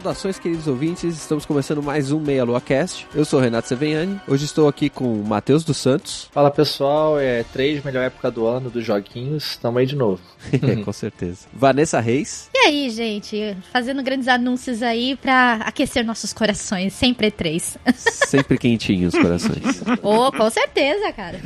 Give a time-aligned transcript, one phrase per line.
[0.00, 1.14] Saudações, queridos ouvintes.
[1.14, 3.06] Estamos começando mais um Meia Lua Cast.
[3.14, 4.18] Eu sou o Renato Seveniani.
[4.26, 6.26] Hoje estou aqui com o Matheus dos Santos.
[6.32, 9.58] Fala pessoal, é três melhor época do ano dos joguinhos.
[9.58, 10.22] Tamo aí de novo.
[10.86, 11.46] com certeza.
[11.52, 12.48] Vanessa Reis.
[12.54, 13.54] E aí, gente?
[13.70, 16.94] Fazendo grandes anúncios aí pra aquecer nossos corações.
[16.94, 17.76] Sempre três.
[17.94, 19.82] Sempre quentinhos os corações.
[20.02, 21.38] oh, com certeza, cara.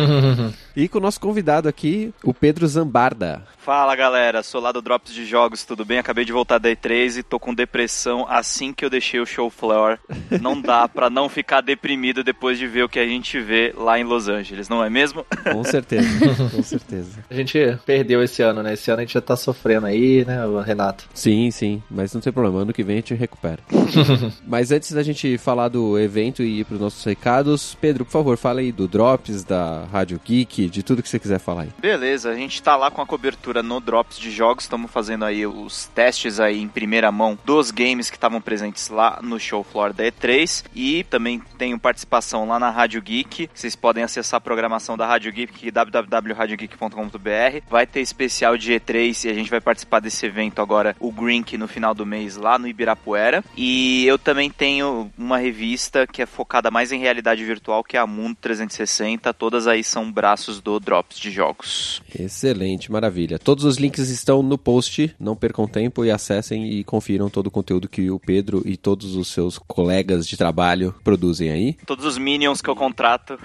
[0.74, 3.42] e com o nosso convidado aqui, o Pedro Zambarda.
[3.58, 5.98] Fala galera, sou lá do Drops de Jogos, tudo bem?
[5.98, 7.81] Acabei de voltar da E3 e tô com depressão
[8.28, 9.98] assim que eu deixei o show floor.
[10.40, 13.98] Não dá pra não ficar deprimido depois de ver o que a gente vê lá
[13.98, 15.24] em Los Angeles, não é mesmo?
[15.50, 16.08] Com certeza,
[16.50, 17.24] com certeza.
[17.30, 18.74] A gente perdeu esse ano, né?
[18.74, 21.08] Esse ano a gente já tá sofrendo aí, né, Renato?
[21.14, 23.58] Sim, sim, mas não tem problema, ano que vem a gente recupera.
[24.46, 28.36] mas antes da gente falar do evento e ir pros nossos recados, Pedro, por favor,
[28.36, 31.68] fala aí do Drops, da Rádio Geek, de tudo que você quiser falar aí.
[31.80, 35.46] Beleza, a gente tá lá com a cobertura no Drops de Jogos, estamos fazendo aí
[35.46, 39.92] os testes aí em primeira mão dos games que estavam presentes lá no show floor
[39.92, 43.48] da E3 e também tenho participação lá na Rádio Geek.
[43.52, 47.64] Vocês podem acessar a programação da Rádio Geek www.radiogeek.com.br.
[47.68, 51.56] Vai ter especial de E3 e a gente vai participar desse evento agora, o Grink
[51.56, 53.42] no final do mês lá no Ibirapuera.
[53.56, 58.00] E eu também tenho uma revista que é focada mais em realidade virtual, que é
[58.00, 59.32] a Mundo 360.
[59.32, 62.02] Todas aí são braços do Drops de Jogos.
[62.18, 63.38] Excelente, maravilha.
[63.38, 67.50] Todos os links estão no post, não percam tempo e acessem e confiram todo o
[67.50, 71.76] conteúdo que o Pedro e todos os seus colegas de trabalho produzem aí.
[71.86, 73.38] Todos os minions que eu contrato.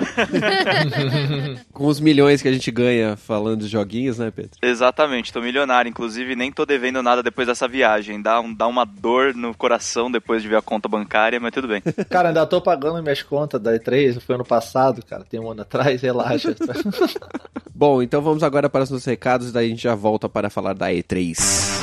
[1.72, 4.52] Com os milhões que a gente ganha falando de joguinhos, né, Pedro?
[4.62, 8.22] Exatamente, tô milionário, inclusive nem tô devendo nada depois dessa viagem.
[8.22, 11.68] Dá, um, dá uma dor no coração depois de ver a conta bancária, mas tudo
[11.68, 11.82] bem.
[12.10, 15.62] Cara, ainda tô pagando minhas contas da E3, foi ano passado, cara, tem um ano
[15.62, 16.56] atrás, relaxa.
[17.74, 20.74] Bom, então vamos agora para os nossos recados, daí a gente já volta para falar
[20.74, 21.77] da E3.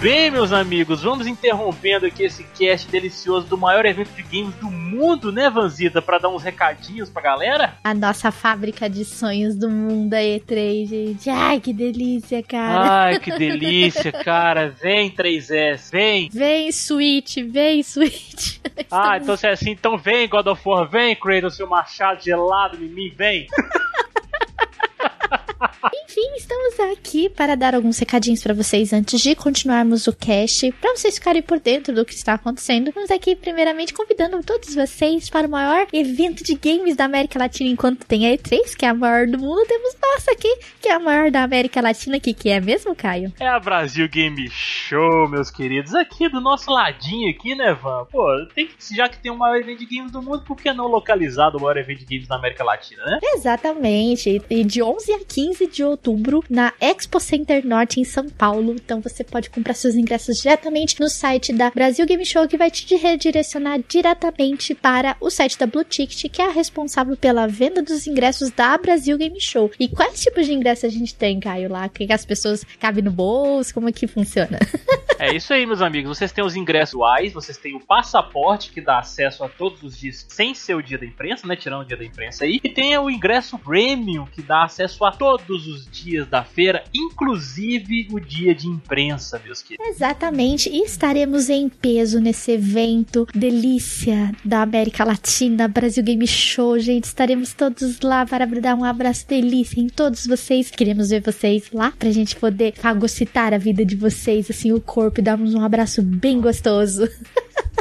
[0.00, 4.70] Bem, meus amigos, vamos interrompendo aqui esse cast delicioso do maior evento de games do
[4.70, 6.00] mundo, né, Vanzita?
[6.00, 7.74] Para dar uns recadinhos pra galera.
[7.84, 11.28] A nossa fábrica de sonhos do mundo, a E3, gente.
[11.28, 13.02] Ai, que delícia, cara.
[13.02, 14.70] Ai, que delícia, cara.
[14.70, 16.30] Vem 3S, vem.
[16.32, 18.58] Vem, Switch, vem, Switch.
[18.90, 22.82] ah, então se é assim, então vem, God of War, vem, Kratos, seu machado gelado
[22.82, 23.46] em mim, vem.
[25.88, 30.94] Enfim, estamos aqui para dar alguns recadinhos para vocês antes de continuarmos o cast, para
[30.94, 32.88] vocês ficarem por dentro do que está acontecendo.
[32.88, 37.70] Estamos aqui, primeiramente, convidando todos vocês para o maior evento de games da América Latina
[37.70, 39.64] enquanto tem a E3, que é a maior do mundo.
[39.66, 43.32] Temos nossa aqui, que é a maior da América Latina, que, que é mesmo, Caio?
[43.40, 45.94] É a Brasil Game Show, meus queridos.
[45.94, 48.04] Aqui do nosso ladinho aqui, né, Van?
[48.10, 50.70] Pô, tem que, já que tem o maior evento de games do mundo, por que
[50.74, 53.18] não localizado o maior evento de games da América Latina, né?
[53.22, 54.42] Exatamente.
[54.50, 58.72] E de 11 a 15 de outubro na Expo Center Norte em São Paulo.
[58.72, 62.70] Então você pode comprar seus ingressos diretamente no site da Brasil Game Show que vai
[62.70, 67.82] te redirecionar diretamente para o site da Blue Ticket, que é a responsável pela venda
[67.82, 69.70] dos ingressos da Brasil Game Show.
[69.80, 71.88] E quais tipos de ingressos a gente tem, Caio, lá?
[71.88, 73.72] Que as pessoas cabem no bolso?
[73.74, 74.58] Como é que funciona?
[75.18, 76.16] É isso aí, meus amigos.
[76.16, 79.98] Vocês têm os ingressos atuais, vocês têm o passaporte que dá acesso a todos os
[79.98, 81.56] dias sem ser o dia da imprensa, né?
[81.56, 82.60] Tirando o dia da imprensa aí.
[82.62, 88.08] E tem o ingresso premium que dá acesso a todos os dias da feira, inclusive
[88.10, 89.86] o dia de imprensa, meus queridos.
[89.88, 90.68] Exatamente.
[90.68, 97.04] E estaremos em peso nesse evento delícia da América Latina, Brasil Game Show, gente.
[97.04, 100.70] Estaremos todos lá para dar um abraço delícia em todos vocês.
[100.70, 105.20] Queremos ver vocês lá pra gente poder fagocitar a vida de vocês, assim, o corpo
[105.20, 107.08] e darmos um abraço bem gostoso.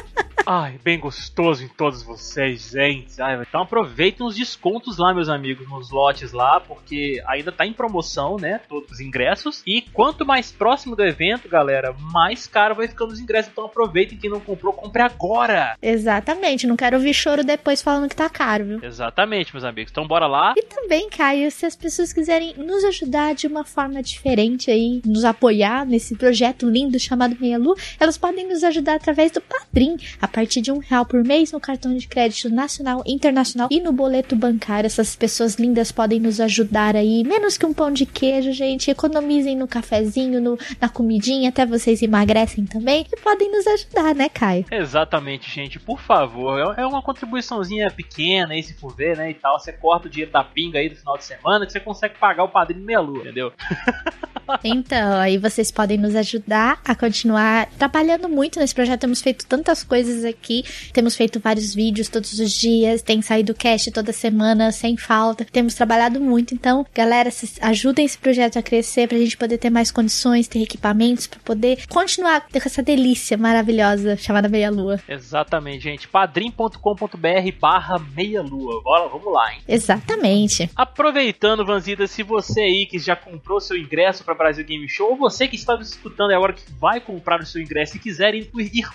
[0.51, 3.21] Ai, bem gostoso em todos vocês, gente.
[3.21, 7.71] Ai, então aproveitem os descontos lá, meus amigos, nos lotes lá, porque ainda tá em
[7.71, 8.59] promoção, né?
[8.67, 9.61] Todos os ingressos.
[9.63, 13.51] E quanto mais próximo do evento, galera, mais caro vai ficando os ingressos.
[13.51, 15.77] Então aproveitem quem não comprou, compre agora.
[15.79, 18.79] Exatamente, não quero ouvir choro depois falando que tá caro, viu?
[18.81, 19.91] Exatamente, meus amigos.
[19.91, 20.55] Então bora lá.
[20.57, 25.25] E também, Caio, se as pessoas quiserem nos ajudar de uma forma diferente aí, nos
[25.25, 30.38] apoiar nesse projeto lindo chamado Meia Lu, elas podem nos ajudar através do Padrim, a
[30.39, 34.37] partir de um real por mês no cartão de crédito nacional, internacional e no boleto
[34.37, 34.87] bancário.
[34.87, 38.89] Essas pessoas lindas podem nos ajudar aí, menos que um pão de queijo, gente.
[38.89, 44.29] Economizem no cafezinho, no, na comidinha, até vocês emagrecem também e podem nos ajudar, né,
[44.29, 44.65] Caio?
[44.71, 45.77] Exatamente, gente.
[45.77, 49.59] Por favor, é é uma contribuiçãozinha pequena aí, se for ver, né, e tal.
[49.59, 52.45] Você corta o dinheiro da pinga aí do final de semana que você consegue pagar
[52.45, 53.51] o padrinho meia lua, entendeu?
[54.63, 59.01] Então, aí vocês podem nos ajudar a continuar trabalhando muito nesse projeto.
[59.01, 63.91] Temos feito tantas coisas aqui, temos feito vários vídeos todos os dias, tem saído cast
[63.91, 65.45] toda semana, sem falta.
[65.45, 66.53] Temos trabalhado muito.
[66.53, 67.29] Então, galera,
[67.61, 71.85] ajudem esse projeto a crescer pra gente poder ter mais condições, ter equipamentos, pra poder
[71.87, 74.99] continuar com essa delícia maravilhosa chamada Meia Lua.
[75.07, 76.07] Exatamente, gente.
[76.07, 78.81] padrim.com.br barra meia lua.
[78.83, 79.59] Bora, vamos lá, hein?
[79.67, 80.69] Exatamente.
[80.75, 85.17] Aproveitando, Vanzida, se você aí que já comprou seu ingresso para Brasil Game Show, ou
[85.17, 88.49] você que está nos escutando agora que vai comprar o seu ingresso e quiser ir,
[88.55, 88.85] ir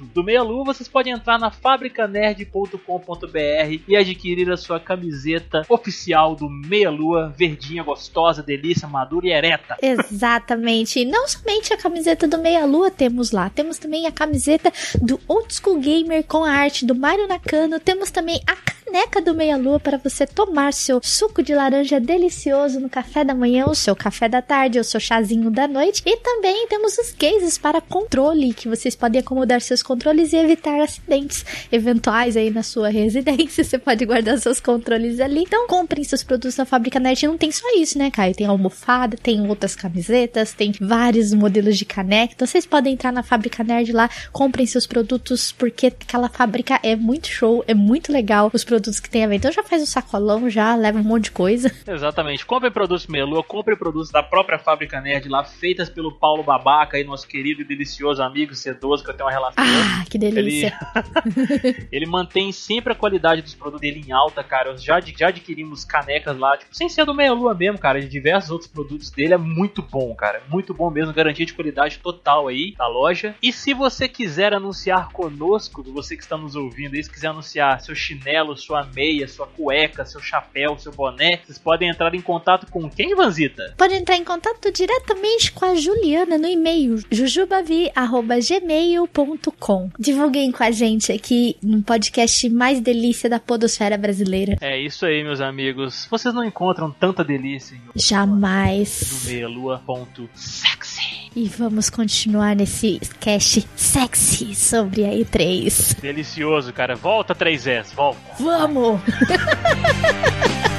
[0.00, 6.48] do Meia Lua, vocês podem entrar na fabricanerd.com.br e adquirir a sua camiseta oficial do
[6.48, 9.76] Meia Lua, verdinha, gostosa, delícia, madura e ereta.
[9.80, 11.00] Exatamente.
[11.00, 15.20] E não somente a camiseta do Meia Lua temos lá, temos também a camiseta do
[15.28, 18.56] Old School Gamer com a arte do Mario Nakano, temos também a
[18.86, 23.34] caneca do Meia Lua para você tomar seu suco de laranja delicioso no café da
[23.34, 26.02] manhã, o seu café da tarde, o seu chazinho da noite.
[26.06, 30.80] E também temos os cases para controle, que vocês podem acomodar seus controles e evitar
[30.80, 33.64] acidentes eventuais aí na sua residência.
[33.66, 35.40] Você pode guardar seus controles ali.
[35.40, 37.26] Então comprem seus produtos na Fábrica Nerd.
[37.26, 38.34] Não tem só isso, né, Caio?
[38.34, 42.34] Tem almofada, tem outras camisetas, tem vários modelos de caneca.
[42.34, 46.94] Então vocês podem entrar na Fábrica Nerd lá, comprem seus produtos, porque aquela fábrica é
[46.94, 49.36] muito show, é muito legal os produtos que tem a ver.
[49.36, 51.72] Então já faz o sacolão, já leva um monte de coisa.
[51.86, 52.44] Exatamente.
[52.44, 57.04] Compre produtos Melua, compre produtos da própria Fábrica Nerd lá, feitas pelo Paulo Babaca, aí,
[57.04, 59.64] nosso querido e delicioso amigo sedoso, que eu tenho uma relação.
[59.64, 60.78] Ah, que delícia.
[61.24, 64.70] Ele, ele mantém sempre a qualidade dos produtos dele em alta, cara.
[64.70, 68.08] Eu já, já adquirimos canecas lá, tipo, sem ser do Meia Lua mesmo, cara, de
[68.08, 69.34] diversos outros produtos dele.
[69.34, 70.42] É muito bom, cara.
[70.48, 73.34] Muito bom mesmo, garantia de qualidade total aí da loja.
[73.42, 77.80] E se você quiser anunciar conosco, você que está nos ouvindo aí, se quiser anunciar
[77.80, 82.66] seu chinelo, sua meia, sua cueca, seu chapéu, seu boné, vocês podem entrar em contato
[82.70, 83.72] com quem, Vanzita?
[83.78, 89.90] Pode entrar em contato diretamente com a Juliana no e-mail jujubavi.gmail.com.
[89.98, 94.56] Divulguem com a gente aqui no podcast mais delícia da podosfera brasileira.
[94.60, 96.08] É isso aí, meus amigos.
[96.10, 99.22] Vocês não encontram tanta delícia em Jamais.
[99.24, 100.95] no meialua.sexy.
[101.36, 106.00] E vamos continuar nesse cast sexy sobre a E3.
[106.00, 106.96] Delicioso, cara.
[106.96, 108.18] Volta 3S, volta.
[108.40, 109.02] Vamos!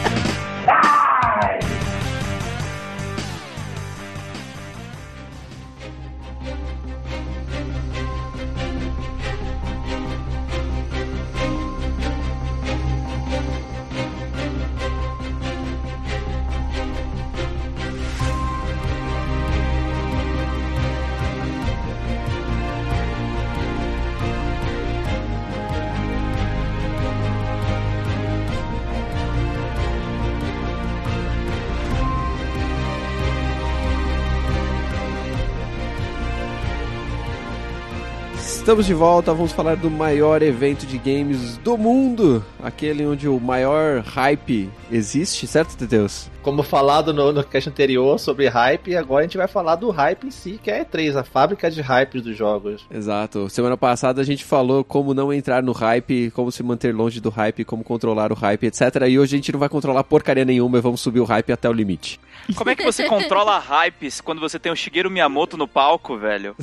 [38.67, 43.39] Estamos de volta, vamos falar do maior evento de games do mundo, aquele onde o
[43.39, 46.29] maior hype existe, certo, Teteus?
[46.47, 50.27] Como falado no, no cast anterior sobre hype, agora a gente vai falar do hype
[50.27, 52.85] em si, que é a E3, a fábrica de hype dos jogos.
[52.89, 53.49] Exato.
[53.49, 57.29] Semana passada a gente falou como não entrar no hype, como se manter longe do
[57.29, 58.81] hype, como controlar o hype, etc.
[59.09, 61.69] E hoje a gente não vai controlar porcaria nenhuma e vamos subir o hype até
[61.69, 62.17] o limite.
[62.55, 66.55] Como é que você controla hypes quando você tem o Shigeru Miyamoto no palco, velho?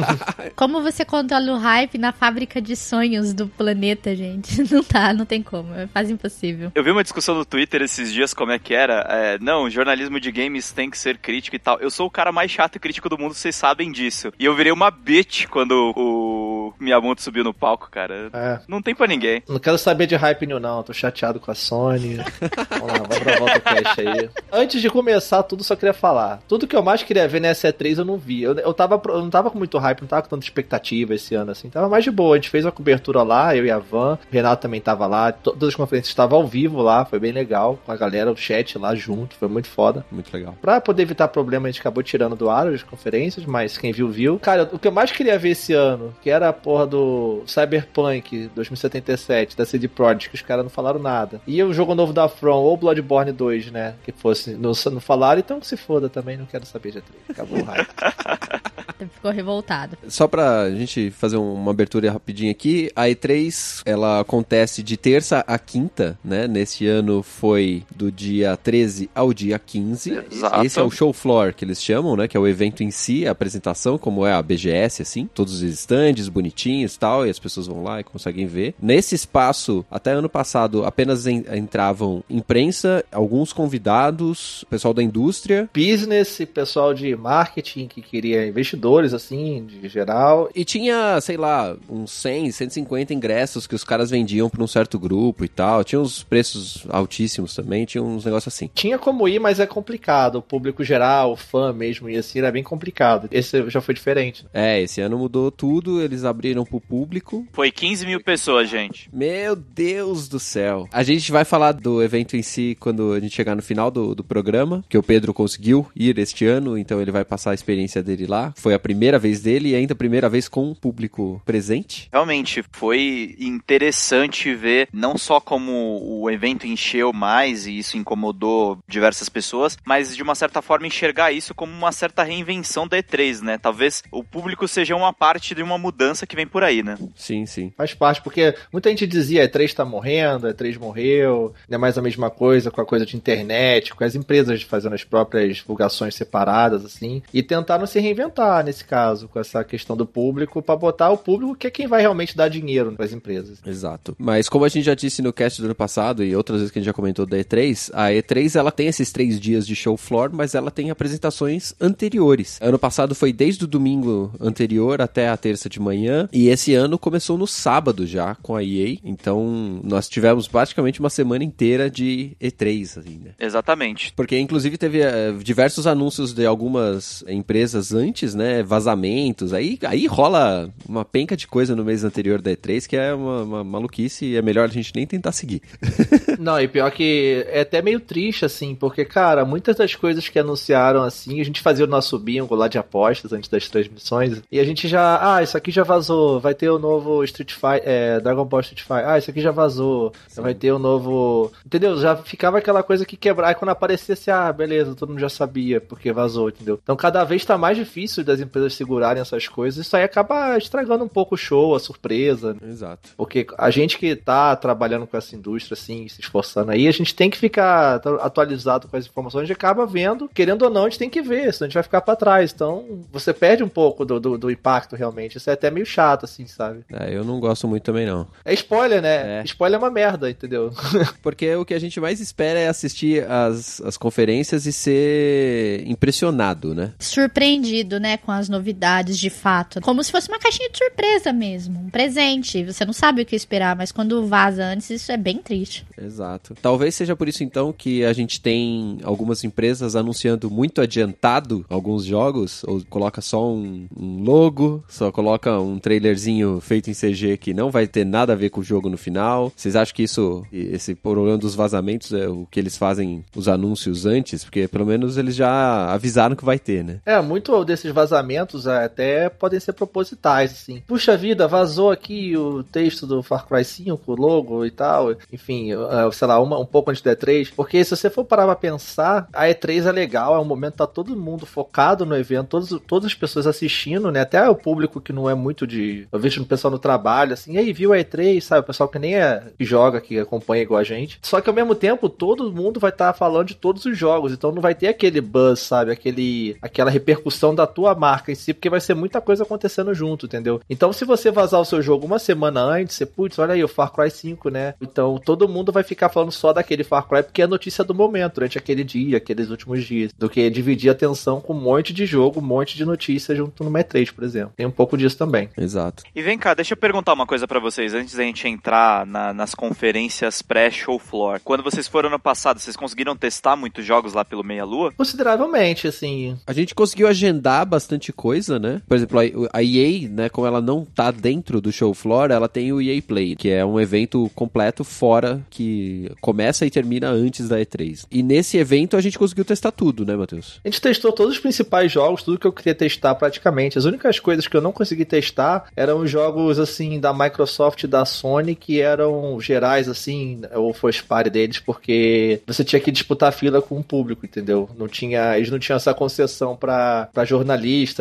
[0.54, 4.60] Como você controla o hype na fábrica de sonhos do planeta, gente?
[4.70, 5.74] Não tá, não tem como.
[5.74, 6.70] É quase impossível.
[6.74, 9.06] Eu vi uma discussão no Twitter esses dias como é que era.
[9.08, 11.78] É, não, jornalismo de games tem que ser crítico e tal.
[11.78, 14.32] Eu sou o cara mais chato e crítico do mundo, vocês sabem disso.
[14.38, 18.30] E eu virei uma bitch quando o o Miyamoto subiu no palco, cara.
[18.32, 18.60] É.
[18.68, 19.42] Não tem pra ninguém.
[19.48, 20.82] Não quero saber de hype new, não.
[20.82, 22.16] Tô chateado com a Sony.
[22.70, 24.30] vamos lá, vamos pra volta o cast aí.
[24.52, 26.40] Antes de começar tudo, só queria falar.
[26.48, 28.42] Tudo que eu mais queria ver nessa E3 eu não vi.
[28.42, 31.34] Eu, eu, tava, eu não tava com muito hype, não tava com tanta expectativa esse
[31.34, 31.70] ano, assim.
[31.70, 32.34] Tava mais de boa.
[32.34, 34.14] A gente fez a cobertura lá, eu e a Van.
[34.14, 35.32] O Renato também tava lá.
[35.32, 37.04] Todas as conferências estavam ao vivo lá.
[37.04, 37.78] Foi bem legal.
[37.84, 39.36] Com a galera, o chat lá junto.
[39.36, 40.04] Foi muito foda.
[40.10, 40.56] Muito legal.
[40.60, 44.08] Pra poder evitar problema, a gente acabou tirando do ar as conferências, mas quem viu,
[44.08, 44.38] viu.
[44.38, 49.56] Cara, o que eu mais queria ver esse ano, que era porra do Cyberpunk 2077,
[49.56, 51.40] da CD Projekt, que os caras não falaram nada.
[51.46, 55.40] E o jogo novo da From, ou Bloodborne 2, né, que fosse, não, não falaram,
[55.40, 57.04] então se foda também, não quero saber de E3.
[57.30, 57.88] Acabou o hype.
[59.14, 59.96] Ficou revoltado.
[60.08, 65.58] Só pra gente fazer uma abertura rapidinho aqui, a E3, ela acontece de terça a
[65.58, 66.46] quinta, né?
[66.48, 70.20] Nesse ano foi do dia 13 ao dia 15.
[70.30, 70.64] Exato.
[70.64, 72.26] Esse é o show floor que eles chamam, né?
[72.28, 75.28] Que é o evento em si, a apresentação, como é a BGS, assim.
[75.34, 78.74] Todos os stands bonitinhos e tal, e as pessoas vão lá e conseguem ver.
[78.80, 86.40] Nesse espaço, até ano passado, apenas en- entravam imprensa, alguns convidados, pessoal da indústria, Business,
[86.52, 88.46] pessoal de marketing que queria
[88.80, 90.50] investidores, assim, de geral.
[90.54, 94.98] E tinha, sei lá, uns 100, 150 ingressos que os caras vendiam pra um certo
[94.98, 95.84] grupo e tal.
[95.84, 98.70] Tinha uns preços altíssimos também, tinha uns negócios assim.
[98.74, 100.36] Tinha como ir, mas é complicado.
[100.36, 103.28] O público geral, o fã mesmo, e assim, era bem complicado.
[103.30, 104.46] Esse já foi diferente.
[104.52, 107.46] É, esse ano mudou tudo, eles abriram pro público.
[107.52, 109.08] Foi 15 mil pessoas, gente.
[109.12, 110.88] Meu Deus do céu.
[110.92, 114.14] A gente vai falar do evento em si quando a gente chegar no final do,
[114.14, 118.02] do programa, que o Pedro conseguiu ir este ano, então ele vai passar a experiência
[118.02, 118.52] dele lá.
[118.60, 122.08] Foi a primeira vez dele e ainda a primeira vez com um público presente.
[122.12, 129.30] Realmente foi interessante ver não só como o evento encheu mais e isso incomodou diversas
[129.30, 133.56] pessoas, mas de uma certa forma enxergar isso como uma certa reinvenção da E3, né?
[133.56, 136.98] Talvez o público seja uma parte de uma mudança que vem por aí, né?
[137.16, 137.72] Sim, sim.
[137.76, 142.02] Faz parte, porque muita gente dizia, E3 tá morrendo, E3 morreu, não é mais a
[142.02, 146.84] mesma coisa com a coisa de internet, com as empresas fazendo as próprias divulgações separadas,
[146.84, 151.18] assim, e tentaram se reinventar nesse caso, com essa questão do público, pra botar o
[151.18, 153.58] público que é quem vai realmente dar dinheiro para as empresas.
[153.64, 154.16] Exato.
[154.18, 156.78] Mas como a gente já disse no cast do ano passado e outras vezes que
[156.78, 159.96] a gente já comentou da E3, a E3 ela tem esses três dias de show
[159.96, 162.58] floor, mas ela tem apresentações anteriores.
[162.60, 166.98] Ano passado foi desde o domingo anterior até a terça de manhã e esse ano
[166.98, 168.98] começou no sábado já com a EA.
[169.04, 173.30] Então nós tivemos praticamente uma semana inteira de E3, assim, né?
[173.38, 174.12] Exatamente.
[174.14, 178.39] Porque, inclusive, teve eh, diversos anúncios de algumas empresas antes, né?
[178.64, 179.52] Vazamentos.
[179.52, 183.42] Aí, aí rola uma penca de coisa no mês anterior da E3 que é uma,
[183.42, 185.62] uma maluquice e é melhor a gente nem tentar seguir.
[186.38, 190.38] Não, e pior que é até meio triste, assim, porque, cara, muitas das coisas que
[190.38, 194.58] anunciaram, assim, a gente fazia o nosso bingo lá de apostas antes das transmissões, e
[194.58, 198.20] a gente já, ah, isso aqui já vazou, vai ter o novo Street Fighter, é,
[198.20, 201.96] Dragon Ball Street Fighter, ah, isso aqui já vazou, vai ter o novo, entendeu?
[201.98, 205.28] Já ficava aquela coisa que quebrar, e quando aparecia assim, ah, beleza, todo mundo já
[205.28, 206.78] sabia, porque vazou, entendeu?
[206.82, 211.04] Então cada vez tá mais difícil das empresas segurarem essas coisas, isso aí acaba estragando
[211.04, 212.60] um pouco o show, a surpresa, né?
[212.68, 213.10] Exato.
[213.16, 217.14] Porque a gente que tá trabalhando com essa indústria, assim, se esforçando aí, a gente
[217.14, 220.88] tem que ficar atualizado com as informações, a gente acaba vendo, querendo ou não, a
[220.88, 222.52] gente tem que ver, senão a gente vai ficar pra trás.
[222.52, 225.36] Então, você perde um pouco do, do, do impacto, realmente.
[225.36, 226.84] Isso é até meio chato, assim, sabe?
[226.92, 228.26] É, eu não gosto muito também, não.
[228.44, 229.40] É spoiler, né?
[229.40, 229.42] É.
[229.44, 230.72] Spoiler é uma merda, entendeu?
[231.22, 236.74] Porque o que a gente mais espera é assistir as, as conferências e ser impressionado,
[236.74, 236.92] né?
[236.98, 239.80] Surpreendido, né, com as novidades de fato.
[239.80, 241.80] Como se fosse uma caixinha de surpresa mesmo.
[241.80, 242.64] Um presente.
[242.64, 245.84] Você não sabe o que esperar, mas quando vaza antes, isso é bem triste.
[246.00, 246.54] Exato.
[246.60, 252.04] Talvez seja por isso então que a gente tem algumas empresas anunciando muito adiantado alguns
[252.04, 257.54] jogos, ou coloca só um, um logo, só coloca um trailerzinho feito em CG que
[257.54, 259.52] não vai ter nada a ver com o jogo no final.
[259.56, 264.06] Vocês acham que isso, esse problema dos vazamentos é o que eles fazem os anúncios
[264.06, 264.44] antes?
[264.44, 267.00] Porque pelo menos eles já avisaram que vai ter, né?
[267.06, 270.82] É, muito desses vazamentos é, até podem ser propositais, assim.
[270.86, 275.12] Puxa vida, vazou aqui o texto do Far Cry 5, o logo e tal.
[275.32, 277.52] Enfim, é, sei lá, uma, um pouco antes da E3.
[277.54, 280.78] Porque se você for parar pra pensar, a E3 é legal, é um momento que
[280.78, 284.20] tá todo mundo focado no evento, todos, todas as pessoas assistindo, né?
[284.20, 286.06] Até o público que não é muito de.
[286.10, 288.60] Eu vejo o pessoal no trabalho, assim, e aí, viu a E3, sabe?
[288.60, 291.18] O pessoal que nem é que joga, que acompanha igual a gente.
[291.22, 294.52] Só que ao mesmo tempo, todo mundo vai estar falando de todos os jogos, então
[294.52, 295.90] não vai ter aquele buzz, sabe?
[295.90, 300.26] Aquele, aquela repercussão da tua marca em si, porque vai ser muita coisa acontecendo junto,
[300.26, 300.60] entendeu?
[300.68, 303.68] Então, se você vazar o seu jogo uma semana antes, você, putz, olha aí, o
[303.68, 304.74] Far Cry 5, né?
[304.80, 307.94] Então, todo mundo vai ficar falando só daquele Far Cry porque é a notícia do
[307.94, 311.92] momento, durante aquele dia, aqueles últimos dias, do que dividir a atenção com um monte
[311.92, 314.52] de jogo, um monte de notícias junto no E3, por exemplo.
[314.56, 315.48] Tem um pouco disso também.
[315.58, 316.02] Exato.
[316.14, 319.34] E vem cá, deixa eu perguntar uma coisa pra vocês antes da gente entrar na-
[319.34, 321.40] nas conferências pré-show floor.
[321.44, 324.92] Quando vocês foram ano passado, vocês conseguiram testar muitos jogos lá pelo Meia Lua?
[324.96, 326.36] Consideravelmente, assim.
[326.46, 328.82] A gente conseguiu agendar bastante coisa, né?
[328.86, 329.18] Por exemplo,
[329.52, 333.00] a EA, né, como ela não tá dentro do show floor, ela tem o EA
[333.02, 338.06] Play, que é um evento completo fora que começa e termina antes da E3.
[338.10, 340.60] E nesse evento a gente conseguiu testar tudo, né, Matheus?
[340.64, 343.78] A gente testou todos os principais jogos, tudo que eu queria testar praticamente.
[343.78, 347.86] As únicas coisas que eu não consegui testar eram os jogos, assim, da Microsoft e
[347.86, 353.32] da Sony, que eram gerais, assim, ou first party deles, porque você tinha que disputar
[353.32, 354.68] fila com o público, entendeu?
[354.76, 357.24] Não tinha, eles não tinham essa concessão pra, pra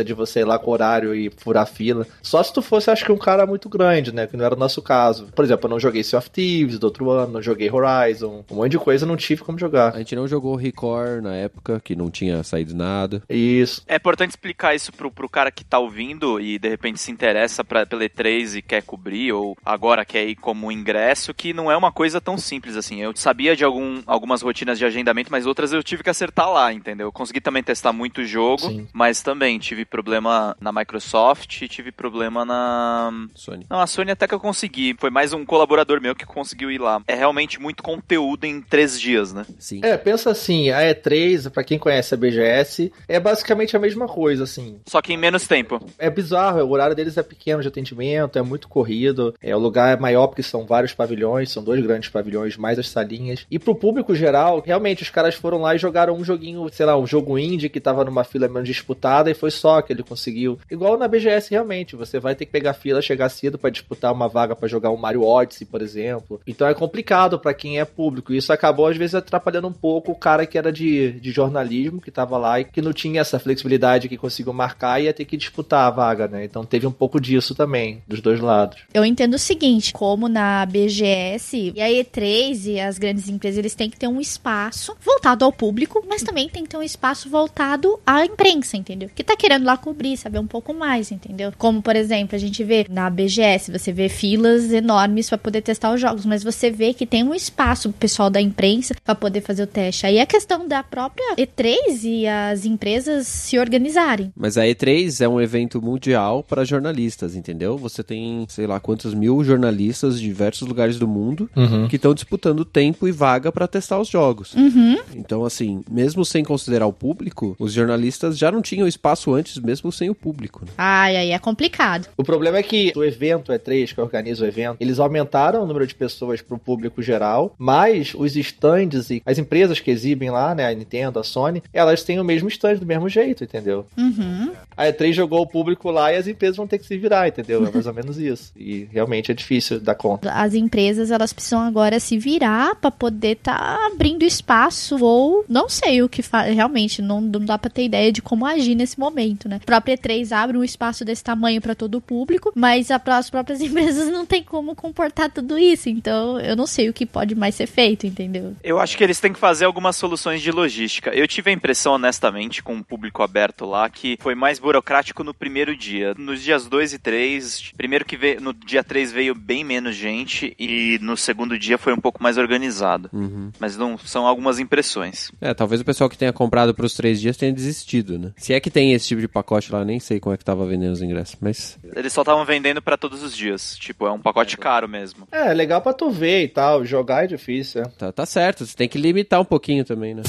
[0.04, 2.06] de você ir lá com horário e furar fila.
[2.22, 4.28] Só se tu fosse, acho que um cara muito grande, né?
[4.28, 5.28] Que não era o nosso caso.
[5.36, 8.56] Por exemplo, eu não joguei Sea of Thieves do outro ano, não joguei Horizon, um
[8.56, 9.96] monte de coisa eu não tive como jogar.
[9.96, 13.22] A gente não jogou Record na época, que não tinha saído nada.
[13.30, 13.84] Isso.
[13.88, 17.64] É importante explicar isso pro, pro cara que tá ouvindo e de repente se interessa
[17.64, 21.78] pra, pela E3 e quer cobrir, ou agora quer ir como ingresso, que não é
[21.78, 23.02] uma coisa tão simples assim.
[23.02, 26.74] Eu sabia de algum, algumas rotinas de agendamento, mas outras eu tive que acertar lá,
[26.74, 27.08] entendeu?
[27.08, 28.88] Eu consegui também testar muito jogo, Sim.
[28.94, 33.12] mas também tive problema na Microsoft, tive problema na.
[33.36, 33.66] Sony.
[33.70, 34.96] Não, a Sony até que eu consegui.
[35.00, 37.02] Foi mais um colaborador meu que conseguiu ir lá.
[37.08, 39.46] É realmente muito conteúdo em três dias, né?
[39.60, 39.82] Sim.
[39.84, 44.44] É, pensa assim, a E3, pra quem conhece a BGS, é basicamente a mesma coisa,
[44.44, 44.80] assim.
[44.86, 45.80] Só que em menos tempo.
[45.98, 49.96] É bizarro, o horário deles é pequeno de atendimento, é muito corrido, é, o lugar
[49.96, 53.46] é maior porque são vários pavilhões, são dois grandes pavilhões, mais as salinhas.
[53.50, 56.98] E pro público geral, realmente, os caras foram lá e jogaram um joguinho, sei lá,
[56.98, 60.60] um jogo indie que tava numa fila menos disputada e foi só que ele conseguiu.
[60.70, 64.28] Igual na BGS, realmente, você vai ter que pegar fila, chegar cedo pra disputar uma
[64.28, 66.42] vaga pra jogar um Mario Odyssey, por exemplo.
[66.46, 68.34] Então é complicado pra quem é público.
[68.34, 72.12] Isso acabou, às vezes, atrapalhando um pouco o cara que era de, de jornalismo, que
[72.12, 75.38] tava lá e que não tinha essa flexibilidade que conseguiu marcar e ia ter que
[75.38, 76.44] disputar a vaga, né?
[76.44, 78.80] Então teve um pouco disso também, dos dois lados.
[78.94, 83.76] Eu entendo o seguinte, como na BGS e a E3 e as grandes empresas, eles
[83.76, 87.30] têm que ter um espaço voltado ao público, mas também tem que ter um espaço
[87.30, 89.10] voltado à imprensa, entendeu?
[89.14, 91.52] Que tá querendo lá cobrir, saber um pouco mais, entendeu?
[91.58, 95.94] Como, por exemplo, a gente vê na BGS, você vê filas enormes para poder testar
[95.94, 99.42] os jogos, mas você vê que tem um espaço pro pessoal da imprensa para poder
[99.42, 100.06] fazer o teste.
[100.06, 104.32] Aí é questão da própria E3 e as empresas se organizarem.
[104.36, 107.78] Mas a E3 é um evento mundial para jornalistas, entendeu?
[107.78, 111.50] Você tem, sei lá, quantos mil jornalistas de diversos lugares do mundo
[111.90, 114.54] que estão disputando tempo e vaga para testar os jogos.
[114.54, 114.98] Uhum.
[115.16, 119.92] Então, assim, mesmo sem considerar o público, os jornalistas já não tinham espaço antes, mesmo
[119.92, 120.66] sem o público.
[120.66, 120.72] né?
[120.78, 122.08] Ai, aí é complicado.
[122.18, 125.86] O problema é que o evento E3, que organiza o evento, eles aumentaram o número
[125.86, 130.54] de pessoas para o público geral, mas os stands e as empresas que exibem lá,
[130.54, 133.86] né, a Nintendo, a Sony, elas têm o mesmo stand do mesmo jeito, entendeu?
[133.98, 134.52] Uhum.
[134.76, 137.66] A E3 jogou o público lá e as empresas vão ter que se virar, entendeu?
[137.66, 138.52] É mais ou menos isso.
[138.56, 140.32] E realmente é difícil dar conta.
[140.32, 146.02] As empresas elas precisam agora se virar para poder tá abrindo espaço ou não sei
[146.02, 146.44] o que fa...
[146.44, 149.58] realmente não, não dá para ter ideia de como agir nesse momento, né?
[149.58, 153.30] A própria E3 abre um espaço desse tamanho para todo o público, mas a- as
[153.30, 157.36] próprias empresas não tem como comportar tudo isso, então eu não sei o que pode
[157.36, 158.56] mais ser feito, entendeu?
[158.64, 161.12] Eu acho que eles têm que fazer algumas soluções de logística.
[161.12, 165.34] Eu tive a impressão, honestamente, com o público aberto lá, que foi mais burocrático no
[165.34, 166.14] primeiro dia.
[166.18, 170.56] Nos dias 2 e 3, primeiro que veio, no dia 3 veio bem menos gente
[170.60, 173.10] e no segundo dia foi um pouco mais organizado.
[173.14, 173.52] Uhum.
[173.60, 175.32] Mas não são algumas impressões.
[175.42, 178.32] É, talvez o pessoal que tenha comprado pros três dias tenha desistido, né?
[178.38, 180.66] Se é que tem esse tipo de pacote lá, nem sei como é que tava
[180.66, 183.78] vendendo os ingressos, mas Eles só estavam vendendo pra todos os dias.
[183.78, 185.28] Tipo, é um pacote caro mesmo.
[185.32, 186.86] É, legal pra tu ver e tal.
[186.86, 187.86] Jogar é difícil, é.
[187.86, 188.66] tá, tá certo.
[188.66, 190.24] Você tem que limitar um pouquinho também, né?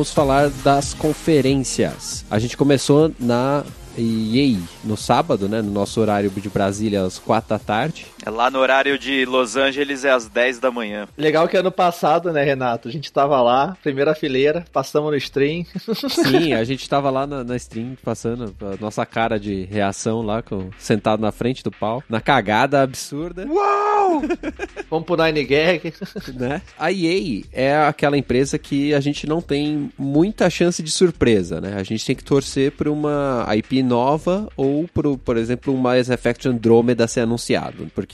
[0.00, 2.24] Vamos falar das conferências.
[2.30, 3.62] A gente começou na
[3.98, 5.60] EA no sábado, né?
[5.60, 8.06] No nosso horário de Brasília, às quatro da tarde.
[8.24, 11.08] É lá no horário de Los Angeles é às 10 da manhã.
[11.16, 12.88] Legal que ano passado, né, Renato?
[12.88, 15.64] A gente tava lá, primeira fileira, passamos no stream.
[16.08, 20.42] Sim, a gente tava lá na, na stream passando a nossa cara de reação lá,
[20.42, 23.46] com, sentado na frente do pau, na cagada absurda.
[23.46, 24.22] Uau!
[24.90, 25.94] Vamos pro Nine Gag.
[26.34, 26.60] né?
[26.78, 31.74] A EA é aquela empresa que a gente não tem muita chance de surpresa, né?
[31.76, 36.10] A gente tem que torcer por uma IP nova ou por, por exemplo, um Mass
[36.10, 38.09] Effect Andromeda ser anunciado, porque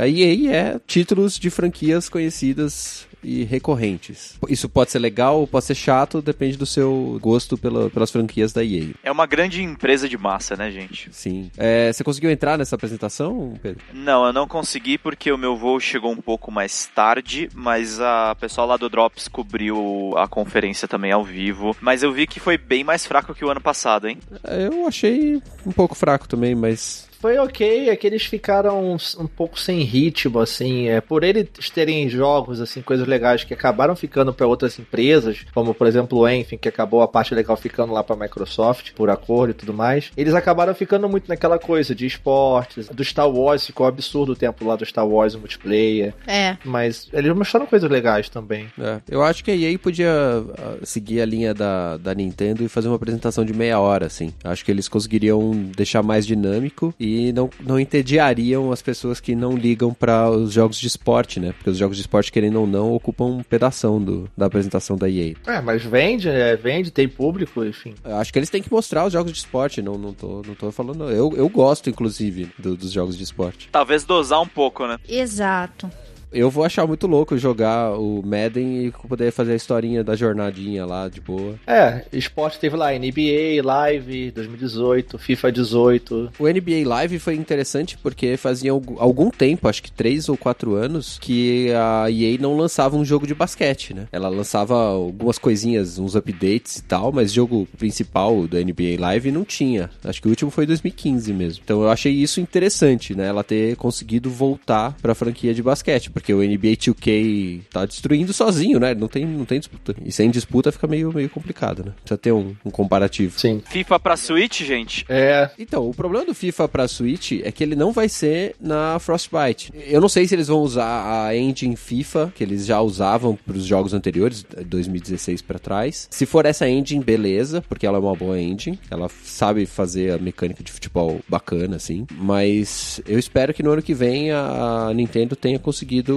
[0.00, 4.38] a EA é títulos de franquias conhecidas e recorrentes.
[4.48, 8.52] Isso pode ser legal ou pode ser chato, depende do seu gosto pela, pelas franquias
[8.52, 8.90] da EA.
[9.02, 11.08] É uma grande empresa de massa, né, gente?
[11.12, 11.50] Sim.
[11.56, 13.82] É, você conseguiu entrar nessa apresentação, Pedro?
[13.92, 18.36] Não, eu não consegui porque o meu voo chegou um pouco mais tarde, mas a
[18.36, 21.76] pessoal lá do Drops cobriu a conferência também ao vivo.
[21.80, 24.18] Mas eu vi que foi bem mais fraco que o ano passado, hein?
[24.44, 29.58] Eu achei um pouco fraco também, mas foi ok, é que eles ficaram um, pouco
[29.58, 34.46] sem ritmo, assim, é, por eles terem jogos, assim, coisas legais que acabaram ficando para
[34.46, 38.16] outras empresas, como por exemplo o Enfim, que acabou a parte legal ficando lá para
[38.16, 43.04] Microsoft, por acordo e tudo mais, eles acabaram ficando muito naquela coisa de esportes, do
[43.04, 46.14] Star Wars, ficou absurdo o tempo lá do Star Wars o multiplayer.
[46.26, 46.56] É.
[46.64, 48.68] Mas eles mostraram coisas legais também.
[48.78, 52.68] É, eu acho que a EA podia ah, seguir a linha da, da Nintendo e
[52.68, 54.32] fazer uma apresentação de meia hora, assim.
[54.44, 59.56] Acho que eles conseguiriam deixar mais dinâmico e não, não entediariam as pessoas que não
[59.56, 61.52] ligam para os jogos de esporte, né?
[61.52, 65.08] Porque os jogos de esporte, querendo ou não, ocupam um pedaço do, da apresentação da
[65.08, 65.34] EA.
[65.46, 67.94] É, mas vende, é, vende, tem público, enfim.
[68.04, 70.54] Eu acho que eles têm que mostrar os jogos de esporte, não, não, tô, não
[70.54, 71.10] tô falando.
[71.10, 73.68] Eu, eu gosto, inclusive, do, dos jogos de esporte.
[73.70, 74.98] Talvez dosar um pouco, né?
[75.08, 75.90] Exato.
[76.36, 80.84] Eu vou achar muito louco jogar o Madden e poder fazer a historinha da jornadinha
[80.84, 81.54] lá de boa.
[81.66, 86.32] É, esporte teve lá NBA Live 2018, FIFA 18.
[86.38, 91.18] O NBA Live foi interessante porque fazia algum tempo, acho que três ou quatro anos,
[91.18, 94.06] que a EA não lançava um jogo de basquete, né?
[94.12, 99.42] Ela lançava algumas coisinhas, uns updates e tal, mas jogo principal do NBA Live não
[99.42, 99.88] tinha.
[100.04, 101.62] Acho que o último foi 2015 mesmo.
[101.64, 103.26] Então eu achei isso interessante, né?
[103.26, 108.78] Ela ter conseguido voltar pra franquia de basquete porque o NBA 2K tá destruindo sozinho,
[108.78, 108.94] né?
[108.94, 109.94] Não tem, não tem disputa.
[110.04, 111.92] E sem disputa fica meio, meio complicado, né?
[112.02, 113.38] Precisa ter um, um comparativo.
[113.38, 113.62] Sim.
[113.66, 115.04] FIFA pra Switch, gente?
[115.08, 115.50] É.
[115.58, 119.72] Então, o problema do FIFA pra Switch é que ele não vai ser na Frostbite.
[119.86, 123.64] Eu não sei se eles vão usar a engine FIFA, que eles já usavam pros
[123.64, 126.08] jogos anteriores, 2016 para trás.
[126.10, 128.78] Se for essa engine, beleza, porque ela é uma boa engine.
[128.90, 132.06] Ela sabe fazer a mecânica de futebol bacana, assim.
[132.12, 136.15] Mas eu espero que no ano que vem a Nintendo tenha conseguido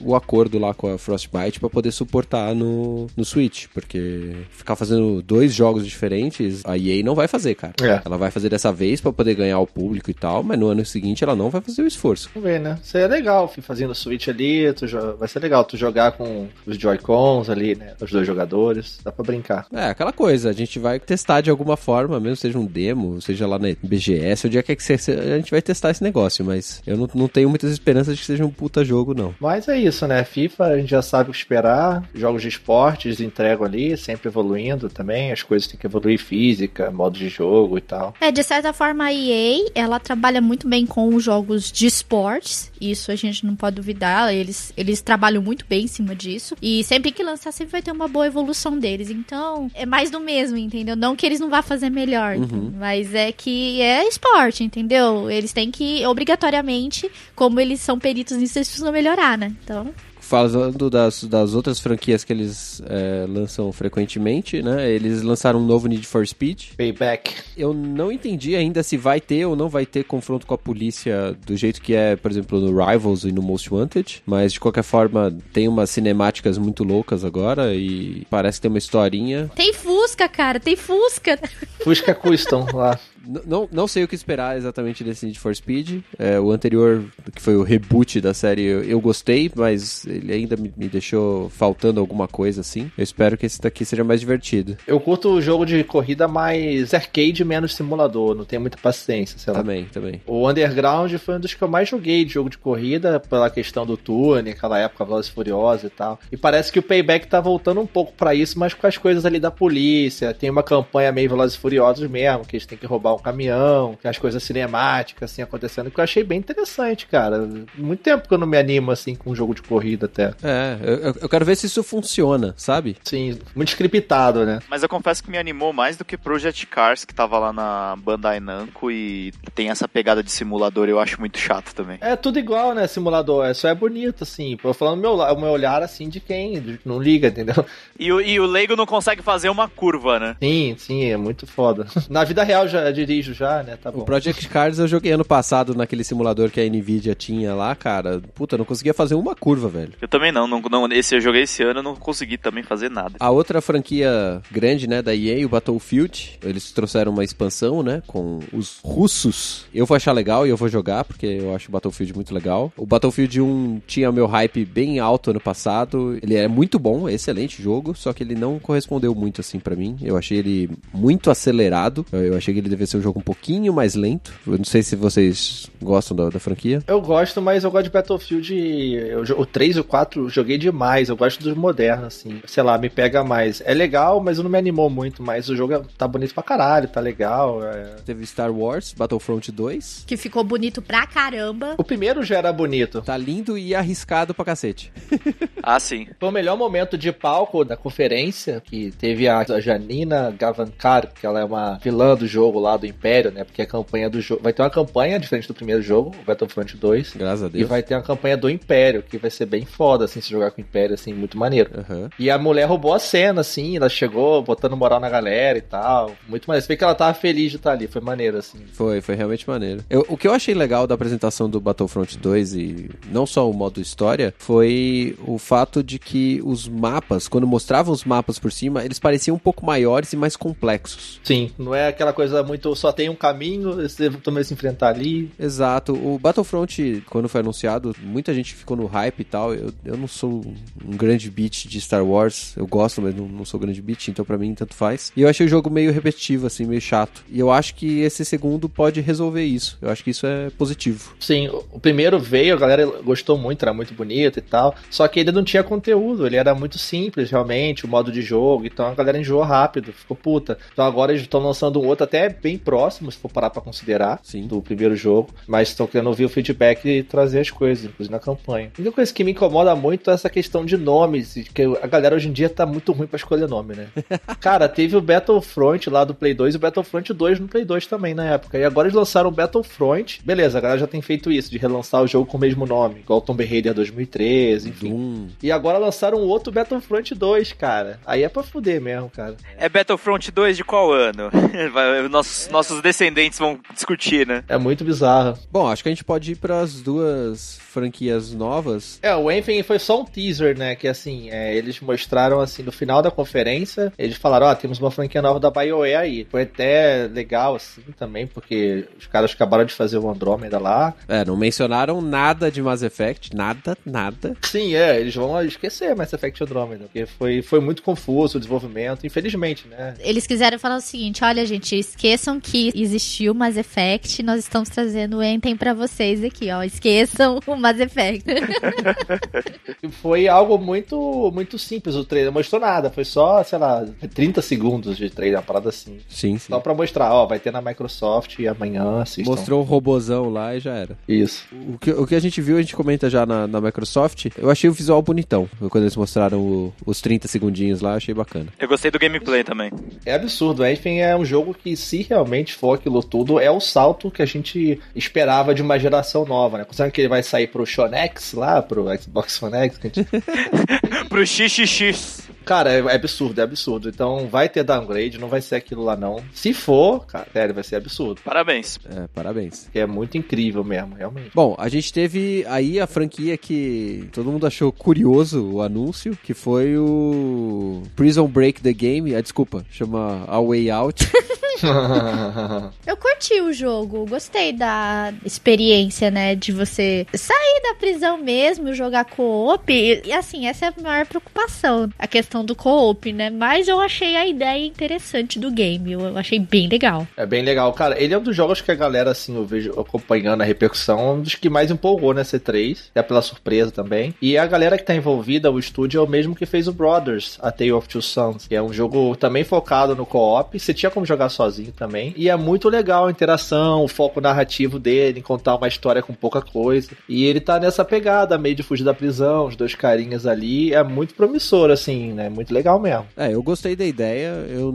[0.00, 5.22] o acordo lá com a Frostbite para poder suportar no, no Switch, porque ficar fazendo
[5.22, 7.74] dois jogos diferentes, a EA não vai fazer, cara.
[7.80, 8.00] É.
[8.04, 10.84] Ela vai fazer dessa vez para poder ganhar o público e tal, mas no ano
[10.84, 12.30] seguinte ela não vai fazer o esforço.
[12.34, 12.78] Vamos ver, né?
[12.82, 14.86] Seria legal, fazendo o Switch ali, tu
[15.18, 17.94] vai ser legal tu jogar com os Joy-Cons ali, né?
[18.00, 19.66] Os dois jogadores, dá pra brincar.
[19.72, 23.46] É, aquela coisa, a gente vai testar de alguma forma, mesmo seja um demo, seja
[23.46, 26.82] lá na BGS, o dia que é que a gente vai testar esse negócio, mas
[26.86, 29.25] eu não, não tenho muitas esperanças de que seja um puta jogo, não.
[29.40, 30.24] Mas é isso, né?
[30.24, 32.02] FIFA a gente já sabe o que esperar.
[32.14, 35.32] Jogos de esportes entregam ali, sempre evoluindo também.
[35.32, 38.14] As coisas têm que evoluir física, modo de jogo e tal.
[38.20, 42.70] É, de certa forma a EA, ela trabalha muito bem com os jogos de esportes.
[42.80, 44.32] Isso a gente não pode duvidar.
[44.34, 46.54] Eles, eles trabalham muito bem em cima disso.
[46.60, 49.10] E sempre que lançar, sempre vai ter uma boa evolução deles.
[49.10, 50.96] Então, é mais do mesmo, entendeu?
[50.96, 52.72] Não que eles não vá fazer melhor, Uhum.
[52.78, 55.30] mas é que é esporte, entendeu?
[55.30, 59.54] Eles têm que, obrigatoriamente, como eles são peritos nisso, eles precisam melhorar, né?
[59.62, 59.92] Então,
[60.26, 64.90] Falando das, das outras franquias que eles é, lançam frequentemente, né?
[64.90, 66.70] Eles lançaram um novo Need for Speed.
[66.76, 67.32] Payback.
[67.56, 71.32] Eu não entendi ainda se vai ter ou não vai ter confronto com a polícia
[71.46, 74.20] do jeito que é, por exemplo, no Rivals e no Most Wanted.
[74.26, 79.48] Mas de qualquer forma, tem umas cinemáticas muito loucas agora e parece ter uma historinha.
[79.54, 81.38] tem Fusca, cara, tem Fusca.
[81.84, 82.98] Fusca Custom lá.
[83.46, 86.02] Não, não sei o que esperar exatamente desse Need for Speed.
[86.18, 90.56] É, o anterior, que foi o reboot da série, eu, eu gostei, mas ele ainda
[90.56, 92.90] me, me deixou faltando alguma coisa assim.
[92.96, 94.76] Eu espero que esse daqui seja mais divertido.
[94.86, 98.34] Eu curto o jogo de corrida mais arcade, menos simulador.
[98.34, 99.60] Não tenho muita paciência, sei lá.
[99.60, 100.20] Também, também.
[100.26, 103.86] O Underground foi um dos que eu mais joguei de jogo de corrida, pela questão
[103.86, 106.18] do túnel, aquela época Velozes Furiosos e tal.
[106.30, 109.24] E parece que o Payback tá voltando um pouco pra isso, mas com as coisas
[109.26, 110.32] ali da polícia.
[110.32, 114.18] Tem uma campanha meio Velozes Furiosos mesmo, que eles têm que roubar o caminhão, as
[114.18, 117.48] coisas cinemáticas, assim, acontecendo, que eu achei bem interessante, cara.
[117.74, 120.34] Muito tempo que eu não me animo, assim, com um jogo de corrida até.
[120.42, 122.96] É, eu, eu quero ver se isso funciona, sabe?
[123.04, 124.60] Sim, muito scriptado, né?
[124.68, 127.96] Mas eu confesso que me animou mais do que Project Cars, que tava lá na
[127.96, 131.98] Bandai Namco e tem essa pegada de simulador, eu acho muito chato também.
[132.00, 134.56] É tudo igual, né, simulador, é só é bonito, assim.
[134.62, 137.64] Eu falando meu, o meu olhar, assim, de quem não liga, entendeu?
[137.98, 140.36] E o, e o leigo não consegue fazer uma curva, né?
[140.42, 141.86] Sim, sim, é muito foda.
[142.08, 144.00] Na vida real já dirijo já, né, tá bom.
[144.00, 148.20] O Project Cars eu joguei ano passado naquele simulador que a Nvidia tinha lá, cara.
[148.34, 149.92] Puta, eu não conseguia fazer uma curva, velho.
[150.00, 153.14] Eu também não, não, não esse eu joguei esse ano, não consegui também fazer nada.
[153.20, 158.40] A outra franquia grande, né, da EA, o Battlefield, eles trouxeram uma expansão, né, com
[158.52, 159.66] os russos.
[159.74, 162.72] Eu vou achar legal e eu vou jogar, porque eu acho o Battlefield muito legal.
[162.76, 166.18] O Battlefield 1 tinha meu hype bem alto ano passado.
[166.22, 169.76] Ele é muito bom, é excelente jogo, só que ele não correspondeu muito assim para
[169.76, 169.96] mim.
[170.02, 172.04] Eu achei ele muito acelerado.
[172.12, 174.32] Eu achei que ele devia ser um jogo um pouquinho mais lento.
[174.46, 176.82] Eu não sei se vocês gostam da, da franquia.
[176.86, 178.54] Eu gosto, mas eu gosto de Battlefield.
[178.94, 181.08] Eu, o 3 e o 4 eu joguei demais.
[181.08, 182.40] Eu gosto dos modernos, assim.
[182.46, 183.62] Sei lá, me pega mais.
[183.64, 185.22] É legal, mas não me animou muito.
[185.22, 187.62] Mas o jogo é, tá bonito pra caralho, tá legal.
[187.62, 187.96] É...
[188.04, 190.04] Teve Star Wars, Battlefront 2.
[190.06, 191.74] Que ficou bonito pra caramba.
[191.78, 193.02] O primeiro já era bonito.
[193.02, 194.92] Tá lindo e arriscado pra cacete.
[195.62, 196.08] ah, sim.
[196.18, 201.40] Foi o melhor momento de palco da conferência, que teve a Janina Gavankar, que ela
[201.40, 203.44] é uma vilã do jogo lá do Império, né?
[203.44, 204.42] Porque a campanha do jogo.
[204.42, 207.14] Vai ter uma campanha diferente do primeiro jogo, o Battlefront 2.
[207.16, 207.62] Graças a Deus.
[207.62, 210.50] E vai ter uma campanha do Império, que vai ser bem foda, assim, se jogar
[210.50, 211.70] com o Império, assim, muito maneiro.
[211.76, 212.08] Uhum.
[212.18, 216.12] E a mulher roubou a cena, assim, ela chegou botando moral na galera e tal.
[216.28, 216.64] Muito maneiro.
[216.64, 218.58] Você vê que ela tava feliz de estar ali, foi maneiro, assim.
[218.72, 219.84] Foi, foi realmente maneiro.
[219.88, 223.52] Eu, o que eu achei legal da apresentação do Battlefront 2 e não só o
[223.52, 228.84] modo história, foi o fato de que os mapas, quando mostravam os mapas por cima,
[228.84, 231.20] eles pareciam um pouco maiores e mais complexos.
[231.22, 235.30] Sim, não é aquela coisa muito só tem um caminho, você também se enfrentar ali.
[235.38, 235.92] Exato.
[235.92, 239.54] O Battlefront, quando foi anunciado, muita gente ficou no hype e tal.
[239.54, 240.44] Eu, eu não sou
[240.84, 244.24] um grande beat de Star Wars, eu gosto, mas não, não sou grande beat, então
[244.24, 245.12] para mim tanto faz.
[245.16, 247.24] E eu achei o jogo meio repetitivo, assim, meio chato.
[247.30, 249.78] E eu acho que esse segundo pode resolver isso.
[249.80, 251.14] Eu acho que isso é positivo.
[251.20, 254.74] Sim, o primeiro veio, a galera gostou muito, era muito bonito e tal.
[254.90, 258.66] Só que ele não tinha conteúdo, ele era muito simples, realmente, o modo de jogo.
[258.66, 260.58] Então a galera enjoou rápido, ficou puta.
[260.72, 264.20] Então agora eles estão lançando um outro até bem próximo, se for parar pra considerar,
[264.22, 264.46] Sim.
[264.46, 265.30] do primeiro jogo.
[265.46, 268.70] Mas estão querendo ouvir o feedback e trazer as coisas, inclusive na campanha.
[268.76, 272.14] A única coisa que me incomoda muito é essa questão de nomes, que a galera
[272.16, 273.86] hoje em dia tá muito ruim pra escolher nome, né?
[274.40, 277.86] Cara, teve o Battlefront lá do Play 2 e o Battlefront 2 no Play 2
[277.86, 278.58] também na época.
[278.58, 280.20] E agora eles lançaram o Battlefront.
[280.24, 283.00] Beleza, a galera já tem feito isso, de relançar o jogo com o mesmo nome,
[283.00, 284.88] igual o Tomb Raider 2013, enfim.
[284.88, 285.28] Doom.
[285.42, 287.98] E agora lançaram um outro Battlefront 2, cara.
[288.06, 289.36] Aí é pra fuder mesmo, cara.
[289.58, 291.30] É Battlefront 2 de qual ano?
[291.72, 292.08] Vai-
[292.48, 294.44] nossos, nossos descendentes vão discutir, né?
[294.48, 295.38] É muito bizarro.
[295.50, 298.98] Bom, acho que a gente pode ir para as duas franquias novas.
[299.02, 300.74] É, o Anthem foi só um teaser, né?
[300.74, 304.90] Que assim, é, eles mostraram assim no final da conferência, eles falaram, ó, temos uma
[304.90, 306.26] franquia nova da BioWare aí.
[306.30, 310.94] Foi até legal assim também, porque os caras acabaram de fazer o Andromeda lá.
[311.06, 314.34] É, não mencionaram nada de Mass Effect, nada, nada.
[314.42, 319.06] Sim, é, eles vão esquecer Mass Effect Andromeda, porque foi, foi muito confuso o desenvolvimento,
[319.06, 319.94] infelizmente, né?
[320.00, 324.68] Eles quiseram falar o seguinte: olha, gente, esqueçam que existiu o Mass Effect, nós estamos
[324.68, 326.62] trazendo o Enten pra vocês aqui, ó.
[326.62, 328.24] Esqueçam o Mass Effect.
[330.02, 334.42] Foi algo muito muito simples o trailer, não mostrou nada, foi só, sei lá, 30
[334.42, 335.98] segundos de trailer, uma parada assim.
[336.08, 336.48] Sim, sim.
[336.52, 339.30] Só pra mostrar, ó, vai ter na Microsoft e amanhã assistam.
[339.30, 340.96] Mostrou o robozão lá e já era.
[341.08, 341.46] Isso.
[341.74, 344.26] O que, o que a gente viu, a gente comenta já na, na Microsoft.
[344.36, 345.48] Eu achei o visual bonitão.
[345.70, 348.46] Quando eles mostraram o- os 30 segundinhos lá, achei bacana.
[348.58, 349.70] Eu gostei do gameplay também.
[350.04, 350.62] É absurdo.
[350.62, 354.22] O Anthem é um jogo que, se realmente for aquilo tudo, é o salto que
[354.22, 356.64] a gente esperava de uma geração nova, né?
[356.64, 359.78] Considerando que ele vai sair pro Shonex lá, pro Xbox One X.
[359.78, 360.08] que a gente-
[361.08, 362.25] Pro XXX.
[362.46, 363.88] Cara, é, é absurdo, é absurdo.
[363.88, 366.22] Então vai ter downgrade, não vai ser aquilo lá não.
[366.32, 368.20] Se for, cara, sério, vai ser absurdo.
[368.24, 368.78] Parabéns.
[368.88, 369.68] É, parabéns.
[369.74, 371.32] É muito incrível mesmo, realmente.
[371.34, 376.34] Bom, a gente teve aí a franquia que todo mundo achou curioso o anúncio, que
[376.34, 379.14] foi o Prison Break The Game.
[379.14, 381.10] Ah, desculpa, chama A Way Out.
[382.86, 386.34] Eu curti o jogo, gostei da experiência, né?
[386.34, 389.72] De você sair da prisão mesmo, jogar co-op.
[389.72, 391.90] E, e, assim, essa é a maior preocupação.
[391.98, 393.30] A questão questão do co-op, né?
[393.30, 395.92] Mas eu achei a ideia interessante do game.
[395.92, 397.06] Eu achei bem legal.
[397.16, 398.00] É bem legal, cara.
[398.00, 401.22] Ele é um dos jogos que a galera, assim, eu vejo acompanhando a repercussão, um
[401.22, 404.14] dos que mais empolgou na C3, é pela surpresa também.
[404.20, 407.38] E a galera que tá envolvida, o estúdio, é o mesmo que fez o Brothers,
[407.40, 410.58] A Tale of Two Sons, que é um jogo também focado no co-op.
[410.58, 412.12] Você tinha como jogar sozinho também.
[412.16, 416.42] E é muito legal a interação, o foco narrativo dele, contar uma história com pouca
[416.42, 416.90] coisa.
[417.08, 420.74] E ele tá nessa pegada, meio de fugir da prisão, os dois carinhas ali.
[420.74, 422.25] É muito promissor, assim, né?
[422.28, 423.06] Muito legal mesmo.
[423.16, 424.28] É, eu gostei da ideia.
[424.48, 424.72] Eu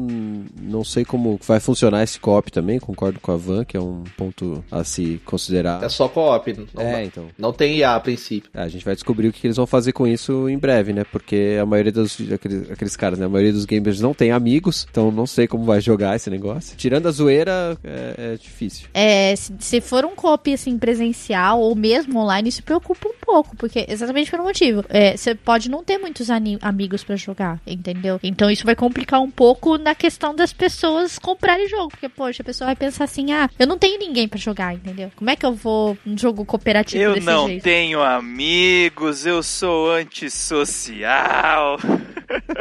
[0.62, 2.80] não sei como vai funcionar esse co-op também.
[2.80, 5.84] Concordo com a Van, que é um ponto a se considerar.
[5.84, 6.54] É só co-op.
[6.74, 7.28] Não, É, então.
[7.38, 8.50] não tem IA a princípio.
[8.54, 11.04] A gente vai descobrir o que eles vão fazer com isso em breve, né?
[11.04, 12.18] Porque a maioria dos.
[12.32, 13.26] Aqueles, aqueles caras, né?
[13.26, 16.76] A maioria dos gamers não tem amigos, então não sei como vai jogar esse negócio.
[16.78, 18.88] Tirando a zoeira, é, é difícil.
[18.94, 23.56] É, se, se for um co-op assim, presencial ou mesmo online, isso preocupa um pouco,
[23.56, 24.84] porque exatamente pelo motivo.
[24.90, 28.20] É, Você pode não ter muitos amigos pra jogar, entendeu?
[28.24, 32.46] Então isso vai complicar um pouco na questão das pessoas comprarem jogo, porque, poxa, a
[32.46, 35.12] pessoa vai pensar assim, ah, eu não tenho ninguém pra jogar, entendeu?
[35.16, 37.64] Como é que eu vou um jogo cooperativo Eu desse não jeito?
[37.64, 41.78] tenho amigos, eu sou antissocial.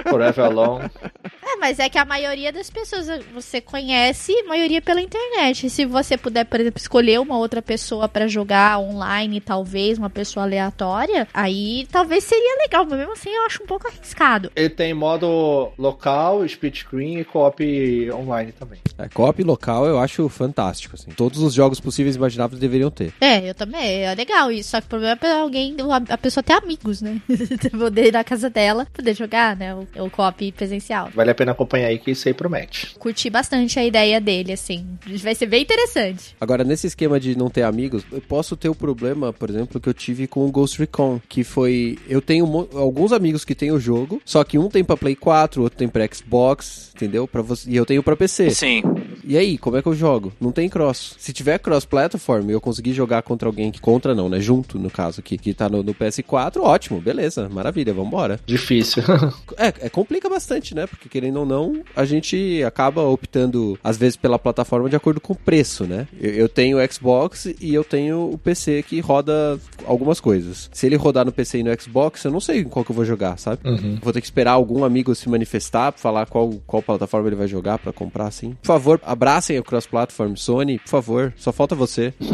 [0.08, 0.90] Forever Alone.
[1.42, 5.68] É, mas é que a maioria das pessoas você conhece, a maioria pela internet.
[5.70, 10.44] Se você puder, por exemplo, escolher uma outra pessoa pra jogar online, talvez, uma pessoa
[10.44, 14.50] aleatória, aí talvez seria legal, mas mesmo assim eu acho um pouco arriscado.
[14.54, 18.80] Ele tem modo local, split screen e co-op online também.
[18.98, 21.10] É, co-op local eu acho fantástico, assim.
[21.10, 23.12] Todos os jogos possíveis e imagináveis deveriam ter.
[23.20, 24.70] É, eu também, é legal isso.
[24.70, 25.76] Só que o problema é pra alguém,
[26.08, 27.20] a pessoa ter amigos, né?
[27.78, 29.74] poder ir na casa dela, poder jogar, né?
[29.74, 31.08] O, o co-op presencial.
[31.14, 32.94] Vale a pena acompanhar aí que isso aí promete.
[32.98, 34.86] Curti bastante a ideia dele, assim.
[35.22, 36.36] Vai ser bem interessante.
[36.40, 39.88] Agora, nesse esquema de não ter amigos, eu posso ter o problema, por exemplo, que
[39.88, 41.98] eu tive com o Ghost Recon, que foi...
[42.08, 45.62] Eu tenho alguns amigos que têm o jogo, só que um tem pra Play 4,
[45.62, 47.26] outro tem pra Xbox, entendeu?
[47.26, 47.70] Pra você...
[47.70, 48.50] E eu tenho pra PC.
[48.50, 48.82] Sim.
[49.30, 50.32] E aí, como é que eu jogo?
[50.40, 51.14] Não tem cross.
[51.16, 53.80] Se tiver cross-platform e eu conseguir jogar contra alguém que...
[53.80, 54.40] Contra não, né?
[54.40, 58.40] Junto, no caso, que, que tá no, no PS4, ótimo, beleza, maravilha, vambora.
[58.44, 59.04] Difícil.
[59.56, 60.86] É, é, complica bastante, né?
[60.86, 65.34] Porque querendo ou não, a gente acaba optando, às vezes, pela plataforma de acordo com
[65.34, 66.08] o preço, né?
[66.18, 70.70] Eu, eu tenho o Xbox e eu tenho o PC que roda algumas coisas.
[70.72, 72.96] Se ele rodar no PC e no Xbox, eu não sei em qual que eu
[72.96, 73.60] vou jogar, sabe?
[74.02, 77.78] Vou ter que esperar algum amigo se manifestar falar qual, qual plataforma ele vai jogar
[77.78, 78.56] pra comprar, assim.
[78.62, 81.34] Por favor, abracem o cross-platform Sony, por favor.
[81.36, 82.14] Só falta você.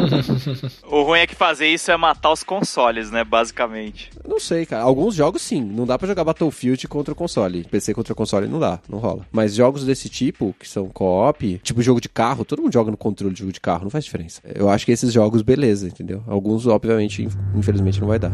[0.89, 3.23] O ruim é que fazer isso é matar os consoles, né?
[3.23, 4.09] Basicamente.
[4.27, 4.83] Não sei, cara.
[4.83, 5.61] Alguns jogos sim.
[5.61, 7.63] Não dá pra jogar Battlefield contra o console.
[7.65, 9.25] PC contra console não dá, não rola.
[9.31, 12.97] Mas jogos desse tipo, que são co-op, tipo jogo de carro, todo mundo joga no
[12.97, 14.41] controle de jogo de carro, não faz diferença.
[14.55, 16.23] Eu acho que esses jogos, beleza, entendeu?
[16.25, 18.31] Alguns, obviamente, inf- infelizmente, não vai dar.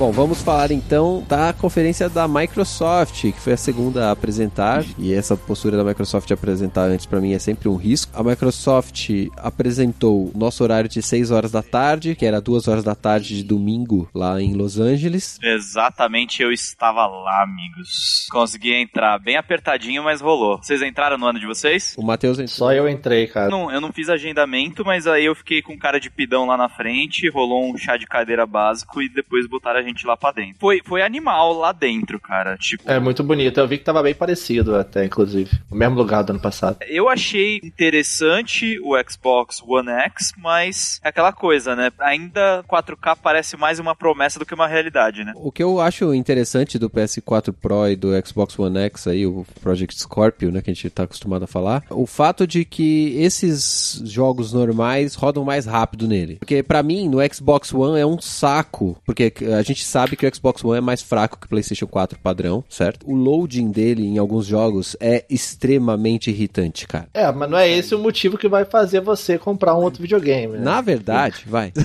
[0.00, 5.12] Bom, vamos falar então da conferência da Microsoft, que foi a segunda a apresentar, e
[5.12, 8.10] essa postura da Microsoft de apresentar antes pra mim é sempre um risco.
[8.18, 12.82] A Microsoft apresentou o nosso horário de 6 horas da tarde, que era 2 horas
[12.82, 15.38] da tarde de domingo lá em Los Angeles.
[15.42, 18.26] Exatamente, eu estava lá, amigos.
[18.30, 20.56] Consegui entrar bem apertadinho, mas rolou.
[20.62, 21.94] Vocês entraram no ano de vocês?
[21.98, 22.56] O Matheus entrou.
[22.56, 23.50] Só eu entrei, cara.
[23.50, 26.70] Não, eu não fiz agendamento, mas aí eu fiquei com cara de pidão lá na
[26.70, 30.56] frente, rolou um chá de cadeira básico e depois botaram a gente lá pra dentro.
[30.60, 32.56] Foi, foi animal lá dentro, cara.
[32.56, 33.58] Tipo, É muito bonito.
[33.58, 35.50] Eu vi que tava bem parecido até, inclusive.
[35.70, 36.78] O mesmo lugar do ano passado.
[36.88, 41.90] Eu achei interessante o Xbox One X, mas é aquela coisa, né?
[42.00, 45.32] Ainda 4K parece mais uma promessa do que uma realidade, né?
[45.36, 49.46] O que eu acho interessante do PS4 Pro e do Xbox One X aí, o
[49.60, 54.02] Project Scorpio, né, que a gente tá acostumado a falar, o fato de que esses
[54.04, 56.36] jogos normais rodam mais rápido nele.
[56.36, 60.34] Porque pra mim, no Xbox One é um saco, porque a gente sabe que o
[60.34, 63.08] Xbox One é mais fraco que o PlayStation 4 padrão, certo?
[63.08, 67.08] O loading dele em alguns jogos é extremamente irritante, cara.
[67.14, 70.54] É, mas não é esse o motivo que vai fazer você comprar um outro videogame,
[70.54, 70.60] né?
[70.60, 71.72] Na verdade, vai.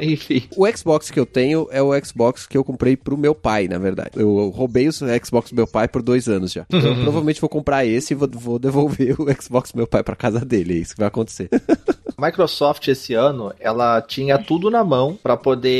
[0.00, 0.44] Enfim.
[0.56, 3.78] O Xbox que eu tenho é o Xbox que eu comprei pro meu pai, na
[3.78, 4.10] verdade.
[4.14, 6.64] Eu roubei o Xbox do meu pai por dois anos já.
[6.68, 10.02] Então, eu provavelmente vou comprar esse e vou, vou devolver o Xbox do meu pai
[10.02, 10.74] pra casa dele.
[10.74, 11.48] É isso que vai acontecer.
[12.20, 15.70] Microsoft esse ano, ela tinha tudo na mão pra poder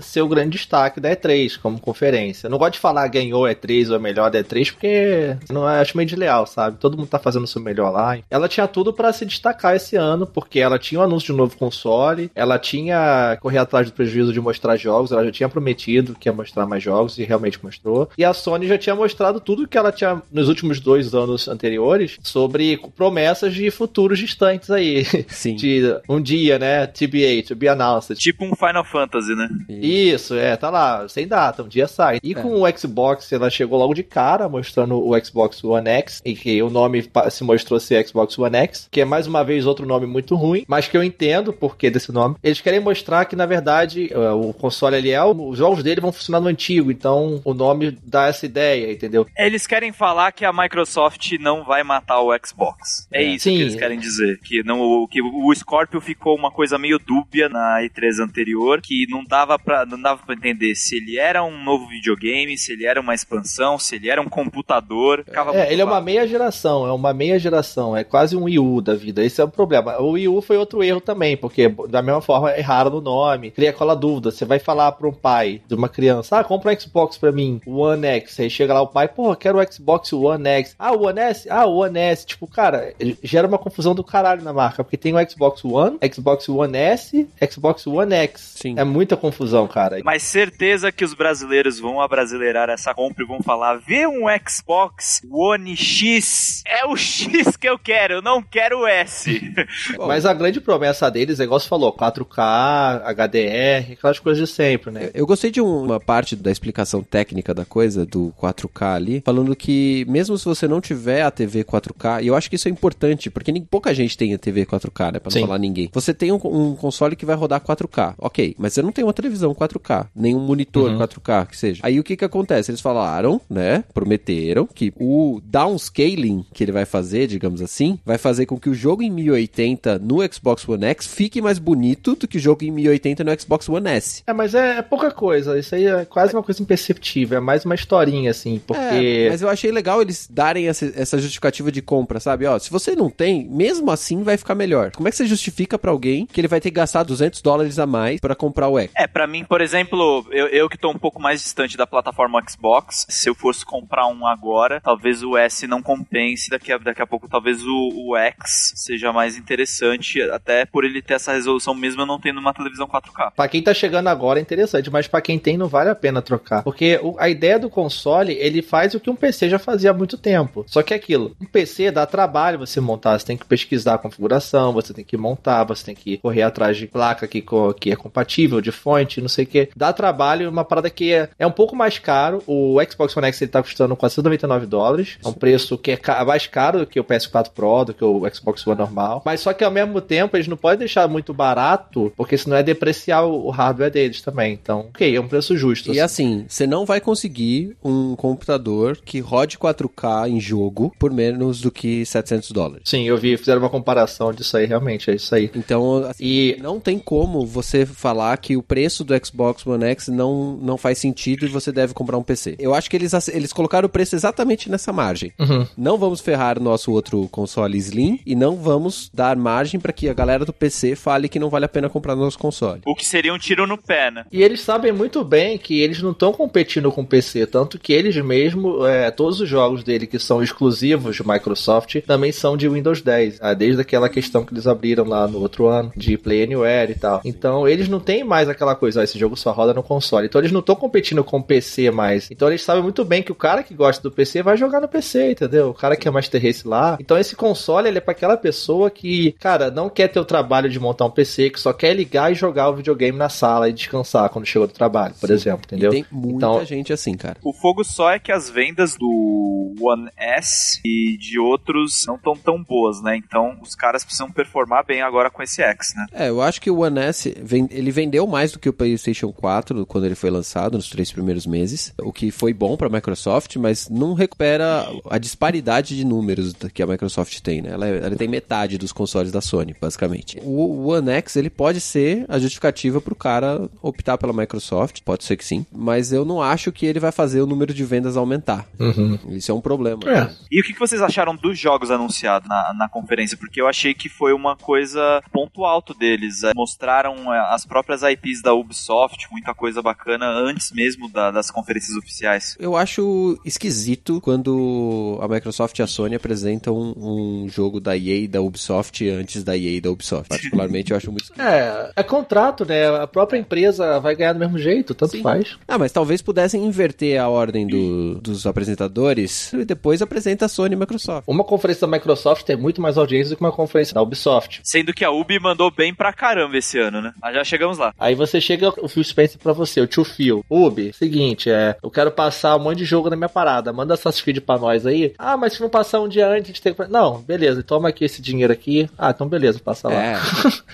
[0.00, 2.48] ser o grande destaque da E3 como conferência.
[2.48, 5.96] Não gosto de falar ganhou E3 ou é melhor da E3 porque não é, acho
[5.96, 6.78] meio desleal, sabe?
[6.78, 8.18] Todo mundo tá fazendo o seu melhor lá.
[8.30, 11.36] Ela tinha tudo pra se destacar esse ano, porque ela tinha o anúncio de um
[11.36, 16.14] novo console, ela tinha correr atrás do prejuízo de mostrar jogos, ela já tinha prometido
[16.14, 18.08] que ia mostrar mais jogos e realmente mostrou.
[18.16, 22.18] E a Sony já tinha mostrado tudo que ela tinha nos últimos dois anos anteriores
[22.22, 25.04] sobre promessas de futuros distantes aí.
[25.28, 25.56] Sim.
[25.66, 26.86] De um dia, né?
[26.86, 28.16] TBA, to be announced.
[28.16, 29.48] Tipo um Final Fantasy, né?
[29.68, 32.18] Isso, é, tá lá, sem data, um dia sai.
[32.22, 32.34] E É.
[32.34, 36.62] com o Xbox, ela chegou logo de cara, mostrando o Xbox One X, e que
[36.62, 40.06] o nome se mostrou ser Xbox One X, que é mais uma vez outro nome
[40.06, 42.36] muito ruim, mas que eu entendo o porquê desse nome.
[42.42, 46.00] Eles querem mostrar que, na verdade, eh, o console ali é, o- os jogos dele
[46.00, 49.26] vão funcionar no antigo, então o nome dá essa ideia, entendeu?
[49.36, 53.06] Eles querem falar que a Microsoft não vai matar o Xbox.
[53.12, 53.26] É, É.
[53.34, 53.56] isso Sim.
[53.56, 54.38] que eles querem dizer.
[54.42, 59.24] Que, não, que o Scorpio ficou uma coisa meio dúbia na E3 anterior, que não
[59.26, 63.00] dava pra, não dava pra entender se ele era um novo videogame, se ele era
[63.00, 65.24] uma expansão, se ele era um computador.
[65.24, 68.44] Ficava muito É, ele é uma meia geração, é uma meia geração, é quase um
[68.44, 69.24] Wii U da vida.
[69.24, 70.00] Esse é o problema.
[70.00, 73.50] O Wii U foi outro erro também, porque da mesma forma erraram no nome.
[73.50, 74.30] Cria aquela dúvida.
[74.30, 77.60] Você vai falar para um pai de uma criança: ah, compra um Xbox pra mim,
[77.66, 78.40] o One X.
[78.40, 80.74] Aí chega lá o pai, porra, quero o Xbox One X.
[80.78, 81.48] Ah, o One S?
[81.50, 82.26] Ah, o One S.
[82.26, 86.48] Tipo, cara, gera uma confusão do caralho na marca, porque tem o Xbox One, Xbox
[86.48, 88.54] One S, Xbox One X.
[88.56, 88.74] Sim.
[88.76, 90.00] É muita confusão, cara.
[90.04, 95.22] Mas certeza que os brasileiros vão abrasileirar essa compra e vão falar: vê um Xbox
[95.30, 96.62] One X.
[96.66, 99.40] É o X que eu quero, eu não quero o S.
[99.98, 104.90] Mas a grande promessa deles, é igual você falou, 4K, HDR, aquelas coisas de sempre,
[104.90, 105.10] né?
[105.14, 110.04] Eu gostei de uma parte da explicação técnica da coisa, do 4K ali, falando que
[110.08, 113.30] mesmo se você não tiver a TV 4K, e eu acho que isso é importante,
[113.30, 115.18] porque nem, pouca gente tem a TV 4K, né?
[115.20, 115.40] Pra não Sim.
[115.42, 115.88] falar ninguém.
[115.92, 119.12] Você tem um, um console que vai rodar 4K, ok, mas você não tem uma
[119.12, 120.98] televisão 4K, nem um monitor Uhum.
[120.98, 121.80] 4K, que seja.
[121.84, 122.70] Aí o que que acontece?
[122.70, 123.84] Eles falaram, né?
[123.92, 128.74] Prometeram que o downscaling que ele vai fazer, digamos assim, vai fazer com que o
[128.74, 132.70] jogo em 1080 no Xbox One X fique mais bonito do que o jogo em
[132.70, 134.22] 1080 no Xbox One S.
[134.26, 135.58] É, mas é, é pouca coisa.
[135.58, 137.36] Isso aí é quase uma coisa imperceptível.
[137.36, 139.26] É mais uma historinha, assim, porque.
[139.26, 142.46] É, mas eu achei legal eles darem essa, essa justificativa de compra, sabe?
[142.46, 144.90] Ó, se você não tem, mesmo assim vai ficar melhor.
[144.92, 147.78] Como é que você justifica pra alguém que ele vai ter que gastar 200 dólares
[147.78, 148.85] a mais pra comprar o X?
[148.94, 152.42] É, pra mim, por exemplo, eu, eu que tô um pouco mais distante da plataforma
[152.48, 157.02] Xbox, se eu fosse comprar um agora, talvez o S não compense, daqui a, daqui
[157.02, 161.74] a pouco talvez o, o X seja mais interessante, até por ele ter essa resolução
[161.74, 163.32] mesmo eu não tendo uma televisão 4K.
[163.34, 166.22] Pra quem tá chegando agora é interessante, mas pra quem tem não vale a pena
[166.22, 166.62] trocar.
[166.62, 169.94] Porque o- a ideia do console, ele faz o que um PC já fazia há
[169.94, 170.64] muito tempo.
[170.68, 173.98] Só que é aquilo, um PC dá trabalho você montar, você tem que pesquisar a
[173.98, 177.44] configuração, você tem que montar, você tem que correr atrás de placa que,
[177.80, 179.68] que é compatível, de fonte, não sei o que.
[179.76, 182.42] Dá trabalho, uma parada que é, é um pouco mais caro.
[182.46, 185.18] O Xbox One X ele tá custando 499 dólares.
[185.24, 188.04] É um preço que é ca- mais caro do que o PS4 Pro, do que
[188.04, 189.22] o Xbox One normal.
[189.24, 192.62] Mas só que ao mesmo tempo eles não podem deixar muito barato, porque senão é
[192.62, 194.52] depreciar o hardware deles também.
[194.52, 195.92] Então, ok, é um preço justo.
[195.92, 196.06] E assim.
[196.06, 201.70] assim, você não vai conseguir um computador que rode 4K em jogo por menos do
[201.70, 202.82] que 700 dólares.
[202.84, 205.50] Sim, eu vi, fizeram uma comparação disso aí, realmente, é isso aí.
[205.54, 210.08] Então, assim, E não tem como você falar que o preço do Xbox One X
[210.08, 212.56] não, não faz sentido e você deve comprar um PC.
[212.58, 215.32] Eu acho que eles, eles colocaram o preço exatamente nessa margem.
[215.38, 215.66] Uhum.
[215.76, 220.14] Não vamos ferrar nosso outro console Slim e não vamos dar margem para que a
[220.14, 222.80] galera do PC fale que não vale a pena comprar nosso console.
[222.84, 224.24] O que seria um tiro no pé, né?
[224.32, 227.92] E eles sabem muito bem que eles não estão competindo com o PC, tanto que
[227.92, 232.68] eles mesmo, é, todos os jogos dele que são exclusivos de Microsoft, também são de
[232.68, 236.44] Windows 10, ah, desde aquela questão que eles abriram lá no outro ano, de Play
[236.44, 237.20] Anywhere e tal.
[237.24, 240.26] Então eles não têm mais aquela coisa, ah, esse jogo só roda no console.
[240.26, 242.30] Então eles não estão competindo com o PC mais.
[242.30, 244.88] Então eles sabem muito bem que o cara que gosta do PC vai jogar no
[244.88, 245.70] PC, entendeu?
[245.70, 246.96] O cara que é Master Race lá.
[247.00, 250.68] Então esse console, ele é pra aquela pessoa que, cara, não quer ter o trabalho
[250.68, 253.72] de montar um PC, que só quer ligar e jogar o videogame na sala e
[253.72, 255.90] descansar quando chegou do trabalho, por exemplo, entendeu?
[255.92, 257.36] E tem muita Então- gente assim, cara.
[257.44, 262.34] O fogo só é que as vendas do One S e de outros não estão
[262.36, 263.16] tão boas, né?
[263.16, 266.06] Então os caras precisam performar bem agora com esse X, né?
[266.12, 267.36] É, eu acho que o One S,
[267.70, 271.46] ele vendeu mais do que o PlayStation 4 quando ele foi lançado, nos três primeiros
[271.46, 276.82] meses, o que foi bom pra Microsoft, mas não recupera a disparidade de números que
[276.82, 277.70] a Microsoft tem, né?
[277.70, 280.38] Ela, ela tem metade dos consoles da Sony, basicamente.
[280.42, 285.36] O One X, ele pode ser a justificativa pro cara optar pela Microsoft, pode ser
[285.36, 288.66] que sim, mas eu não acho que ele vai fazer o número de vendas aumentar.
[288.78, 289.18] Uhum.
[289.30, 290.02] Isso é um problema.
[290.06, 290.30] É.
[290.50, 293.36] E o que que vocês acharam dos jogos anunciados na, na conferência?
[293.36, 296.42] Porque eu achei que foi uma coisa ponto alto deles.
[296.44, 301.50] É, mostraram é, as próprias IPs da Ubisoft, muita coisa bacana antes mesmo da- das
[301.50, 302.56] conferências oficiais.
[302.58, 308.16] Eu acho esquisito quando a Microsoft e a Sony apresentam um, um jogo da EA
[308.24, 310.28] e da Ubisoft antes da EA e da Ubisoft.
[310.28, 311.42] Particularmente eu acho muito esquisito.
[311.46, 312.86] É, é contrato, né?
[313.02, 315.22] A própria empresa vai ganhar do mesmo jeito, tanto Sim.
[315.22, 315.56] faz.
[315.66, 320.74] Ah, mas talvez pudessem inverter a ordem do- dos apresentadores e depois apresenta a Sony
[320.74, 321.24] e a Microsoft.
[321.26, 324.60] Uma conferência da Microsoft tem muito mais audiência do que uma conferência da Ubisoft.
[324.62, 327.12] Sendo que a Ubi mandou bem pra caramba esse ano, né?
[327.20, 327.94] Mas já chegamos lá.
[327.98, 330.44] Aí você chega, o Phil Spencer pra você, o tio Phil.
[330.50, 334.22] Ubi, seguinte, é, eu quero passar um monte de jogo na minha parada, manda Assassin's
[334.22, 335.12] Creed pra nós aí.
[335.18, 336.86] Ah, mas se não passar um dia antes, a gente tem que...
[336.88, 338.88] Não, beleza, toma aqui esse dinheiro aqui.
[338.98, 339.94] Ah, então beleza, passa lá.
[340.02, 340.20] É,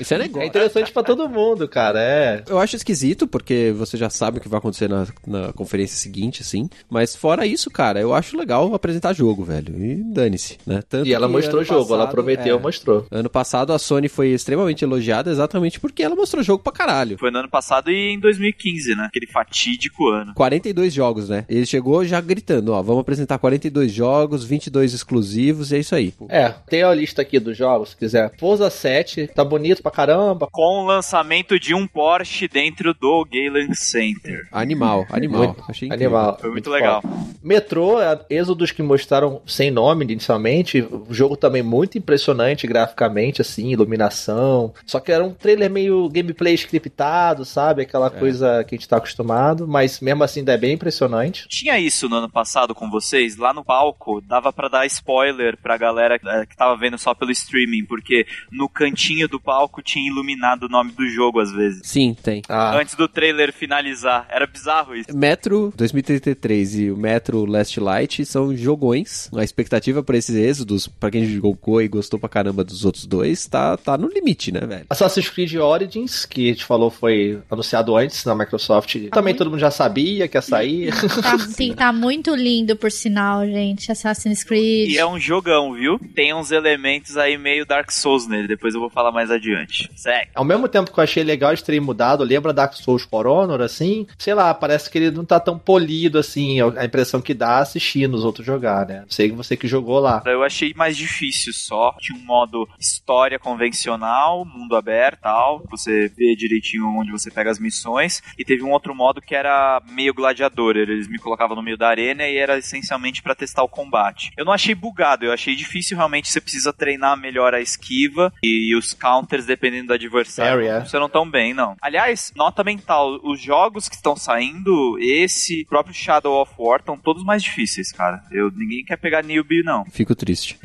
[0.01, 0.47] isso é É negócio.
[0.49, 2.43] interessante pra todo mundo, cara, é...
[2.49, 6.43] Eu acho esquisito, porque você já sabe o que vai acontecer na, na conferência seguinte,
[6.43, 6.69] assim.
[6.89, 9.75] Mas fora isso, cara, eu acho legal apresentar jogo, velho.
[9.83, 10.83] E dane-se, né?
[10.89, 13.07] Tanto E ela mostrou jogo, ela passado- prometeu, é, mostrou.
[13.11, 17.17] Ano passado a Sony foi extremamente elogiada exatamente porque ela mostrou jogo pra caralho.
[17.19, 19.05] Foi no ano passado e em 2015, né?
[19.07, 20.35] Aquele fatídico ano.
[20.35, 21.45] 42 jogos, né?
[21.49, 26.15] Ele chegou já gritando, ó, vamos apresentar 42 jogos, 22 exclusivos, e é isso aí.
[26.29, 28.33] É, tem a lista aqui dos jogos, se quiser.
[28.39, 30.49] Forza 7, tá bonito pra caramba.
[30.51, 34.47] Com o lançamento de um Porsche dentro do Galen Center.
[34.53, 35.45] Animal, animal.
[35.45, 36.17] Muito Achei incrível.
[36.17, 36.39] Animal.
[36.41, 37.03] Foi muito legal.
[37.03, 37.15] foda.
[37.43, 40.81] Metrô, é, Êxodos que mostraram sem nome inicialmente.
[40.81, 44.73] O jogo também muito impressionante graficamente, assim, iluminação.
[44.87, 47.83] Só que era um trailer meio gameplay scriptado, sabe?
[47.83, 49.67] Aquela coisa que a gente tá acostumado.
[49.67, 51.47] Mas mesmo assim ainda é bem impressionante.
[51.49, 53.37] Tinha isso no ano passado com vocês?
[53.37, 57.31] Lá no palco, dava pra dar spoiler pra galera eh, que tava vendo só pelo
[57.31, 61.81] streaming, porque no cantinho do palco tinha iluminado o nome do jogo às vezes.
[61.85, 62.43] Sim, tem.
[62.49, 64.27] Ah, Antes do trailer finalizar.
[64.29, 65.17] Era bizarro isso.
[65.17, 69.31] Metro 2033 e o Metro Last Light são jogões.
[69.35, 73.47] A expectativa pra esses êxodos, pra quem jogou e gostou pra caramba dos outros dois,
[73.47, 74.87] tá, tá no limite, né, velho?
[74.91, 77.12] Assassin's Creed Origins, que a gente falou foi
[77.51, 78.97] anunciado antes na Microsoft.
[79.11, 80.93] Também todo mundo já sabia que ia sair.
[81.23, 83.93] Tá, sim, tá muito lindo, por sinal, gente.
[83.93, 84.91] Assassin's Creed.
[84.91, 85.99] E é um jogão, viu?
[86.15, 89.89] Tem uns elementos aí meio Dark Souls nele, depois eu vou falar mais adiante.
[89.95, 90.31] Segue.
[90.35, 93.61] Ao mesmo tempo que eu achei legal eles terem mudado, lembra Dark Souls For Honor,
[93.61, 94.07] assim?
[94.19, 98.15] Sei lá, parece que ele não tá tão polido assim, a impressão que dá assistindo
[98.15, 99.05] os outros jogar, né?
[99.09, 100.23] Sei que você que jogou lá.
[100.27, 101.95] Eu achei mais difícil só.
[102.01, 105.63] Tinha um modo história convencional, mundo aberto tal.
[105.71, 108.23] Você vê direitinho onde você pega as missões.
[108.39, 110.77] E teve um outro modo que era meio gladiador.
[110.77, 114.33] Eles me colocavam no meio da arena e era essencialmente pra testar o combate.
[114.37, 116.31] Eu não achei bugado, eu achei difícil realmente.
[116.31, 120.75] Você precisa treinar melhor a esquiva e os counters, dependendo do adversário, é.
[120.75, 121.77] não funcionam tão bem, não.
[121.81, 127.25] Aliás, nota mental: os jogos que estão saindo, esse próprio Shadow of War, estão todos
[127.25, 128.23] mais difíceis, cara.
[128.31, 129.85] Eu, ninguém quer pegar newbie, não.
[129.87, 130.59] Fico triste.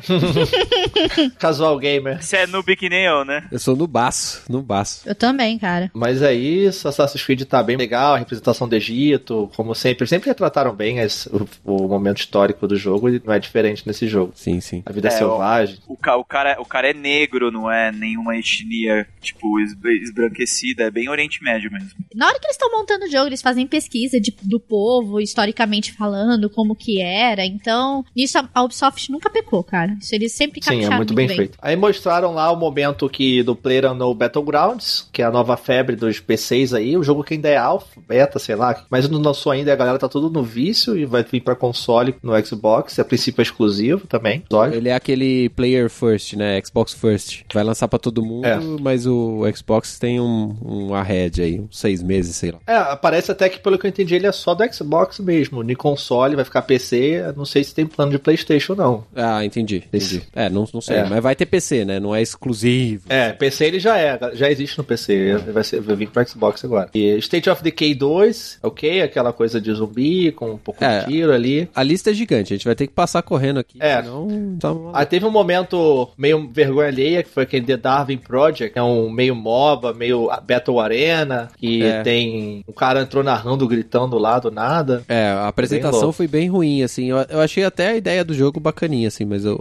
[1.38, 2.22] Casual gamer.
[2.22, 3.46] Você é noob que nem eu, né?
[3.50, 5.08] Eu sou no baço, no baço.
[5.08, 5.90] Eu também, cara.
[5.94, 10.06] Mas é isso, Assassin's Creed tá bem legal, a representação do Egito, como sempre.
[10.06, 14.06] Sempre retrataram bem as- o, o momento histórico do jogo e não é diferente nesse
[14.06, 14.32] jogo.
[14.34, 14.82] Sim, sim.
[14.86, 15.78] A vida É, selvagem.
[15.86, 20.84] O, o cara, o cara é negro, não é nenhuma etnia, tipo, es- esbranquecida.
[20.84, 21.90] É bem Oriente Médio mesmo.
[22.14, 25.92] Na hora que eles estão montando o jogo, eles fazem pesquisa de- do povo, historicamente
[25.92, 27.44] falando, como que era.
[27.44, 29.96] Então, nisso a, a Ubisoft nunca pecou, cara.
[30.00, 31.58] Isso eles sempre Sim, capricharam é muito bem, feito.
[31.60, 36.17] Aí mostraram lá o momento que do PlayerUnknown Battlegrounds, que é a nova febre dos
[36.20, 39.72] PCs aí, o jogo que ainda é alpha, beta, sei lá, mas não lançou ainda,
[39.72, 43.40] a galera tá tudo no vício e vai vir pra console no Xbox, a princípio
[43.40, 44.42] é exclusivo também.
[44.52, 44.74] Olha.
[44.76, 46.60] Ele é aquele player first, né?
[46.64, 47.42] Xbox first.
[47.52, 48.58] Vai lançar pra todo mundo, É.
[48.80, 52.58] mas o Xbox tem um, um aí, uns seis meses, sei lá.
[52.66, 55.76] É, parece até que pelo que eu entendi ele é só do Xbox mesmo, nem
[55.76, 59.04] console, vai ficar PC, não sei se tem plano de Playstation não.
[59.14, 60.22] Ah, entendi, entendi.
[60.34, 61.04] É, não, não sei, É.
[61.04, 62.00] mas vai ter PC, né?
[62.00, 63.04] Não é exclusivo.
[63.08, 66.64] É, PC ele já é, já existe no PC, vai, ser, vai vir pro Xbox
[66.64, 66.88] agora.
[66.94, 71.00] E State of Decay 2, ok, aquela coisa de zumbi com um pouco É.
[71.00, 71.68] de tiro ali.
[71.74, 74.02] A lista é gigante, a gente vai ter que passar correndo aqui, É.
[74.02, 74.28] senão...
[74.60, 78.78] Tá Aí teve um momento meio vergonha alheia, que foi aquele The Darwin Project, que
[78.78, 82.02] é um meio MOBA, meio Battle Arena, que É.
[82.02, 82.64] tem.
[82.68, 85.02] Um cara entrou narrando, gritando lá do nada.
[85.08, 86.14] É, a apresentação louco.
[86.14, 87.06] foi bem ruim, assim.
[87.10, 89.58] Eu, eu achei até a ideia do jogo bacaninha, assim, mas eu-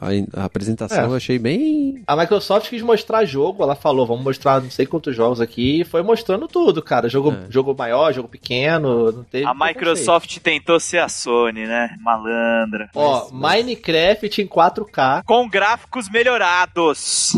[0.00, 1.06] a, a- a apresentação É.
[1.06, 2.02] eu achei bem.
[2.06, 6.02] A Microsoft quis mostrar jogo, ela falou, vamos mostrar não sei quantos jogos aqui, foi
[6.02, 7.08] mostrando tudo, cara.
[7.08, 7.46] Jogo, É.
[7.50, 9.46] jogo maior, jogo pequeno, não teve.
[9.46, 9.54] A.
[9.54, 11.96] Microsoft tentou ser a Sony, né?
[12.00, 12.90] Malandra.
[12.94, 15.22] Ó, Minecraft em 4K.
[15.24, 17.32] Com gráficos melhorados.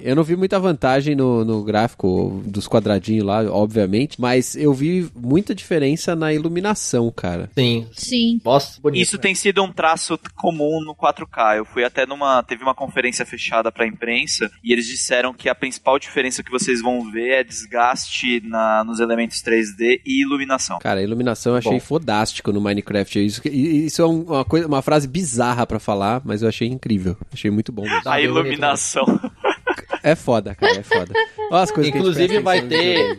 [0.00, 5.08] Eu não vi muita vantagem no, no gráfico dos quadradinhos lá, obviamente, mas eu vi
[5.14, 7.48] muita diferença na iluminação, cara.
[7.56, 7.86] Sim.
[7.92, 8.40] Sim.
[8.44, 9.00] Nossa, bonito.
[9.00, 9.22] Isso né?
[9.22, 11.58] tem sido um traço comum no 4K.
[11.58, 12.42] Eu fui até numa.
[12.42, 16.82] Teve uma conferência fechada pra imprensa e eles disseram que a principal diferença que vocês
[16.82, 17.81] vão ver é desgaste
[18.44, 20.78] na, nos elementos 3D e iluminação.
[20.78, 21.80] Cara, a iluminação eu achei Bom.
[21.80, 23.24] fodástico no Minecraft.
[23.24, 27.16] Isso, isso é um- uma, coisa, uma frase bizarra pra falar, mas eu achei incrível.
[27.32, 27.82] Achei muito bom.
[27.82, 27.98] mesmo.
[27.98, 29.04] A bonito, iluminação.
[30.02, 31.12] É foda, cara, é foda.
[31.50, 33.18] Olha as coisas Inclusive vai ter.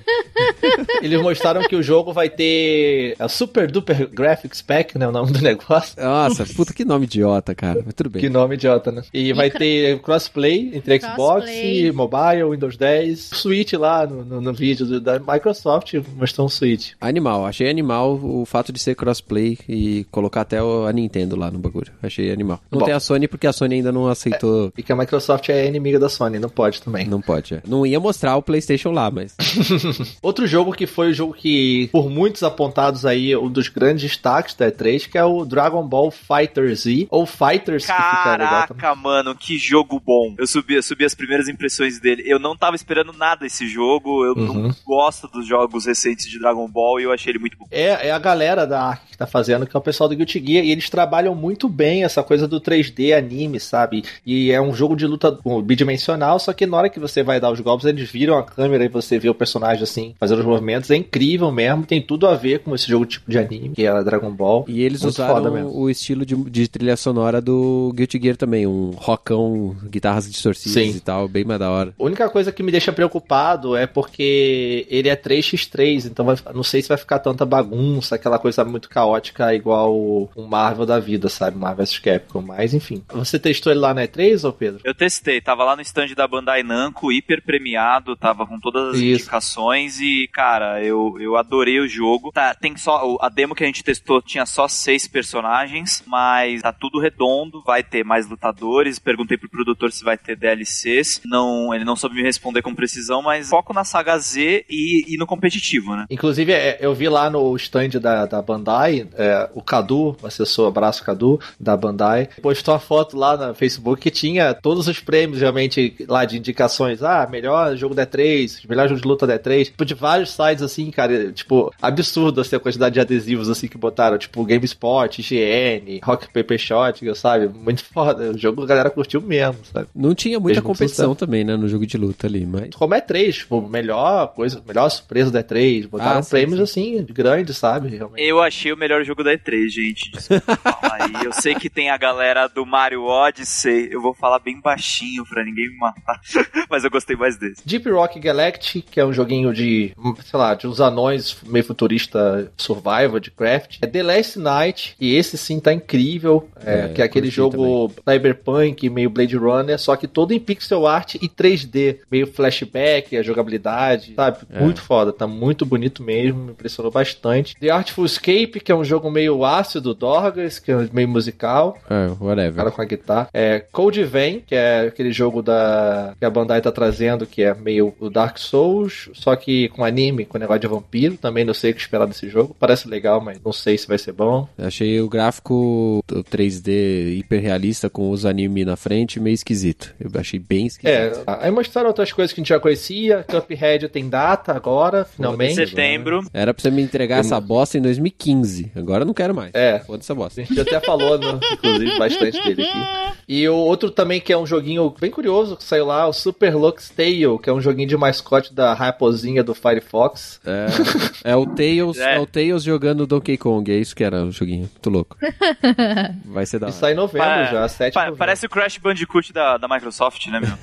[1.01, 5.07] Eles mostraram que o jogo vai ter a Super Duper Graphics Pack, né?
[5.07, 6.01] O nome do negócio.
[6.01, 7.81] Nossa, puta que nome idiota, cara.
[7.85, 8.21] Mas tudo bem.
[8.21, 9.03] Que nome idiota, né?
[9.13, 11.15] E vai cra- ter crossplay entre Xbox,
[11.45, 11.91] Crossplay.
[11.91, 16.91] mobile, Windows 10, Switch lá no, no, no vídeo do- da Microsoft mostrou um Switch.
[16.99, 21.59] Animal, achei animal o fato de ser crossplay e colocar até a Nintendo lá no
[21.59, 21.91] bagulho.
[22.01, 22.59] Achei animal.
[22.71, 22.85] Não Bom.
[22.85, 24.71] tem a Sony porque a Sony ainda não aceitou.
[24.77, 27.05] E que a Microsoft é inimiga da Sony, não pode também.
[27.07, 27.61] Não pode, é.
[27.67, 29.35] Não ia mostrar o PlayStation lá, mas.
[30.21, 34.55] Outro jogo que foi o jogo que, por muitos apontados aí, um dos grandes destaques
[34.55, 38.23] da E3, que é o Dragon Ball Fighter Z, ou Fighters, que fica.
[38.23, 40.35] Caraca, mano, que jogo bom.
[40.37, 42.23] Eu subi, eu subi as primeiras impressões dele.
[42.25, 44.23] Eu não tava esperando nada esse jogo.
[44.25, 44.63] Eu Uhum.
[44.63, 47.65] não gosto dos jogos recentes de Dragon Ball e eu achei ele muito bom.
[47.71, 50.43] É, é a galera da Ark que tá fazendo, que é o pessoal do Guilty
[50.45, 54.03] Gear, e eles trabalham muito bem essa coisa do 3D anime, sabe?
[54.25, 57.51] E é um jogo de luta bidimensional, só que na hora que você vai dar
[57.51, 60.89] os golpes, eles viram a câmera e você vê o personagem assim, fazendo os movimentos.
[60.91, 64.03] É incrível mesmo, tem tudo a ver com esse jogo tipo de anime, que é
[64.03, 64.65] Dragon Ball.
[64.67, 68.65] E eles Muito usaram o estilo de, de trilha sonora do Guilty Gear também.
[68.67, 70.97] Um rockão, guitarras distorcidas Sim.
[70.97, 71.93] e tal, bem mais da hora.
[71.99, 76.63] A única coisa que me deixa preocupado é porque ele é 3x3, então vai- não
[76.63, 80.99] sei se vai ficar tanta bagunça, aquela coisa muito caótica igual o o Marvel da
[80.99, 81.57] vida, sabe?
[81.57, 82.41] Marvel vs Capcom.
[82.41, 83.01] Mas enfim.
[83.13, 84.81] Você testou ele lá na E3, ô Pedro?
[84.83, 88.95] Eu testei, tava lá no stand da Bandai Namco, hiper premiado, tava com todas as
[88.97, 89.21] Isso.
[89.21, 92.31] indicações e, cara, eu, eu adorei o jogo.
[92.31, 96.73] Tá, tem só, a demo que a gente testou tinha só seis personagens, mas tá
[96.73, 98.99] tudo redondo, vai ter mais lutadores.
[98.99, 101.21] Perguntei pro produtor se vai ter DLCs.
[101.25, 105.17] Não, ele não soube me responder com precisão, mas foco na saga Z e, e
[105.17, 106.05] no competitivo, né?
[106.09, 110.67] Inclusive, é, eu vi lá no stand da, da Bandai, é, o Cadu, o assessor,
[110.67, 115.39] abraço Cadu, da Bandai, postou uma foto lá no Facebook que tinha todos os prêmios,
[115.39, 117.01] realmente, lá de indicações.
[117.03, 119.65] Ah, melhor jogo da E3, melhor jogo de luta da E3.
[119.65, 123.77] Tipo, de vários sites, assim, cara, tipo, absurdo, assim, a quantidade de adesivos, assim, que
[123.77, 124.17] botaram.
[124.17, 127.47] Tipo, GameSpot, IGN, Rock Paper Shot, sabe?
[127.47, 128.31] Muito foda.
[128.31, 129.87] O jogo a galera curtiu mesmo, sabe?
[129.95, 132.69] Não tinha muita Fez competição também, né, no jogo de luta ali, mas.
[132.75, 135.87] Como é 3, tipo, melhor coisa, melhor surpresa da E3.
[135.87, 136.97] Botaram Ah, sim, prêmios, sim.
[136.97, 137.89] assim, grandes, sabe?
[137.89, 138.23] Realmente.
[138.23, 140.11] Eu achei o melhor jogo da E3, gente.
[140.11, 141.25] Desculpa falar aí.
[141.25, 143.89] Eu sei que tem a galera do Mario Odyssey.
[143.91, 146.19] Eu vou falar bem baixinho pra ninguém me matar.
[146.69, 147.61] Mas eu gostei mais desse.
[147.65, 149.93] Deep Rock Galactic, que é um joguinho de,
[150.25, 153.77] sei lá, de uns anões meio futurista survival, de craft.
[153.81, 156.47] É The Last Night, e esse sim tá incrível.
[156.65, 160.87] É, É, que é aquele jogo cyberpunk, meio Blade Runner, só que todo em pixel
[160.87, 161.99] art e 3D.
[162.11, 164.39] Meio flashback, a jogabilidade, sabe?
[164.51, 164.59] É.
[164.59, 167.55] Muito foda, tá muito bonito mesmo, me impressionou bastante.
[167.59, 171.77] The Artful Escape, que é um jogo meio ácido, Dorgas, que é meio musical.
[171.89, 172.55] É, whatever.
[172.55, 173.29] cara com a guitarra.
[173.33, 177.53] É Code Vein, que é aquele jogo da que a Bandai tá trazendo, que é
[177.53, 181.17] meio o Dark Souls, só que com anime, com negócio de vampiro.
[181.17, 182.55] Também não sei o que esperar desse jogo.
[182.57, 184.47] Parece legal, mas não sei se vai ser bom.
[184.57, 189.93] Achei o gráfico o 3D hiper realista com os anime na frente meio esquisito.
[189.99, 190.87] Eu achei bem esquisito.
[190.87, 193.25] É, aí mostraram outras coisas que a gente já conhecia.
[193.29, 195.55] Cuphead tem data agora, finalmente.
[195.55, 196.23] Setembro.
[196.33, 198.71] Era pra você me entregar essa bosta em 2015.
[198.77, 199.51] Agora eu não quero mais.
[199.53, 199.79] É.
[199.79, 200.39] Foda essa bosta.
[200.39, 203.13] A gente até falou, no- inclusive, bastante dele aqui.
[203.27, 206.55] E o outro também que é um joguinho bem curioso, que saiu lá, o Super
[206.55, 210.39] Lux Tale, que é um joguinho de mascote da raposinha do Firefox.
[210.45, 212.15] É, é o Tails, é.
[212.15, 212.19] É.
[212.19, 214.61] o Tails jogando Donkey Kong, é isso que era o joguinho.
[214.71, 215.17] Muito louco.
[216.25, 216.77] Vai ser da E hora.
[216.79, 220.27] sai em novembro Pa- já, 7 de pa- parece o Crash Bandicoot da, da Microsoft,
[220.27, 220.53] né, meu?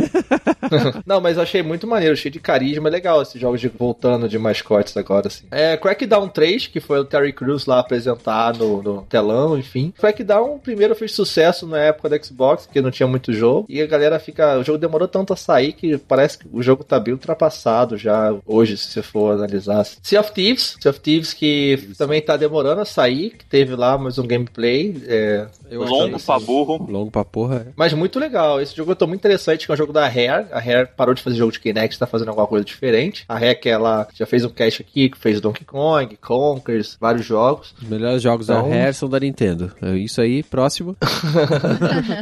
[1.07, 4.28] Não, mas eu achei muito maneiro, cheio de carisma, é legal esses jogos de voltando
[4.28, 5.47] de mascotes agora, assim.
[5.51, 9.93] É, Crackdown 3, que foi o Terry Crews lá apresentar no, no telão, enfim.
[9.99, 13.86] Crackdown primeiro fez sucesso na época da Xbox, que não tinha muito jogo, e a
[13.86, 14.59] galera fica...
[14.59, 18.35] O jogo demorou tanto a sair que parece que o jogo tá bem ultrapassado já
[18.47, 19.85] hoje, se você for analisar.
[20.03, 23.97] Sea of Thieves, Sea of Thieves que também tá demorando a sair, que teve lá
[23.99, 25.01] mais um gameplay.
[25.07, 26.87] É, Eu Longo pra burro.
[26.91, 27.66] Longo pra porra.
[27.68, 27.72] é.
[27.76, 28.61] mas muito legal.
[28.61, 30.47] Esse jogo eu tô muito interessante, que é um jogo da Rare.
[30.53, 33.24] A Rare parou de fazer jogo de Kinect, tá fazendo alguma coisa diferente.
[33.28, 37.24] A Rare que ela já fez um cast aqui, que fez Donkey Kong, Conkers, vários
[37.26, 37.74] jogos.
[37.81, 39.72] Os melhores jogos Então- da Rare são da Nintendo.
[39.83, 40.97] É isso aí, próximo.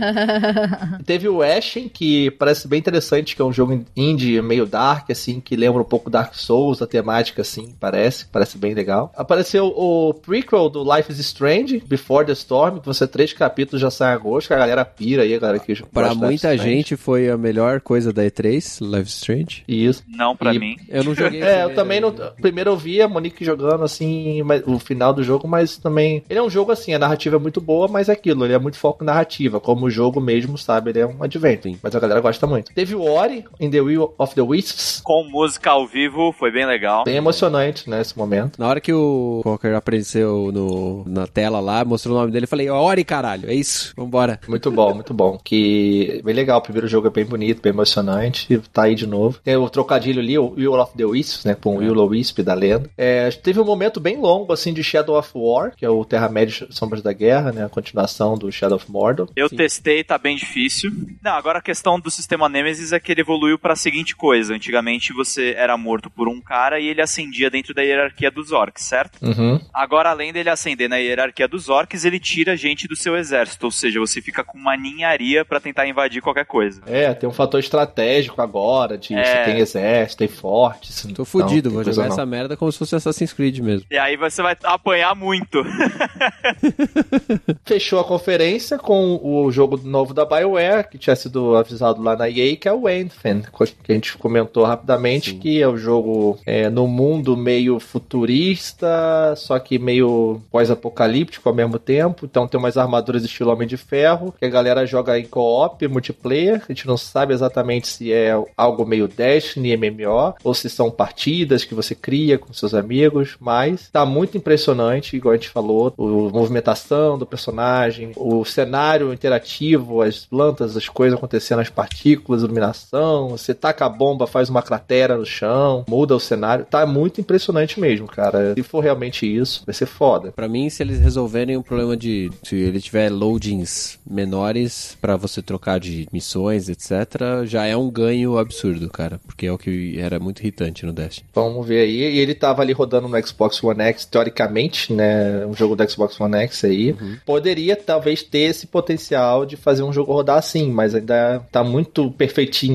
[1.04, 2.97] Teve o Ashen, que parece bem interessante,
[3.34, 6.86] que é um jogo indie meio dark, assim, que lembra um pouco Dark Souls, a
[6.86, 9.12] temática, assim, parece, parece bem legal.
[9.16, 13.90] Apareceu o prequel do Life is Strange, Before the Storm, que você três capítulos já
[13.90, 16.56] sai em agosto, que a galera pira aí, a galera que Pra Life is muita
[16.56, 19.64] gente foi a melhor coisa da E3, Live Strange.
[19.68, 20.02] Isso.
[20.08, 20.76] Não pra E- mim.
[20.88, 21.38] Eu não joguei.
[21.48, 22.12] É, eu também não.
[22.40, 26.22] Primeiro eu vi a Monique jogando assim, mas- o final do jogo, mas também.
[26.28, 28.58] Ele é um jogo assim, a narrativa é muito boa, mas é aquilo, ele é
[28.58, 29.60] muito foco em narrativa.
[29.60, 30.90] Como o jogo mesmo, sabe?
[30.90, 31.62] Ele é um advento.
[31.68, 31.78] Sim.
[31.82, 32.72] Mas a galera gosta muito.
[32.74, 35.00] Teve o Ori in the Will of the Wisps.
[35.04, 37.04] Com música ao vivo, foi bem legal.
[37.04, 38.58] Bem emocionante, né, esse momento.
[38.58, 42.48] Na hora que o Conker apareceu no, na tela lá, mostrou o nome dele, eu
[42.48, 44.40] falei, Ori, caralho, é isso, vambora.
[44.48, 45.38] Muito bom, muito bom.
[45.42, 46.58] Que bem legal.
[46.58, 48.52] O primeiro jogo é bem bonito, bem emocionante.
[48.52, 49.38] E tá aí de novo.
[49.42, 51.54] Tem o trocadilho ali, o Will of the Wisps, né?
[51.54, 52.90] Com o Will Wisp da lenda.
[52.96, 56.66] É, teve um momento bem longo, assim, de Shadow of War, que é o Terra-média
[56.70, 57.64] Sombras da Guerra, né?
[57.64, 59.28] A continuação do Shadow of Mordor.
[59.34, 59.56] Eu Sim.
[59.56, 60.90] testei, tá bem difícil.
[61.22, 64.54] Não, agora a questão do sistema Nemesis é que ele evoluiu pra seguinte coisa.
[64.54, 68.84] Antigamente você era morto por um cara e ele ascendia dentro da hierarquia dos orcs,
[68.84, 69.18] certo?
[69.22, 69.60] Uhum.
[69.72, 73.66] Agora, além dele ascender na hierarquia dos orcs, ele tira gente do seu exército.
[73.66, 76.80] Ou seja, você fica com uma ninharia pra tentar invadir qualquer coisa.
[76.86, 79.24] É, tem um fator estratégico agora, de É.
[79.24, 81.06] você tem exército, tem fortes.
[81.14, 83.86] Tô fudido, não, vou jogar coisa essa merda como se fosse Assassin's Creed mesmo.
[83.90, 85.62] E aí você vai apanhar muito.
[85.62, 85.72] não.
[87.64, 92.28] Fechou a conferência com o jogo novo da BioWare, que tinha sido avisado lá na
[92.28, 93.42] EA, que é o Anthem,
[93.82, 95.38] que a gente comentou rapidamente, Sim.
[95.38, 101.78] que é o jogo é, no mundo meio futurista, só que meio pós-apocalíptico ao mesmo
[101.78, 102.26] tempo.
[102.26, 106.62] Então tem umas armaduras estilo Homem de Ferro, que a galera joga em co-op, multiplayer.
[106.68, 111.64] A gente não sabe exatamente se é algo meio Destiny, MMO, ou se são partidas
[111.64, 116.02] que você cria com seus amigos, mas tá muito impressionante, igual a gente falou, a
[116.02, 123.54] movimentação do personagem, o cenário interativo, as plantas, as coisas acontecendo, as partículas, iluminação, você
[123.54, 128.06] taca a bomba, faz uma cratera no chão, muda o cenário, tá muito impressionante mesmo,
[128.06, 128.54] cara.
[128.54, 130.32] Se for realmente isso, vai ser foda.
[130.32, 132.30] Pra mim, se eles resolverem o problema de.
[132.42, 138.38] Se ele tiver loadings menores pra você trocar de missões, etc., já é um ganho
[138.38, 139.20] absurdo, cara.
[139.26, 141.28] Porque é o que era muito irritante no Destiny.
[141.34, 141.98] Vamos ver aí.
[141.98, 145.46] E ele tava ali rodando no Xbox One X, teoricamente, né?
[145.46, 146.94] Um jogo do Xbox One X aí.
[147.24, 152.10] Poderia talvez ter esse potencial de fazer um jogo rodar assim, mas ainda tá muito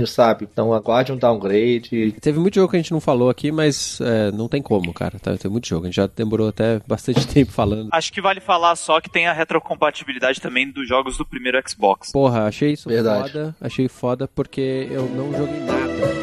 [0.08, 0.48] sabe?
[0.52, 2.14] Então aguarde um downgrade.
[2.22, 5.20] Teve muito jogo que a gente não falou aqui, mas é, não tem como, cara.
[5.20, 5.84] Tá, tem muito jogo.
[5.86, 7.90] A gente já demorou até bastante tempo falando.
[7.92, 12.12] Acho que vale falar só que tem a retrocompatibilidade também dos jogos do primeiro Xbox.
[12.12, 13.32] Porra, achei isso Verdade.
[13.32, 13.56] foda.
[13.62, 16.23] Achei foda porque eu não joguei nada.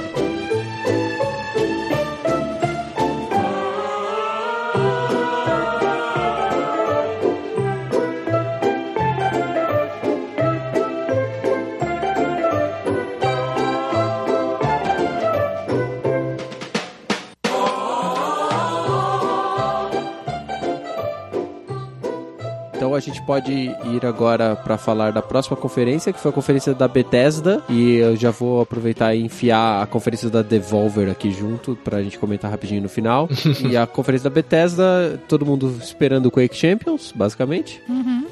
[23.00, 26.86] A gente pode ir agora para falar da próxima conferência, que foi a conferência da
[26.86, 27.62] Bethesda.
[27.68, 32.18] E eu já vou aproveitar e enfiar a conferência da Devolver aqui junto pra gente
[32.18, 33.28] comentar rapidinho no final.
[33.68, 37.80] e a conferência da Bethesda, todo mundo esperando o Quake Champions, basicamente.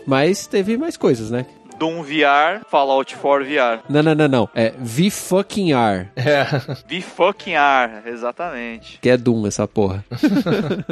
[0.06, 1.46] Mas teve mais coisas, né?
[1.78, 3.82] Doom VR, Fallout 4 VR.
[3.88, 4.48] Não, não, não, não.
[4.54, 6.44] É V fucking R, É.
[6.88, 8.98] V fucking R, exatamente.
[9.00, 10.04] que é Doom essa porra.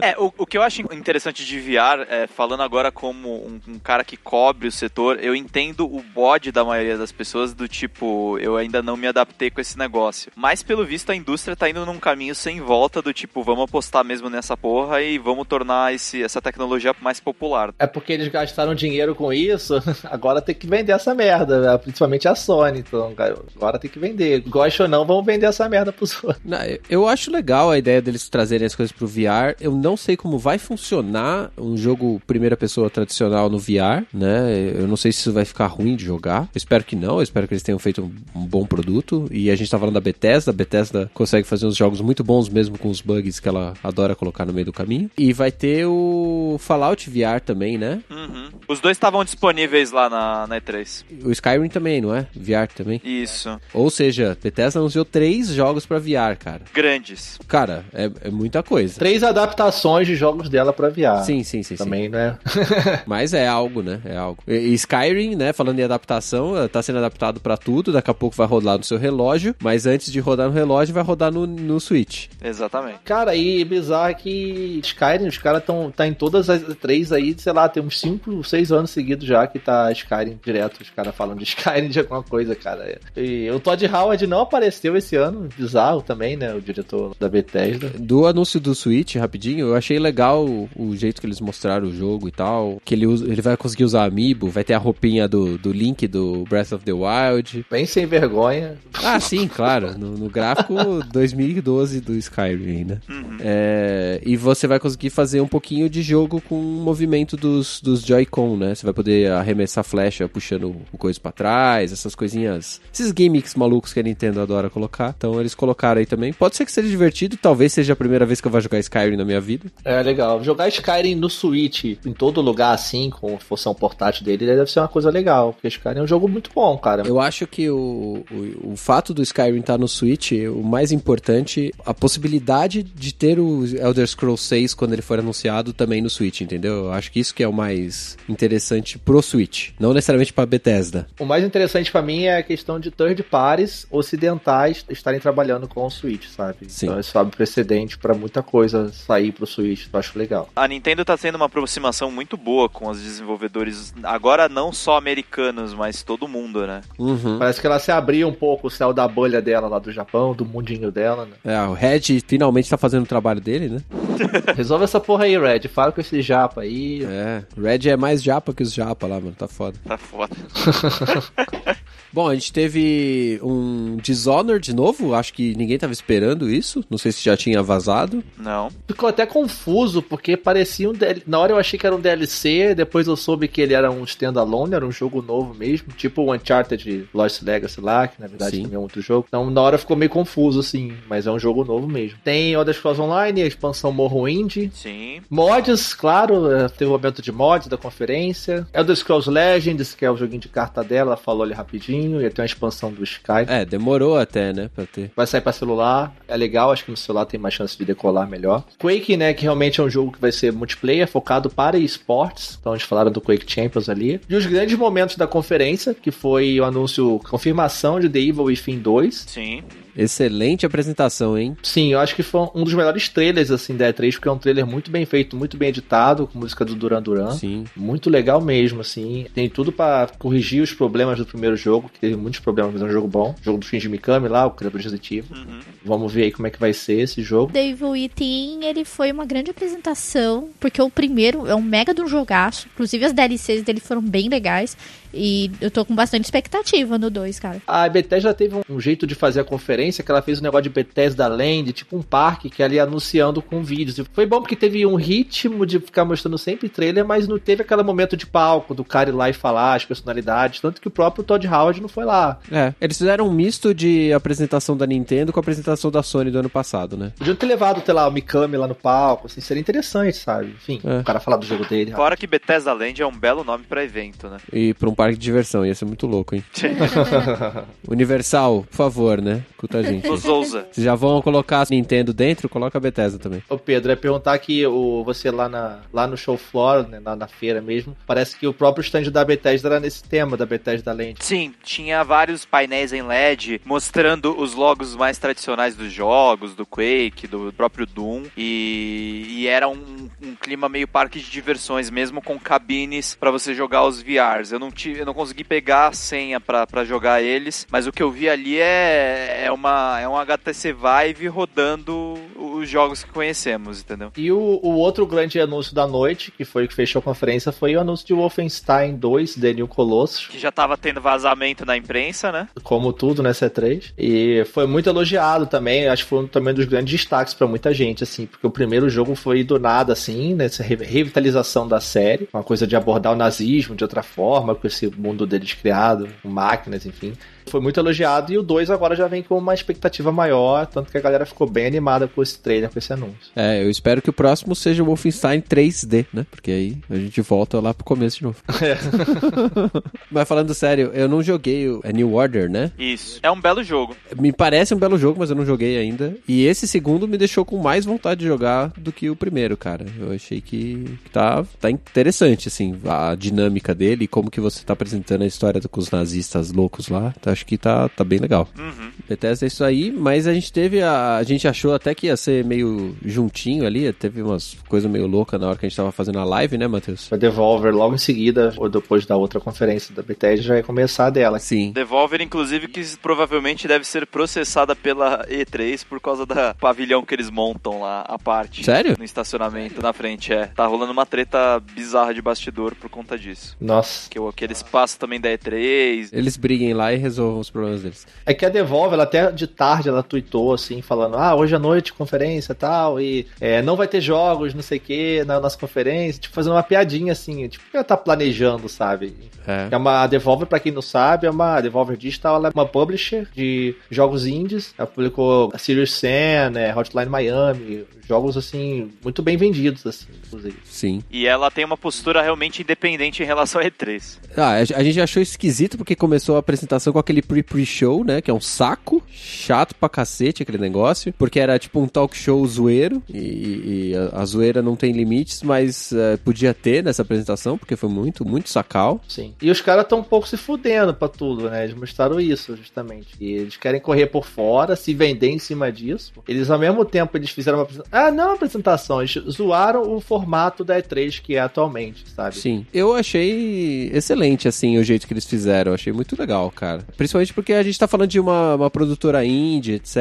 [0.02, 3.78] É, o, o que eu acho interessante de VR, é, falando agora como um, um
[3.78, 8.38] cara que cobre o setor, eu entendo o bode da maioria das pessoas do tipo,
[8.38, 10.30] eu ainda não me adaptei com esse negócio.
[10.36, 14.04] Mas pelo visto a indústria tá indo num caminho sem volta do tipo, vamos apostar
[14.04, 17.72] mesmo nessa porra e vamos tornar esse, essa tecnologia mais popular.
[17.78, 19.74] É porque eles gastaram dinheiro com isso,
[20.04, 21.78] agora tem que vender essa merda, né?
[21.78, 22.80] principalmente a Sony.
[22.80, 24.40] Então, cara, agora tem que vender.
[24.46, 26.42] Gosta ou não, vamos vender essa merda pros outros.
[26.44, 26.58] Não,
[26.90, 29.54] eu- acho legal a ideia deles trazerem as coisas pro VR.
[29.60, 34.72] Eu não sei como vai funcionar um jogo primeira pessoa tradicional no VR, né?
[34.76, 36.42] Eu não sei se isso vai ficar ruim de jogar.
[36.42, 37.16] Eu espero que não.
[37.16, 39.26] Eu espero que eles tenham feito um, um bom produto.
[39.30, 40.50] E a gente tá falando da Bethesda.
[40.50, 44.14] A Bethesda consegue fazer uns jogos muito bons mesmo com os bugs que ela adora
[44.16, 45.08] colocar no meio do caminho.
[45.16, 48.00] E vai ter o Fallout VR também, né?
[48.10, 48.48] Uhum.
[48.68, 51.04] Os dois estavam disponíveis lá na, na 3.
[51.24, 52.26] O Skyrim também, não é?
[52.34, 53.00] VR também.
[53.04, 53.58] Isso.
[53.72, 56.62] Ou seja, Bethesda anunciou três jogos pra VR, cara.
[56.74, 57.38] Grandes.
[57.46, 58.98] Cara, é, é muita coisa.
[58.98, 61.24] Três adaptações de jogos dela pra VR.
[61.24, 61.84] Sim, sim, sim, sim.
[61.84, 62.36] Também, né?
[63.06, 64.00] Mas é algo, né?
[64.04, 64.42] É algo.
[64.46, 65.52] E Skyrim, né?
[65.52, 67.92] Falando em adaptação, eh, tá sendo adaptado pra tudo.
[67.92, 69.54] Daqui a pouco vai rodar no seu relógio.
[69.62, 72.26] Mas antes de rodar no relógio, vai rodar no, no Switch.
[72.42, 72.98] Exatamente.
[73.04, 77.34] Cara, e bizarro é que Skyrim, os caras estão tá em todas as três aí,
[77.38, 81.14] sei lá, tem uns 5, 6 anos seguidos já que tá Skyrim direto, os caras
[81.14, 82.98] falando de Skyrim de alguma coisa, cara.
[83.16, 87.92] E o Todd Howard não apareceu esse ano, bizarro também, né, o diretor da Bethesda.
[87.98, 92.28] Do anúncio do Switch, rapidinho, eu achei legal o, jeito que eles mostraram o jogo
[92.28, 92.80] e tal.
[92.84, 96.06] Que ele, usa- ele vai conseguir usar Amiibo, vai ter a roupinha do, do Link
[96.06, 97.66] do Breath of the Wild.
[97.70, 98.76] Bem sem vergonha.
[99.02, 99.96] Ah, sim, claro.
[99.98, 100.74] No, no gráfico
[101.12, 102.98] 2012 do Skyrim, né?
[103.40, 108.02] É, e você vai conseguir fazer um pouquinho de jogo com o movimento dos, dos
[108.02, 108.74] Joy-Con, né?
[108.74, 112.80] Você vai poder arremessar flecha puxando o coisa pra trás, essas coisinhas.
[112.92, 115.14] Esses gimmicks malucos que a Nintendo adora colocar.
[115.16, 116.32] Então eles colocaram aí também.
[116.32, 119.16] Pode ser que seja divertido, talvez seja a primeira vez que eu vou jogar Skyrim
[119.16, 119.66] na minha vida.
[119.84, 120.42] É legal.
[120.44, 124.88] Jogar Skyrim no Switch, em todo lugar assim, com função portátil dele, deve ser uma
[124.88, 125.52] coisa legal.
[125.52, 127.02] Porque Skyrim é um jogo muito bom, cara.
[127.06, 131.72] Eu acho que o, o, o fato do Skyrim estar no Switch, o mais importante,
[131.84, 136.40] a possibilidade de ter o Elder Scrolls 6 quando ele for anunciado também no Switch,
[136.40, 136.86] entendeu?
[136.86, 141.06] Eu acho que isso que é o mais interessante pro Switch, não necessariamente pra Bethesda.
[141.18, 145.84] O mais interessante pra mim é a questão de third parties ocidentais estarem trabalhando com
[145.84, 146.58] o Switch, sabe?
[146.68, 146.86] Sim.
[146.86, 150.48] Então isso abre precedente pra muita coisa sair pro Switch, eu acho legal.
[150.54, 155.74] A Nintendo tá tendo uma aproximação muito boa com os desenvolvedores, agora não só americanos,
[155.74, 156.80] mas todo mundo, né?
[156.98, 157.38] Uhum.
[157.38, 160.34] Parece que ela se abriu um pouco o céu da bolha dela lá do Japão,
[160.34, 161.32] do mundinho dela, né?
[161.44, 163.82] É, o Red finalmente tá fazendo o trabalho dele, né?
[164.56, 165.68] Resolve essa porra aí, Red.
[165.68, 167.04] Fala com esse japa aí.
[167.04, 169.76] É, o Red é mais japa que os japa lá, mano, tá foda.
[169.86, 170.15] Tá foda.
[170.16, 170.30] Вот.
[172.16, 176.96] Bom, a gente teve um Dishonored de novo, acho que ninguém tava esperando isso, não
[176.96, 178.24] sei se já tinha vazado.
[178.38, 178.70] Não.
[178.88, 181.22] Ficou até confuso, porque parecia um DL...
[181.26, 184.02] Na hora eu achei que era um DLC, depois eu soube que ele era um
[184.04, 188.56] standalone, era um jogo novo mesmo, tipo o Uncharted Lost Legacy lá, que na verdade
[188.56, 188.62] Sim.
[188.62, 189.26] também é outro jogo.
[189.28, 192.16] Então na hora ficou meio confuso, assim, mas é um jogo novo mesmo.
[192.24, 195.20] Tem Elder Scrolls Online, a expansão Morrowind, Sim.
[195.28, 198.66] Mods, claro, é, teve o momento de mods da conferência.
[198.72, 202.05] Elder Scrolls Legends, que é o joguinho de carta dela, ela falou ali rapidinho.
[202.06, 203.44] E tem uma expansão do Sky.
[203.48, 205.10] É, demorou até, né, pra ter.
[205.14, 208.28] Vai sair pra celular, é legal, acho que no celular tem mais chance de decolar
[208.28, 208.64] melhor.
[208.78, 212.56] Quake, né, que realmente é um jogo que vai ser multiplayer, focado para esportes.
[212.60, 214.20] Então eles falaram do Quake Champions ali.
[214.28, 218.78] E os grandes momentos da conferência, que foi o anúncio, confirmação de The Evil Within
[218.78, 219.14] 2.
[219.14, 219.62] Sim.
[219.96, 221.56] Excelente apresentação, hein?
[221.62, 224.38] Sim, eu acho que foi um dos melhores trailers, assim, da E3, porque é um
[224.38, 227.30] trailer muito bem feito, muito bem editado, com música do Duran Duran.
[227.32, 227.64] Sim.
[227.74, 229.26] Muito legal mesmo, assim.
[229.34, 232.84] Tem tudo pra corrigir os problemas do primeiro jogo, que teve muitos problemas, mas é
[232.84, 233.34] um jogo bom.
[233.42, 235.24] Jogo do Shinji Mikami lá, o criador Evil.
[235.30, 235.60] Uhum.
[235.84, 237.52] Vamos ver aí como é que vai ser esse jogo.
[237.52, 242.08] Dave Within, ele foi uma grande apresentação, porque o primeiro é um mega de um
[242.08, 242.68] jogaço.
[242.74, 244.76] Inclusive as DLCs dele foram bem legais.
[245.16, 247.60] E eu tô com bastante expectativa no 2, cara.
[247.66, 250.70] A Bethesda teve um, jeito de fazer a conferência que ela fez um negócio de
[250.70, 253.98] Bethesda Land, tipo um parque que ela ia anunciando com vídeos.
[253.98, 257.62] E foi bom porque teve um ritmo de ficar mostrando sempre trailer, mas não teve
[257.62, 260.60] aquele momento de palco do cara ir lá e falar as personalidades.
[260.60, 262.38] Tanto que o próprio Todd Howard não foi lá.
[262.50, 266.38] É, eles fizeram um misto de apresentação da Nintendo com a apresentação da Sony do
[266.38, 267.12] ano passado, né?
[267.18, 270.48] Podiam ter levado, sei lá, o Mikami lá no palco, assim, seria interessante, sabe?
[270.48, 271.00] Enfim, É.
[271.00, 271.92] o cara falar do jogo dele.
[271.92, 274.38] Fora que Bethesda Land é um belo nome pra evento, né?
[274.52, 276.44] E pra um parque de diversão, ia ser muito louco, hein?
[277.88, 279.42] Universal, por favor, né?
[279.50, 280.08] Escuta a gente.
[280.08, 280.66] Os Ousa.
[280.70, 283.42] Vocês já vão colocar a Nintendo dentro, coloca a Bethesda também.
[283.48, 287.16] Ô Pedro, é perguntar que o, você lá, na, lá no show floor, né, lá
[287.16, 290.92] na feira mesmo, parece que o próprio stand da Bethesda era nesse tema da Bethesda
[290.92, 291.16] Land.
[291.20, 297.26] Sim, tinha vários painéis em LED mostrando os logos mais tradicionais dos jogos, do Quake,
[297.26, 298.24] do próprio Doom.
[298.36, 303.54] E, e era um, um clima meio parque de diversões, mesmo com cabines pra você
[303.54, 304.52] jogar os VRs.
[304.52, 307.92] Eu não, tive, eu não consegui pegar a senha pra pra jogar eles, mas o
[307.92, 313.10] que eu vi ali é, é, uma, é um HTC Vive rodando os jogos que
[313.10, 314.12] conhecemos, entendeu?
[314.16, 317.52] E o, o outro grande anúncio da noite, que foi o que fechou a conferência,
[317.52, 320.26] foi o anúncio de Wolfenstein 2, The New Colossus.
[320.26, 322.48] Que já tava tendo vazamento na imprensa, né?
[322.62, 323.92] Como tudo, né, C3.
[323.96, 325.88] E foi muito elogiado também.
[325.88, 328.88] Acho que foi um também dos grandes destaques pra muita gente, assim, porque o primeiro
[328.88, 332.28] jogo foi do nada, assim, nessa re- revitalização da série.
[332.32, 336.28] Uma coisa de abordar o nazismo de outra forma, com esse mundo deles criado, com
[336.28, 337.12] máquinas, enfim.
[337.48, 340.98] Foi muito elogiado e o 2 agora já vem com uma expectativa maior, tanto que
[340.98, 343.30] a galera ficou bem animada com esse trailer, com esse anúncio.
[343.34, 346.26] É, eu espero que o próximo seja o Wolfenstein 3D, né?
[346.30, 348.36] Porque aí a gente volta lá pro começo de novo.
[350.10, 352.72] Mas falando sério, eu não joguei o a New Order, né?
[352.78, 353.20] Isso.
[353.22, 353.96] É um belo jogo.
[354.18, 356.16] Me parece um belo jogo, mas eu não joguei ainda.
[356.26, 359.86] E esse segundo me deixou com mais vontade de jogar do que o primeiro, cara.
[359.98, 364.72] Eu achei que tá, tá interessante, assim, a dinâmica dele e como que você tá
[364.72, 367.14] apresentando a história com os nazistas loucos lá.
[367.18, 368.48] Então, acho que tá, tá bem legal.
[368.58, 368.90] Uhum.
[369.08, 371.16] Bethesda é isso aí, mas a gente teve a.
[371.16, 373.92] A gente achou até que ia ser meio juntinho ali.
[373.92, 376.66] Teve umas coisas meio loucas na hora que a gente tava fazendo a live, né,
[376.66, 377.08] Matheus?
[377.08, 381.10] Foi Devolver logo em seguida, ou depois da outra conferência da Bethesda, já ia começar
[381.10, 381.38] dela.
[381.38, 381.72] Sim.
[381.72, 387.30] Devolver, inclusive, que provavelmente deve ser processada pela E3 por causa da pavilhão que eles
[387.30, 388.64] montam lá, a parte.
[388.64, 388.96] Sério?
[388.98, 390.46] No estacionamento, na frente, é.
[390.46, 393.56] Tá rolando uma treta bizarra de bastidor por conta disso.
[393.60, 394.08] Nossa.
[394.10, 396.08] Que o- aquele espaço também da E3.
[396.12, 396.96] Eles briguem lá e
[397.26, 398.06] resolvam os problemas deles.
[398.24, 401.58] É que a Devolve, ela até de tarde, ela tweetou assim, falando: Ah, hoje à
[401.58, 405.40] noite conferência e tal, e é, não vai ter jogos, não sei o que, na
[405.40, 406.20] nossa conferência.
[406.20, 409.14] Tipo, fazendo uma piadinha assim, tipo, ela tá planejando, sabe?
[409.46, 409.68] É.
[409.70, 412.52] É uma a Devolver, pra quem não sabe, é uma a Devolver Digital, ela é
[412.54, 414.74] uma publisher de jogos indies.
[414.76, 420.56] Ela publicou a Serious Sam, né, Hotline Miami, jogos assim muito bem vendidos assim, inclusive.
[420.64, 421.02] Sim.
[421.10, 424.18] E ela tem uma postura realmente independente em relação à E3.
[424.36, 428.20] Ah, a a gente achou esquisito porque começou a apresentação com aquele pre-pre-show, né?
[428.20, 431.12] Que é um saco, chato pra cacete aquele negócio.
[431.14, 433.02] Porque era tipo um talk show zoeiro.
[433.08, 437.74] E, e a, a zoeira não tem limites, mas eh, podia ter nessa apresentação, porque
[437.74, 439.00] foi muito, muito sacal.
[439.08, 439.34] Sim.
[439.40, 441.64] E os caras estão um pouco se fudendo pra tudo, né?
[441.64, 443.14] Eles mostraram isso, justamente.
[443.18, 446.12] E eles querem correr por fora, se vender em cima disso.
[446.28, 447.95] Eles, ao mesmo tempo, eles fizeram uma apresentação.
[447.96, 452.36] Ah, não uma apresentação, eles zoaram o formato da E3 que é atualmente, sabe?
[452.36, 452.66] Sim.
[452.72, 455.70] Eu achei excelente, assim, o jeito que eles fizeram.
[455.70, 456.84] Eu achei muito legal, cara.
[456.96, 459.96] Principalmente porque a gente tá falando de uma, uma produtora indie, etc.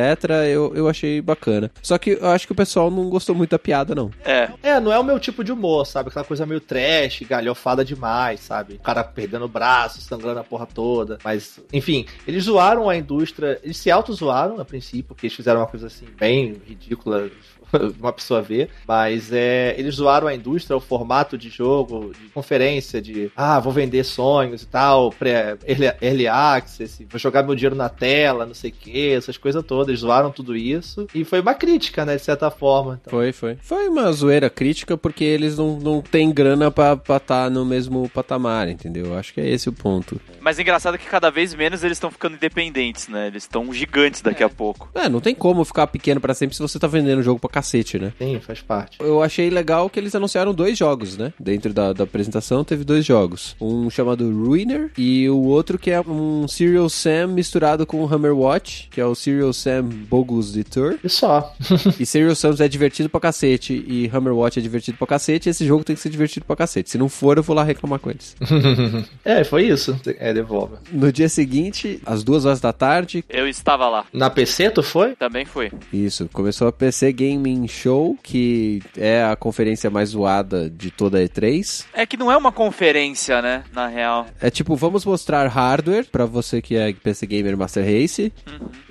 [0.52, 1.72] Eu, eu achei bacana.
[1.82, 4.12] Só que eu acho que o pessoal não gostou muito da piada, não.
[4.26, 6.10] É, É, não é o meu tipo de humor, sabe?
[6.10, 8.74] Aquela coisa meio trash, galhofada demais, sabe?
[8.74, 11.18] O cara perdendo o braço, sangrando a porra toda.
[11.24, 15.68] Mas, enfim, eles zoaram a indústria, eles se auto-zoaram a princípio, porque eles fizeram uma
[15.68, 17.30] coisa assim, bem ridícula.
[18.00, 23.02] Uma pessoa ver, mas é, eles zoaram a indústria, o formato de jogo, de conferência,
[23.02, 27.76] de ah, vou vender sonhos e tal, pré, early, early access, vou jogar meu dinheiro
[27.76, 29.88] na tela, não sei o que, essas coisas todas.
[29.88, 33.00] Eles zoaram tudo isso e foi uma crítica, né, de certa forma.
[33.02, 33.58] Então, Foi, foi.
[33.62, 38.68] Foi uma zoeira crítica porque eles não, não têm grana pra estar no mesmo patamar,
[38.70, 39.08] entendeu?
[39.08, 40.20] Eu Acho que é esse o ponto.
[40.42, 43.28] mas engraçado que cada vez menos eles estão ficando independentes, né?
[43.28, 44.90] Eles estão gigantes daqui a pouco.
[44.94, 47.50] É, não tem como ficar pequeno pra sempre se você tá vendendo o jogo pra
[47.50, 47.65] cacete,
[48.00, 48.14] né?
[48.18, 48.98] Sim, faz parte.
[49.00, 51.34] Eu achei legal que eles anunciaram dois jogos, né?
[51.40, 53.56] Dentro da, da apresentação teve dois jogos.
[53.60, 58.36] Um chamado Ruiner e o outro que é um Serial Sam misturado com o Hammer
[58.36, 60.98] Watch, que é o Serial Sam Bogus Detour.
[61.04, 61.54] E só.
[62.00, 65.50] E Serial Sam é divertido pra cacete e Hammer Watch é divertido pra cacete.
[65.50, 66.90] E esse jogo tem que ser divertido pra cacete.
[66.90, 68.36] Se não for, eu vou lá reclamar com eles.
[69.24, 70.00] é, foi isso.
[70.20, 70.76] É, devolve.
[70.92, 74.06] No dia seguinte, às duas horas da tarde, Eu estava lá.
[74.14, 75.16] Na PC, tu foi?
[75.16, 75.72] Também foi.
[75.92, 81.22] Isso, começou a PC Gaming Show, que é a conferência mais zoada de toda a
[81.22, 81.86] E3.
[81.94, 83.64] É que não é uma conferência, né?
[83.74, 84.28] Na real.
[84.42, 88.34] É tipo, vamos mostrar hardware pra você que é PC Gamer Master Race.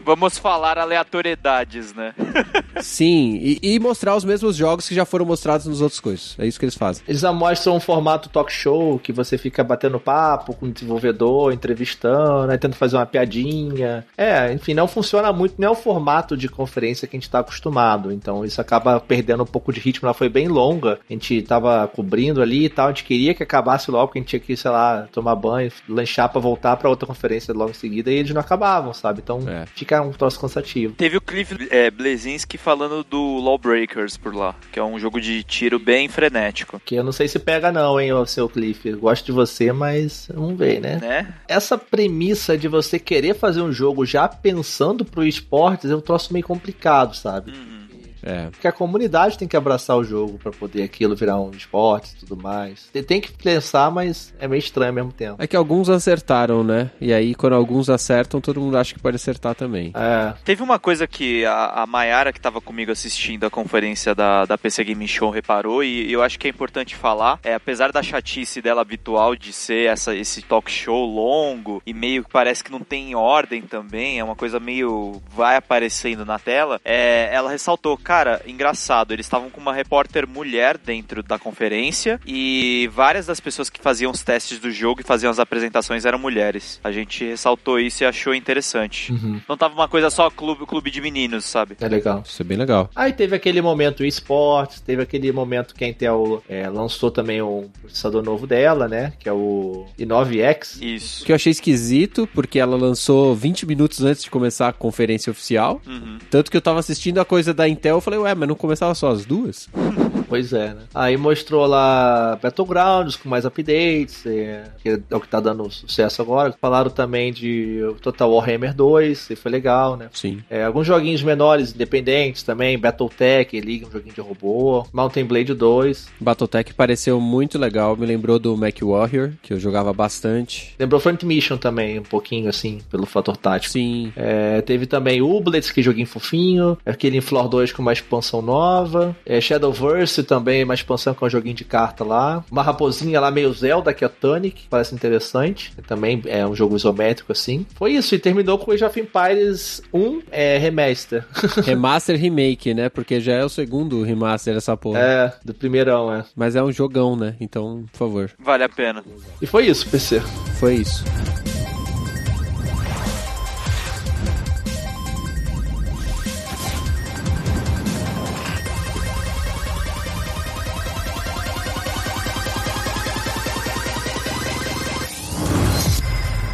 [0.05, 2.14] Vamos falar aleatoriedades, né?
[2.80, 6.34] Sim, e, e mostrar os mesmos jogos que já foram mostrados nos outros coisas.
[6.38, 7.02] É isso que eles fazem.
[7.09, 12.50] Eles mostram um formato talk show que você fica batendo papo com o desenvolvedor, entrevistando,
[12.50, 14.05] aí tenta fazer uma piadinha.
[14.16, 17.38] É, enfim, não funciona muito, não é o formato de conferência que a gente tá
[17.40, 18.12] acostumado.
[18.12, 20.07] Então isso acaba perdendo um pouco de ritmo.
[20.07, 23.42] Ela foi bem longa, a gente tava cobrindo ali e tal, a gente queria que
[23.42, 26.88] acabasse logo, porque a gente tinha que, sei lá, tomar banho, lanchar pra voltar pra
[26.90, 29.20] outra conferência logo em seguida, e eles não acabavam, sabe?
[29.22, 29.64] Então É.
[29.74, 30.95] fica um troço cansativo.
[30.95, 35.42] Teve o Cliff é, Blesinski falando do Lawbreakers por lá, que é um jogo de
[35.42, 38.88] tiro bem frenético, Que eu não sei se pega não, hein, ô seu Cliff.
[38.88, 40.97] Eu Gosto de você, mas vamos ver, né?
[40.97, 41.34] né?
[41.49, 46.32] essa premissa de você querer fazer um jogo já pensando pro esportes é um troço
[46.32, 47.53] meio complicado, sabe?
[47.53, 47.84] Uhum.
[48.24, 48.46] É.
[48.50, 52.20] Porque a comunidade tem que abraçar o jogo pra poder aquilo virar um esporte e
[52.26, 52.88] tudo mais.
[52.92, 55.36] Tem- Tem que pensar, mas é meio estranho ao mesmo tempo.
[55.42, 56.90] É que alguns acertaram, né?
[57.00, 59.92] E aí, quando alguns acertam, todo mundo acha que pode acertar também.
[59.94, 64.44] É, Teve uma coisa que a, a Mayara, que tava comigo assistindo a conferência da,
[64.46, 68.02] da PC Game Show, reparou, e eu acho que é importante falar, é, apesar da
[68.02, 72.72] chatice dela habitual de ser essa, esse talk show longo, e meio que parece que
[72.72, 77.96] não tem ordem também, é uma coisa meio vai aparecendo na tela, é, ela ressaltou,
[77.98, 83.40] cara, cara, engraçado, eles estavam com uma repórter mulher dentro da conferência e várias das
[83.40, 86.78] pessoas que faziam os testes do jogo e faziam as apresentações eram mulheres.
[86.84, 89.12] A gente ressaltou isso e achou interessante.
[89.12, 89.40] Uhum.
[89.48, 91.76] Não tava uma coisa só clube, clube de meninos, sabe?
[91.80, 92.22] É legal.
[92.24, 92.88] Isso é bem legal.
[92.94, 97.68] Aí teve aquele momento esportes, teve aquele momento que a Intel é, lançou também um
[97.82, 99.12] processador novo dela, né?
[99.18, 100.80] Que é o i9X.
[100.80, 101.24] Isso.
[101.24, 105.82] Que eu achei esquisito, porque ela lançou 20 minutos antes de começar a conferência oficial.
[105.84, 106.18] Uhum.
[106.30, 109.11] Tanto que eu tava assistindo a coisa da Intel, falei, ué, mas não começava só
[109.11, 109.68] as duas?
[110.28, 110.82] Pois é, né?
[110.94, 116.22] Aí mostrou lá Battlegrounds com mais updates, é, que é o que tá dando sucesso
[116.22, 116.54] agora.
[116.60, 120.08] Falaram também de Total Warhammer 2, que foi legal, né?
[120.12, 120.42] Sim.
[120.48, 126.08] É, alguns joguinhos menores, independentes também, Battletech, League, um joguinho de robô, Mountain Blade 2.
[126.20, 130.74] Battletech pareceu muito legal, me lembrou do Mac Warrior, que eu jogava bastante.
[130.78, 133.72] Lembrou Front Mission também, um pouquinho assim, pelo fator tático.
[133.72, 134.12] Sim.
[134.16, 136.78] É, teve também Ublets, que joguinho fofinho.
[136.84, 139.16] Aquele Floor 2 com uma expansão nova.
[139.24, 142.44] É, Shadowverse também, uma expansão com um joguinho de carta lá.
[142.50, 145.72] Uma raposinha lá meio Zelda, que é Tonic, parece interessante.
[145.86, 147.66] Também é um jogo isométrico assim.
[147.74, 151.24] Foi isso, e terminou com Age of Empires 1 é, Remaster.
[151.64, 152.88] Remaster Remake, né?
[152.88, 154.98] Porque já é o segundo remaster dessa porra.
[154.98, 156.24] é, do primeirão, é.
[156.36, 157.36] Mas é um jogão, né?
[157.40, 158.30] Então, por favor.
[158.38, 159.02] Vale a pena.
[159.40, 160.20] E foi isso, PC.
[160.58, 161.04] Foi isso.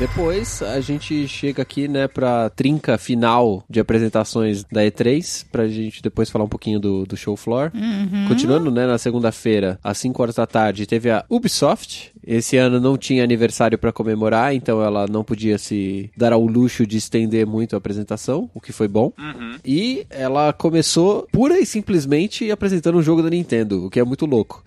[0.01, 6.01] Depois a gente chega aqui, né, pra trinca final de apresentações da E3, pra gente
[6.01, 7.71] depois falar um pouquinho do, do show floor.
[8.27, 12.15] Continuando, né, na segunda-feira, às 5 horas da tarde, teve a Ubisoft.
[12.27, 16.87] Esse ano não tinha aniversário pra comemorar, então ela não podia se dar ao luxo
[16.87, 19.13] de estender muito a apresentação, o que foi bom.
[19.19, 19.57] Uhum.
[19.65, 24.25] E ela começou pura e simplesmente apresentando um jogo da Nintendo, o que é muito
[24.25, 24.65] louco.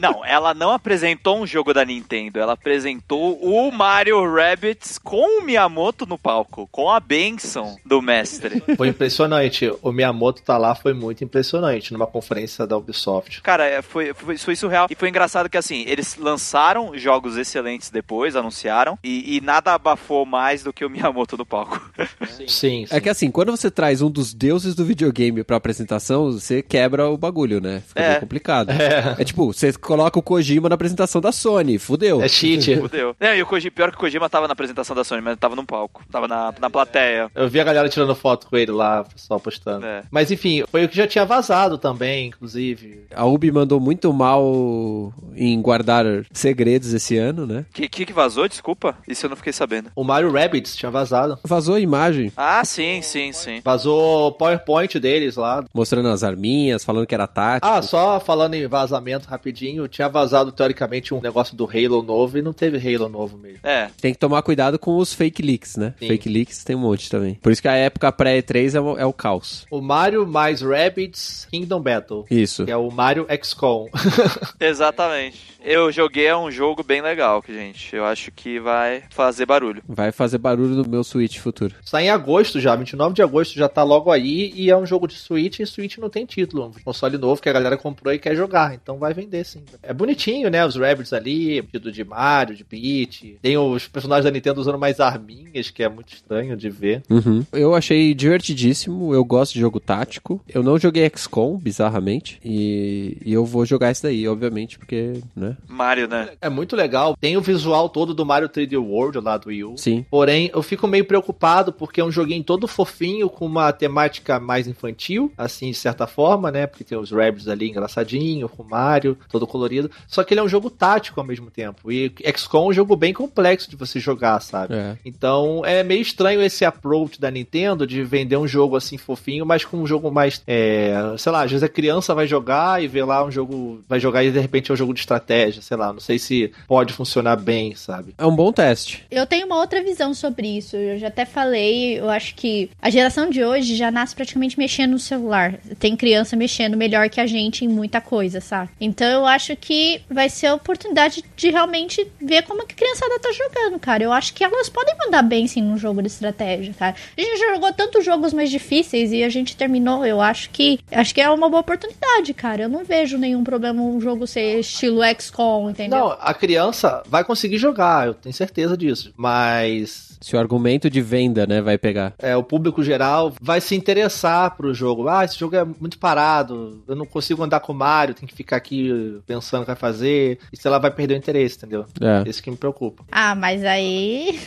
[0.00, 4.24] Não, ela não apresentou um jogo da Nintendo, ela apresentou o Mario
[4.62, 8.62] Rabbids com o Miyamoto no palco, com a benção do mestre.
[8.76, 9.68] Foi impressionante.
[9.82, 13.42] O Miyamoto tá lá, foi muito impressionante numa conferência da Ubisoft.
[13.42, 14.86] Cara, é, foi, foi, foi surreal.
[14.88, 20.24] E foi engraçado que, assim, eles lançaram jogos excelentes depois, anunciaram, e, e nada abafou
[20.24, 21.82] mais do que o Miyamoto no palco.
[22.28, 22.86] Sim, sim.
[22.90, 27.08] É que assim, quando você traz um dos deuses do videogame pra apresentação, você quebra
[27.08, 27.82] o bagulho, né?
[27.88, 28.10] Fica É.
[28.12, 28.70] bem complicado.
[28.70, 29.24] É.
[29.24, 32.22] tipo, você coloca o Kojima na apresentação da Sony, fudeu.
[32.22, 32.76] É cheat.
[32.76, 33.16] Fudeu.
[33.18, 35.56] Não, e o Kojima, pior que o Kojima tava na apresentação da Sony, mas tava
[35.56, 36.02] no palco.
[36.10, 37.30] Tava na, na plateia.
[37.34, 39.84] Eu vi a galera tirando foto com ele lá, o pessoal postando.
[39.86, 40.02] É.
[40.10, 43.04] Mas enfim, foi o que já tinha vazado também, inclusive.
[43.14, 47.64] A Ubi mandou muito mal em guardar segredos esse ano, né?
[47.72, 48.48] Que, que que vazou?
[48.48, 48.96] Desculpa.
[49.08, 49.90] Isso eu não fiquei sabendo.
[49.94, 51.38] O Mario Rabbids tinha vazado.
[51.44, 53.60] Vazou a imagem, Ah, sim, sim, sim.
[53.64, 55.64] Vazou o PowerPoint deles lá.
[55.72, 57.66] mostrando as arminhas, falando que era tático.
[57.72, 62.42] Ah, só falando em vazamento rapidinho, tinha vazado teoricamente um negócio do Halo novo e
[62.42, 63.60] não teve Halo novo mesmo.
[63.62, 63.88] É.
[64.00, 65.94] Tem que tomar cuidado com os fake leaks, né?
[65.98, 66.08] Sim.
[66.08, 67.34] Fake leaks tem um monte também.
[67.34, 69.66] Por isso que a época pré-E3 é, o- é o caos.
[69.70, 72.24] O Mario mais Rabbids Kingdom Battle.
[72.30, 72.64] Isso.
[72.64, 73.88] Que é o Mario XCOM.
[74.60, 75.52] Exatamente.
[75.64, 77.94] Eu joguei é um jogo bem legal, gente.
[77.94, 79.80] Eu acho que vai fazer barulho.
[79.88, 81.74] Vai fazer barulho no meu Switch futuro.
[81.84, 85.06] Sai em agosto já, 29 de agosto já tá logo aí e é um jogo
[85.06, 86.66] de Switch e Switch não tem título.
[86.66, 89.62] Um console novo que a galera comprou e quer jogar, então vai vender sim.
[89.82, 90.66] É bonitinho, né?
[90.66, 93.38] Os Rabbids ali, vestido de Mario, de Peach.
[93.40, 97.02] Tem os personagens da Nintendo usando mais arminhas, que é muito estranho de ver.
[97.08, 97.44] Uhum.
[97.52, 100.40] Eu achei divertidíssimo, eu gosto de jogo tático.
[100.48, 105.56] Eu não joguei XCOM, bizarramente, e, e eu vou jogar esse daí, obviamente, porque, né?
[105.68, 106.30] Mario, né?
[106.40, 107.16] É muito legal.
[107.20, 109.74] Tem o visual todo do Mario 3D World lá do Wii U.
[109.76, 110.04] Sim.
[110.10, 114.66] Porém, eu fico meio preocupado porque é um joguinho todo fofinho, com uma temática mais
[114.66, 116.66] infantil, assim, de certa forma, né?
[116.66, 119.90] Porque tem os Rabbids ali engraçadinho, com o Mario, todo colorido.
[120.06, 121.90] Só que ele é um jogo tático ao mesmo tempo.
[121.90, 124.74] E XCOM é um jogo bem complexo de você jogar, sabe?
[124.74, 124.96] É.
[125.04, 129.64] Então é meio estranho esse approach da Nintendo de vender um jogo assim fofinho, mas
[129.64, 130.42] com um jogo mais.
[130.46, 133.82] É, sei lá, às vezes a criança vai jogar e vê lá um jogo.
[133.88, 135.92] Vai jogar e de repente é um jogo de estratégia, sei lá.
[135.92, 138.14] Não sei se pode funcionar bem, sabe?
[138.16, 139.04] É um bom teste.
[139.10, 140.76] Eu tenho uma outra visão sobre isso.
[140.76, 144.92] Eu já até falei, eu acho que a geração de hoje já nasce praticamente mexendo
[144.92, 145.54] no celular.
[145.78, 148.70] Tem criança mexendo melhor que a gente em muita coisa, sabe?
[148.80, 153.18] Então eu acho que vai ser a oportunidade de realmente ver como que a criançada
[153.18, 154.02] tá jogando, cara.
[154.02, 156.94] Eu acho acho que elas podem mandar bem sim num jogo de estratégia, cara.
[157.18, 160.06] A gente já jogou tantos jogos mais difíceis e a gente terminou.
[160.06, 162.62] Eu acho que acho que é uma boa oportunidade, cara.
[162.62, 165.98] Eu não vejo nenhum problema um jogo ser estilo XCOM, entendeu?
[165.98, 169.12] Não, a criança vai conseguir jogar, eu tenho certeza disso.
[169.16, 172.14] Mas Se o argumento de venda, né, vai pegar.
[172.18, 175.08] é, o público geral vai se interessar pro jogo.
[175.08, 178.34] Ah, esse jogo é muito parado, eu não consigo andar com o Mario, tem que
[178.34, 180.38] ficar aqui pensando o que vai fazer.
[180.52, 181.84] Isso ela vai perder o interesse, entendeu?
[182.00, 182.28] É.
[182.28, 183.02] Esse que me preocupa.
[183.10, 183.91] Ah, mas aí.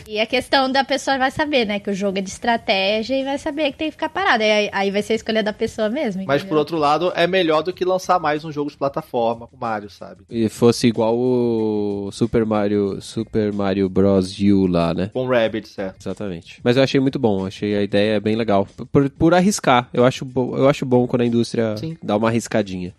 [0.07, 1.79] E a questão da pessoa vai saber, né?
[1.79, 4.43] Que o jogo é de estratégia e vai saber que tem que ficar parado.
[4.43, 6.23] Aí, aí vai ser a escolha da pessoa mesmo.
[6.25, 6.49] Mas entendeu?
[6.49, 9.59] por outro lado, é melhor do que lançar mais um jogo de plataforma com o
[9.59, 10.23] Mario, sabe?
[10.29, 14.35] E fosse igual o Super Mario, Super Mario Bros.
[14.39, 15.09] U lá, né?
[15.13, 15.93] Com Rabbids, é.
[15.99, 16.59] Exatamente.
[16.63, 18.67] Mas eu achei muito bom, achei a ideia bem legal.
[18.91, 19.89] Por, por arriscar.
[19.93, 21.97] Eu acho, eu acho bom quando a indústria Sim.
[22.01, 22.93] dá uma arriscadinha.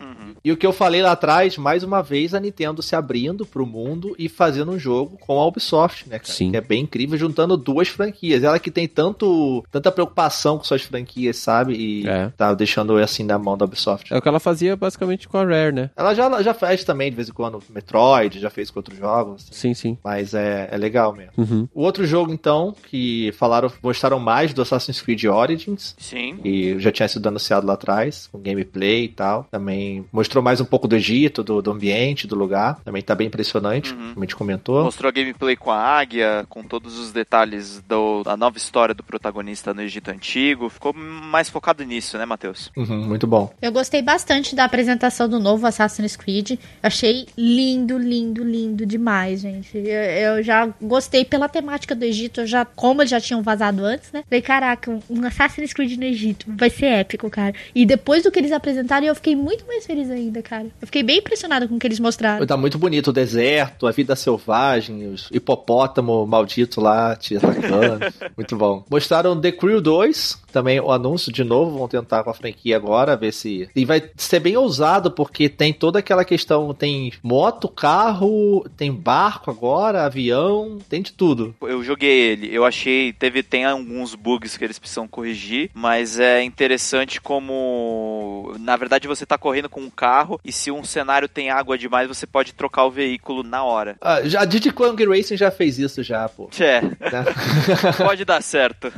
[0.46, 3.66] E o que eu falei lá atrás, mais uma vez, a Nintendo se abrindo pro
[3.66, 6.32] mundo e fazendo um jogo com a Ubisoft, né, cara?
[6.32, 6.52] Sim.
[6.52, 8.44] Que é bem incrível, juntando duas franquias.
[8.44, 11.74] Ela que tem tanto, tanta preocupação com suas franquias, sabe?
[11.74, 12.28] E É.
[12.36, 14.14] tá deixando assim na mão da Ubisoft.
[14.14, 15.90] É o que ela fazia basicamente com a Rare, né?
[15.96, 19.46] Ela já, já faz também, de vez em quando, Metroid, já fez com outros jogos.
[19.50, 19.52] assim.
[19.52, 19.98] Sim, sim.
[20.04, 21.32] Mas é, é legal mesmo.
[21.36, 21.66] Uhum.
[21.74, 26.36] O outro jogo, então, que falaram, mostraram mais do Assassin's Creed Origins, Sim.
[26.40, 29.48] que já tinha sido anunciado lá atrás, com gameplay e tal.
[29.50, 32.80] Também mostrou mais um pouco do Egito, do, do ambiente, do lugar.
[32.84, 34.08] Também tá bem impressionante, Uhum.
[34.14, 34.84] como a gente comentou.
[34.84, 39.02] Mostrou a gameplay com a águia, com todos os detalhes do- da nova história do
[39.02, 40.68] protagonista no Egito Antigo.
[40.68, 42.70] Ficou mais focado nisso, né, Matheus?
[42.76, 43.52] Uhum, muito bom.
[43.60, 46.58] Eu gostei bastante da apresentação do novo Assassin's Creed.
[46.82, 49.76] Achei lindo, lindo, lindo demais, gente.
[49.76, 52.40] Eu, eu já gostei pela temática do Egito.
[52.42, 54.22] Eu já, como eles já tinham vazado antes, né?
[54.28, 56.46] Falei, caraca, um Assassin's Creed no Egito.
[56.48, 57.54] Vai ser épico, cara.
[57.74, 60.66] E depois do que eles apresentaram, eu fiquei muito mais feliz ainda, cara.
[60.80, 62.46] Eu fiquei bem impressionada com o que eles mostraram.
[62.46, 68.00] Tá muito bonito o deserto, a vida selvagem, os hipopótamo maldito lá te atacando.
[68.36, 68.84] muito bom.
[68.90, 73.16] Mostraram The Crew 2, também o anúncio de novo, vão tentar com a franquia agora,
[73.16, 73.68] ver se.
[73.74, 79.50] E vai ser bem ousado, porque tem toda aquela questão: tem moto, carro, tem barco
[79.50, 81.54] agora, avião, tem de tudo.
[81.60, 86.42] Eu joguei ele, eu achei, teve tem alguns bugs que eles precisam corrigir, mas é
[86.42, 90.05] interessante como na verdade você tá correndo com um carro
[90.44, 93.96] e se um cenário tem água demais, você pode trocar o veículo na hora.
[94.00, 96.48] Ah, já, a Diddy Kong Racing já fez isso, já, pô.
[96.60, 97.24] É, né?
[97.98, 98.92] pode dar certo.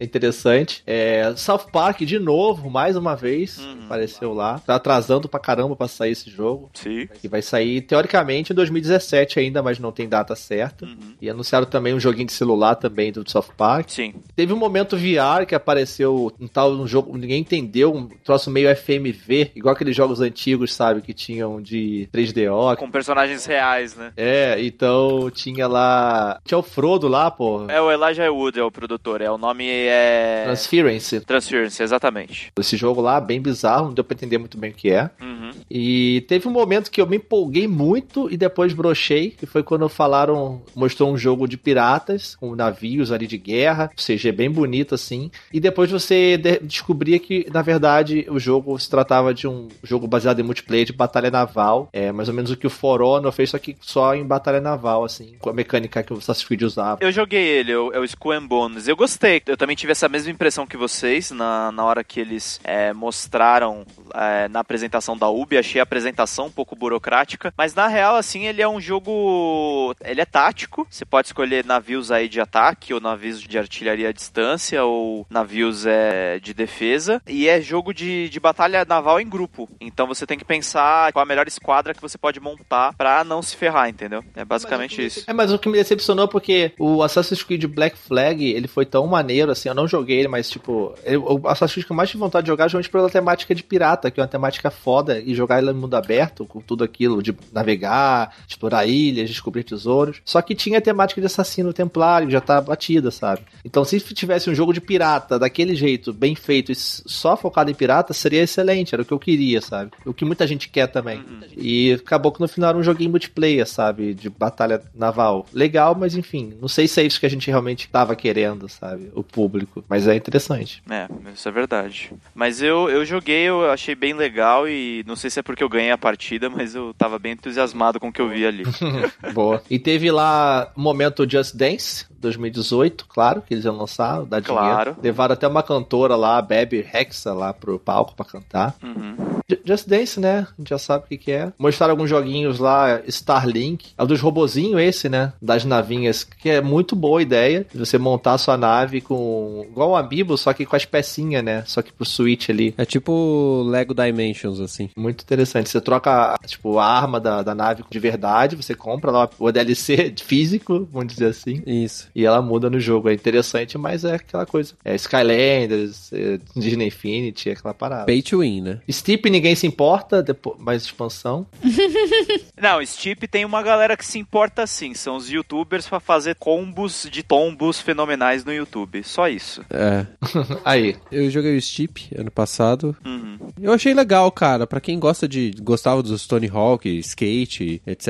[0.00, 0.82] Interessante.
[0.86, 3.84] É, South Park, de novo, mais uma vez, Uhum.
[3.86, 4.58] apareceu lá.
[4.58, 6.70] Tá atrasando pra caramba pra sair esse jogo.
[6.74, 7.06] Sim.
[7.20, 10.84] Que vai sair, teoricamente, em 2017 ainda, mas não tem data certa.
[10.84, 11.14] Uhum.
[11.20, 13.88] E anunciaram também um joguinho de celular também do South Park.
[13.90, 14.14] Sim.
[14.34, 18.68] Teve um momento VR que apareceu um tal um jogo, ninguém entendeu, um troço meio
[18.74, 20.20] FMV, igual aqueles jogos
[20.52, 22.76] antigos, sabe, que tinham de 3DO.
[22.76, 24.12] Com personagens reais, né?
[24.16, 26.38] É, então tinha lá.
[26.44, 27.66] Tinha o Frodo lá, pô.
[27.68, 29.20] É o Elijah Wood, é o produtor.
[29.20, 30.42] É, o nome é.
[30.44, 31.20] Transference.
[31.20, 32.52] Transference, exatamente.
[32.58, 35.10] Esse jogo lá, bem bizarro, não deu pra entender muito bem o que é.
[35.20, 35.50] Uhum.
[35.70, 39.88] E teve um momento que eu me empolguei muito e depois brochei, que foi quando
[39.88, 45.30] falaram, mostrou um jogo de piratas, com navios ali de guerra, CG bem bonito assim,
[45.52, 50.06] e depois você de- descobria que, na verdade, o jogo se tratava de um jogo
[50.06, 53.32] baseado em multiplayer de batalha naval, é mais ou menos o que o For Honor
[53.32, 56.62] fez, só que só em batalha naval, assim, com a mecânica que o Assassin's Creed
[56.62, 56.98] usava.
[57.00, 58.88] Eu joguei ele, é o é Skull Bones.
[58.88, 59.42] Eu gostei.
[59.46, 63.84] Eu também tive essa mesma impressão que vocês na, na hora que eles é, mostraram
[64.14, 65.58] é, na apresentação da Ubi.
[65.58, 67.52] Achei a apresentação um pouco burocrática.
[67.56, 69.94] Mas na real, assim, ele é um jogo.
[70.04, 70.86] Ele é tático.
[70.90, 75.86] Você pode escolher navios aí de ataque, ou navios de artilharia à distância, ou navios
[75.86, 77.20] é, de defesa.
[77.26, 79.68] E é jogo de, de batalha naval em grupo.
[79.80, 83.42] Então você tem que pensar qual a melhor esquadra que você pode montar pra não
[83.42, 84.24] se ferrar, entendeu?
[84.34, 85.24] É basicamente isso.
[85.26, 88.84] É, mas o que me decepcionou é porque o Assassin's Creed Black Flag, ele foi
[88.86, 91.96] tão maneiro, assim, eu não joguei ele, mas, tipo, eu- o Assassin's Creed que eu
[91.96, 94.70] mais tive vontade de jogar é justamente pela temática de pirata, que é uma temática
[94.70, 99.64] foda, e jogar ele no mundo aberto, com tudo aquilo, de navegar, explorar ilhas, descobrir
[99.64, 100.20] tesouros.
[100.24, 103.42] Só que tinha a temática de assassino templário, que já tá batida, sabe?
[103.64, 107.74] Então, se tivesse um jogo de pirata daquele jeito, bem feito, e só focado em
[107.74, 109.90] pirata, seria excelente, era o que eu queria, sabe?
[110.04, 111.24] O que muita gente quer também.
[111.56, 114.14] E acabou que no final era um joguinho multiplayer, sabe?
[114.14, 115.46] De batalha naval.
[115.52, 119.10] Legal, mas enfim, não sei se é isso que a gente realmente tava querendo, sabe?
[119.14, 119.84] O público.
[119.88, 120.80] Mas é interessante.
[120.88, 122.12] É, isso é verdade.
[122.32, 125.68] Mas eu, eu joguei, eu achei bem legal e não sei se é porque eu
[125.68, 128.62] ganhei a partida, mas eu tava bem entusiasmado com o que eu vi ali.
[129.34, 129.60] Boa.
[129.68, 134.62] E teve lá o momento Just Dance 2018, claro, que eles iam lançar, dar dinheiro.
[134.64, 134.96] Claro.
[135.02, 138.74] Levaram até uma cantora lá, a Bebe Rexa, lá pro palco pra cantar.
[138.82, 139.14] Uhum.
[139.48, 140.46] Ju- Just Dance, né?
[140.50, 141.52] A gente já sabe o que, que é.
[141.58, 143.92] Mostraram alguns joguinhos lá, Starlink.
[143.98, 145.32] É o dos robozinhos esse, né?
[145.40, 147.66] Das navinhas, que é muito boa a ideia.
[147.72, 149.66] De você montar a sua nave com...
[149.70, 151.64] Igual um Amiibo, só que com as pecinhas, né?
[151.66, 152.74] Só que pro Switch ali.
[152.78, 154.90] É tipo Lego Dimensions, assim.
[154.96, 155.68] Muito interessante.
[155.68, 160.14] Você troca, tipo, a arma da, da nave de verdade, você compra lá o DLC
[160.22, 161.62] físico, vamos dizer assim.
[161.66, 162.08] Isso.
[162.14, 163.08] E ela muda no jogo.
[163.08, 164.74] É interessante, mas é aquela coisa.
[164.84, 168.06] É Skylanders, é Disney Infinity, é aquela parada.
[168.06, 168.80] Pay to win, né?
[168.90, 171.46] Steep ninguém se importa, depois, mais expansão.
[172.60, 174.94] Não, Steep tem uma galera que se importa sim.
[174.94, 179.02] São os youtubers pra fazer combos de tombos fenomenais no YouTube.
[179.04, 179.64] Só isso.
[179.70, 180.06] É.
[180.64, 180.96] Aí.
[181.10, 182.96] Eu joguei o Steep ano passado.
[183.04, 183.38] Uhum.
[183.60, 184.66] Eu achei legal, cara.
[184.66, 185.52] Pra quem gosta de.
[185.60, 188.08] gostava dos Tony Hawk, skate, etc.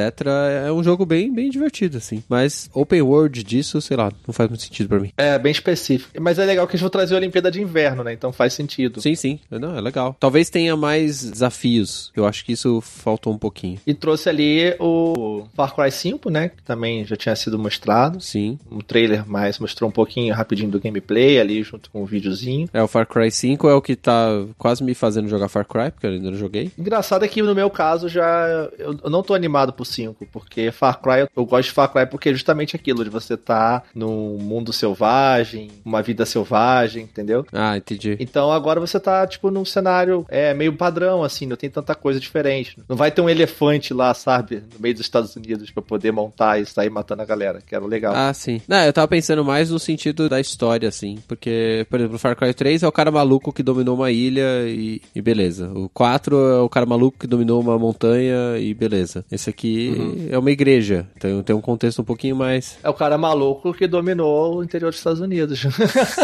[0.64, 2.22] É um jogo bem, bem divertido, assim.
[2.28, 5.12] Mas open world disso, sei lá, não faz muito sentido pra mim.
[5.18, 6.10] É, bem específico.
[6.20, 8.12] Mas é legal que eles vão trazer a Olimpíada de Inverno, né?
[8.12, 9.02] Então faz sentido.
[9.02, 9.38] Sim, sim.
[9.50, 10.16] Não, é legal.
[10.18, 12.10] Talvez tenha mais desafios.
[12.16, 13.78] Eu acho que isso faltou um pouquinho.
[13.86, 16.48] E trouxe ali o Far Cry 5, né?
[16.48, 18.20] Que também já tinha sido mostrado.
[18.20, 18.58] Sim.
[18.70, 22.68] Um trailer mais mostrou um pouquinho rapidinho do gameplay ali, junto com o videozinho.
[22.72, 25.90] É, o Far Cry 5 é o que tá quase me fazendo jogar Far Cry,
[25.90, 26.72] porque eu ainda não joguei.
[26.78, 28.70] Engraçado é que no meu caso já.
[28.78, 32.06] Eu, não tô animado pro 5, porque Far Cry, eu, eu gosto de Far Cry
[32.06, 37.44] porque é justamente aquilo, de você tá num mundo selvagem, uma vida selvagem, entendeu?
[37.52, 38.16] Ah, entendi.
[38.20, 42.20] Então agora você tá, tipo, num cenário é, meio padrão, assim, não tem tanta coisa
[42.20, 42.78] diferente.
[42.88, 46.60] Não vai ter um elefante lá, sabe, no meio dos Estados Unidos pra poder montar
[46.60, 48.14] e sair matando a galera, que era legal.
[48.14, 48.60] Ah, sim.
[48.66, 51.18] Não, eu tava pensando mais no sentido da história, assim.
[51.26, 54.68] Porque, por exemplo, o Far Cry 3 é o cara maluco que dominou uma ilha
[54.68, 55.70] e, e beleza.
[55.74, 59.24] O 4 é o cara maluco que dominou uma montanha e beleza.
[59.30, 61.06] Esse aqui é uma igreja.
[61.16, 62.78] Então tem um contexto um pouquinho mais.
[62.82, 65.60] É o cara maluco que dominou o interior dos Estados Unidos.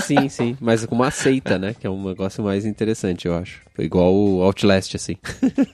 [0.04, 0.56] Sim, sim.
[0.60, 1.74] Mas com uma seita, né?
[1.78, 3.67] Que é um negócio mais interessante, eu acho.
[3.78, 5.16] Igual o Outlast, assim.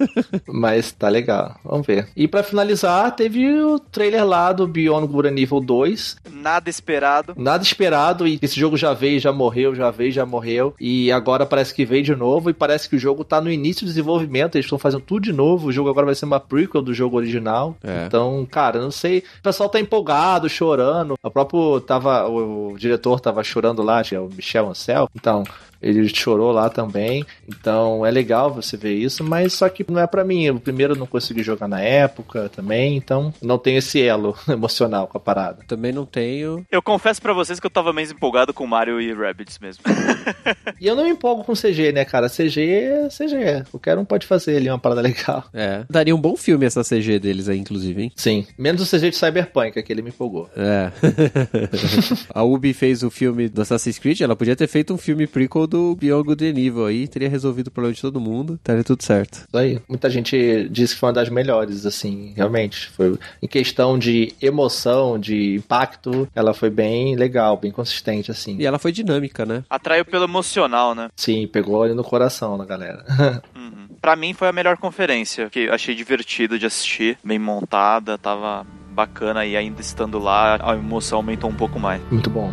[0.47, 2.09] Mas tá legal, vamos ver.
[2.17, 6.17] E pra finalizar, teve o trailer lá do Beyond Good and Evil 2.
[6.33, 7.35] Nada esperado.
[7.37, 10.75] Nada esperado, e esse jogo já veio, já morreu, já veio, já morreu.
[10.81, 13.85] E agora parece que veio de novo, e parece que o jogo tá no início
[13.85, 15.69] do desenvolvimento, eles estão fazendo tudo de novo.
[15.69, 17.77] O jogo agora vai ser uma prequel do jogo original.
[17.83, 18.07] É.
[18.07, 19.19] Então, cara, não sei.
[19.19, 21.15] O pessoal tá empolgado, chorando.
[21.23, 22.29] O próprio tava.
[22.29, 25.09] O, o diretor tava chorando lá, acho que é o Michel Ancel.
[25.15, 25.45] Então.
[25.85, 30.07] Ele chorou lá também, então é legal você ver isso, mas só que não é
[30.07, 30.49] pra mim.
[30.49, 35.07] O primeiro eu não consegui jogar na época também, então não tem esse elo emocional
[35.07, 35.59] com a parada.
[35.69, 36.65] Também não tenho.
[36.71, 39.85] Eu confesso pra vocês que eu tava mais empolgado com Mario e Rabbids mesmo.
[40.81, 42.29] E eu não me empolgo com CG, né, cara?
[42.29, 43.65] CG é CG.
[43.71, 45.45] Qualquer um pode fazer ali uma parada legal.
[45.55, 45.85] É.
[45.89, 48.13] Daria um bom filme essa CG deles aí, inclusive, hein?
[48.17, 48.47] Sim.
[48.59, 50.51] Menos o CG de Cyberpunk, aquele me empolgou.
[50.57, 50.91] É.
[52.35, 55.67] a Ubi fez o filme do Assassin's Creed, ela podia ter feito um filme prequel
[55.75, 59.45] do and Evil aí, teria resolvido o problema de todo mundo, estaria tudo certo.
[59.49, 59.81] Isso aí.
[59.89, 62.89] Muita gente disse que foi uma das melhores, assim, realmente.
[62.91, 68.57] Foi em questão de emoção, de impacto, ela foi bem legal, bem consistente, assim.
[68.59, 69.65] E ela foi dinâmica, né?
[69.69, 71.09] Atraiu pelo emocional, né?
[71.17, 73.05] Sim, pegou ali no coração da galera.
[73.55, 73.89] Uhum.
[74.01, 79.45] Pra mim foi a melhor conferência, que achei divertido de assistir, bem montada, tava bacana
[79.45, 82.03] e ainda estando lá, a emoção aumentou um pouco mais.
[82.11, 82.53] Muito bom.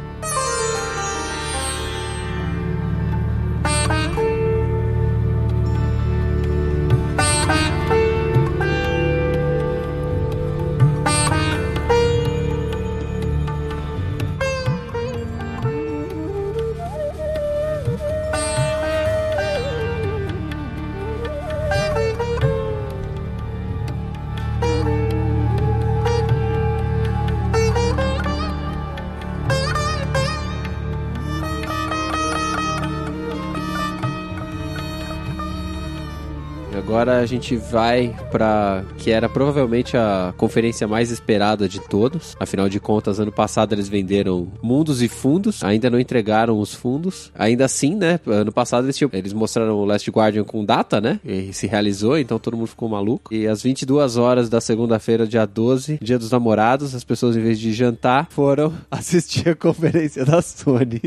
[37.01, 42.37] Agora a gente vai pra que era provavelmente a conferência mais esperada de todas.
[42.39, 47.31] Afinal de contas, ano passado eles venderam mundos e fundos, ainda não entregaram os fundos.
[47.33, 48.19] Ainda assim, né?
[48.27, 51.19] Ano passado eles, tinham- eles mostraram o Last Guardian com data, né?
[51.25, 53.33] E se realizou, então todo mundo ficou maluco.
[53.33, 57.59] E às 22 horas da segunda-feira, dia 12, dia dos namorados, as pessoas em vez
[57.59, 61.01] de jantar foram assistir a conferência da Sony.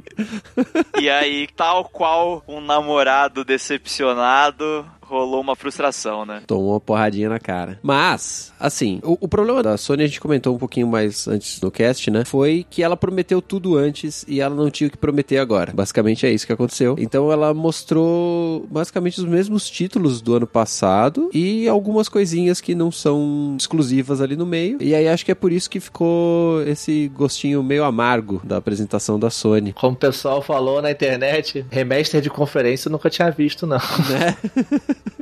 [1.00, 6.42] E aí, tal qual um namorado decepcionado, Rolou uma frustração, né?
[6.46, 7.78] Tomou uma porradinha na cara.
[7.82, 11.70] Mas, assim, o, o problema da Sony, a gente comentou um pouquinho mais antes no
[11.70, 12.24] cast, né?
[12.24, 15.72] Foi que ela prometeu tudo antes e ela não tinha o que prometer agora.
[15.74, 16.96] Basicamente é isso que aconteceu.
[16.98, 22.90] Então ela mostrou basicamente os mesmos títulos do ano passado e algumas coisinhas que não
[22.90, 24.78] são exclusivas ali no meio.
[24.80, 29.18] E aí acho que é por isso que ficou esse gostinho meio amargo da apresentação
[29.18, 29.72] da Sony.
[29.72, 33.78] Como o pessoal falou na internet, remaster de conferência eu nunca tinha visto, não.
[34.04, 34.36] Né?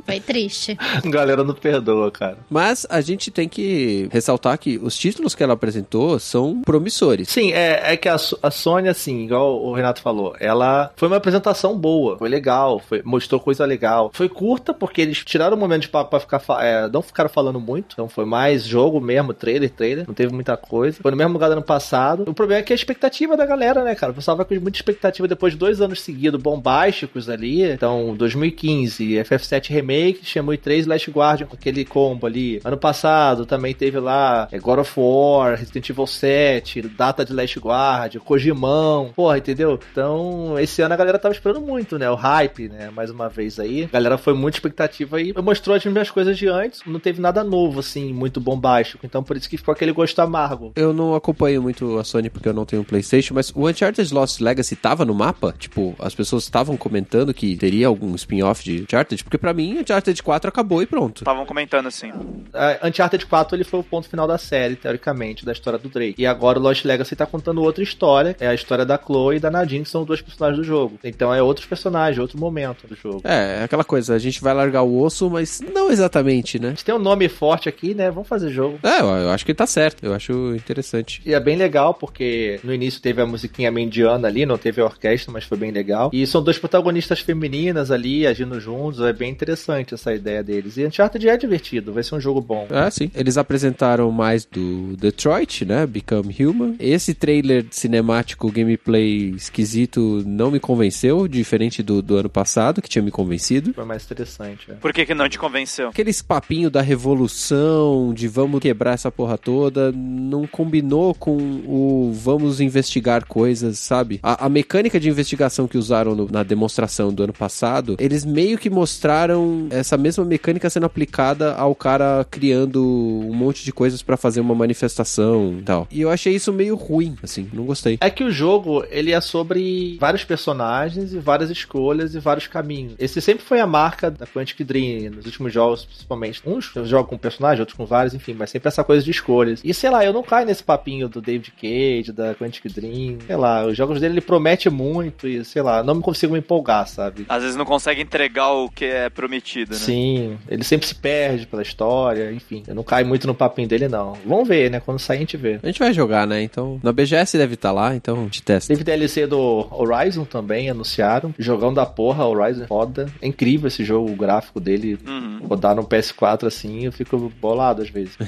[0.05, 0.77] Foi triste.
[0.79, 2.37] A galera não perdoa, cara.
[2.49, 7.29] Mas a gente tem que ressaltar que os títulos que ela apresentou são promissores.
[7.29, 11.17] Sim, é, é que a, a Sony, assim, igual o Renato falou, ela foi uma
[11.17, 14.11] apresentação boa, foi legal, foi, mostrou coisa legal.
[14.13, 16.41] Foi curta, porque eles tiraram o momento de papo pra ficar.
[16.61, 20.57] é, não ficaram falando muito, então foi mais jogo mesmo, trailer, trailer, não teve muita
[20.57, 20.99] coisa.
[21.01, 22.25] Foi no mesmo lugar do ano passado.
[22.27, 24.11] O problema é que a expectativa da galera, né, cara?
[24.11, 27.63] O pessoal vai com muita expectativa depois de dois anos seguidos bombásticos ali.
[27.63, 32.59] Então, 2015, FF7 Remake, Shenmue 3 Last Guardian, com aquele combo ali.
[32.63, 37.59] Ano passado também teve lá é, God of War, Resident Evil 7, data de Last
[37.59, 39.79] Guardian, Kojimão, porra, entendeu?
[39.91, 42.09] Então, esse ano a galera tava esperando muito, né?
[42.09, 42.89] O hype, né?
[42.89, 43.83] Mais uma vez aí.
[43.83, 46.81] A galera foi muito expectativa e mostrou as mesmas coisas de antes.
[46.85, 49.05] Não teve nada novo, assim, muito bombástico.
[49.05, 50.71] Então, por isso que ficou aquele gosto amargo.
[50.75, 54.13] Eu não acompanho muito a Sony porque eu não tenho um PlayStation, mas o Uncharted
[54.13, 55.53] Lost Legacy tava no mapa?
[55.57, 59.23] Tipo, as pessoas estavam comentando que teria algum spin-off de Uncharted?
[59.23, 61.19] Porque pra mim, Uncharted 4 acabou e pronto.
[61.19, 62.11] Estavam comentando assim.
[62.53, 66.15] A Uncharted 4 ele foi o ponto final da série, teoricamente, da história do Drake.
[66.17, 69.39] E agora o Lost Legacy tá contando outra história, é a história da Chloe e
[69.39, 70.99] da Nadine, que são dois personagens do jogo.
[71.03, 73.21] Então é outros personagens, outro momento do jogo.
[73.23, 76.67] É, é aquela coisa, a gente vai largar o osso, mas não exatamente, né?
[76.67, 78.09] A gente tem um nome forte aqui, né?
[78.09, 78.79] Vamos fazer jogo.
[78.81, 81.21] É, eu, eu acho que tá certo, eu acho interessante.
[81.25, 84.85] E é bem legal porque no início teve a musiquinha mendiana ali, não teve a
[84.85, 86.09] orquestra, mas foi bem legal.
[86.11, 90.77] E são dois protagonistas femininas ali agindo juntos, é bem interessante essa ideia deles.
[90.77, 92.67] E Uncharted é divertido, vai ser um jogo bom.
[92.69, 93.09] É, sim.
[93.15, 95.85] Eles apresentaram mais do Detroit, né?
[95.85, 96.75] Become Human.
[96.79, 103.01] Esse trailer cinemático, gameplay esquisito, não me convenceu, diferente do, do ano passado, que tinha
[103.01, 103.73] me convencido.
[103.73, 104.71] Foi mais interessante.
[104.71, 104.73] é.
[104.75, 105.89] Por que, que não te convenceu?
[105.89, 112.59] Aqueles papinho da revolução, de vamos quebrar essa porra toda, não combinou com o vamos
[112.61, 114.19] investigar coisas, sabe?
[114.21, 118.57] A, a mecânica de investigação que usaram no- na demonstração do ano passado, eles meio
[118.57, 119.32] que mostraram
[119.69, 124.55] essa mesma mecânica sendo aplicada ao cara criando um monte de coisas pra fazer uma
[124.55, 125.87] manifestação e tal.
[125.91, 127.97] E eu achei isso meio ruim, assim, não gostei.
[128.01, 132.93] É que o jogo, ele é sobre vários personagens e várias escolhas e vários caminhos.
[132.97, 136.41] Esse sempre foi a marca da Quantic Dream, nos últimos jogos, principalmente.
[136.45, 139.61] Uns jogam com personagens, outros com vários, enfim, mas sempre essa coisa de escolhas.
[139.63, 143.17] E sei lá, eu não caio nesse papinho do David Cage, da Quantic Dream.
[143.25, 146.39] Sei lá, os jogos dele ele promete muito e, sei lá, não me consigo me
[146.39, 147.25] empolgar, sabe?
[147.27, 149.79] Às vezes não consegue entregar o que é prometido, né?
[149.79, 152.63] Sim, ele sempre se perde pela história, enfim.
[152.67, 154.17] Eu não caio muito no papinho dele, não.
[154.25, 154.81] Vamos ver, né?
[154.81, 155.59] Quando sair a gente vê.
[155.63, 156.41] A gente vai jogar, né?
[156.41, 158.73] Então, na BGS deve estar lá, então a gente testa.
[158.73, 161.33] Teve DLC do Horizon também, anunciaram.
[161.39, 163.07] Jogão da porra, Horizon foda.
[163.21, 164.97] É incrível esse jogo, o gráfico dele.
[165.07, 165.39] Uhum.
[165.47, 168.17] Rodar no PS4 assim, eu fico bolado às vezes.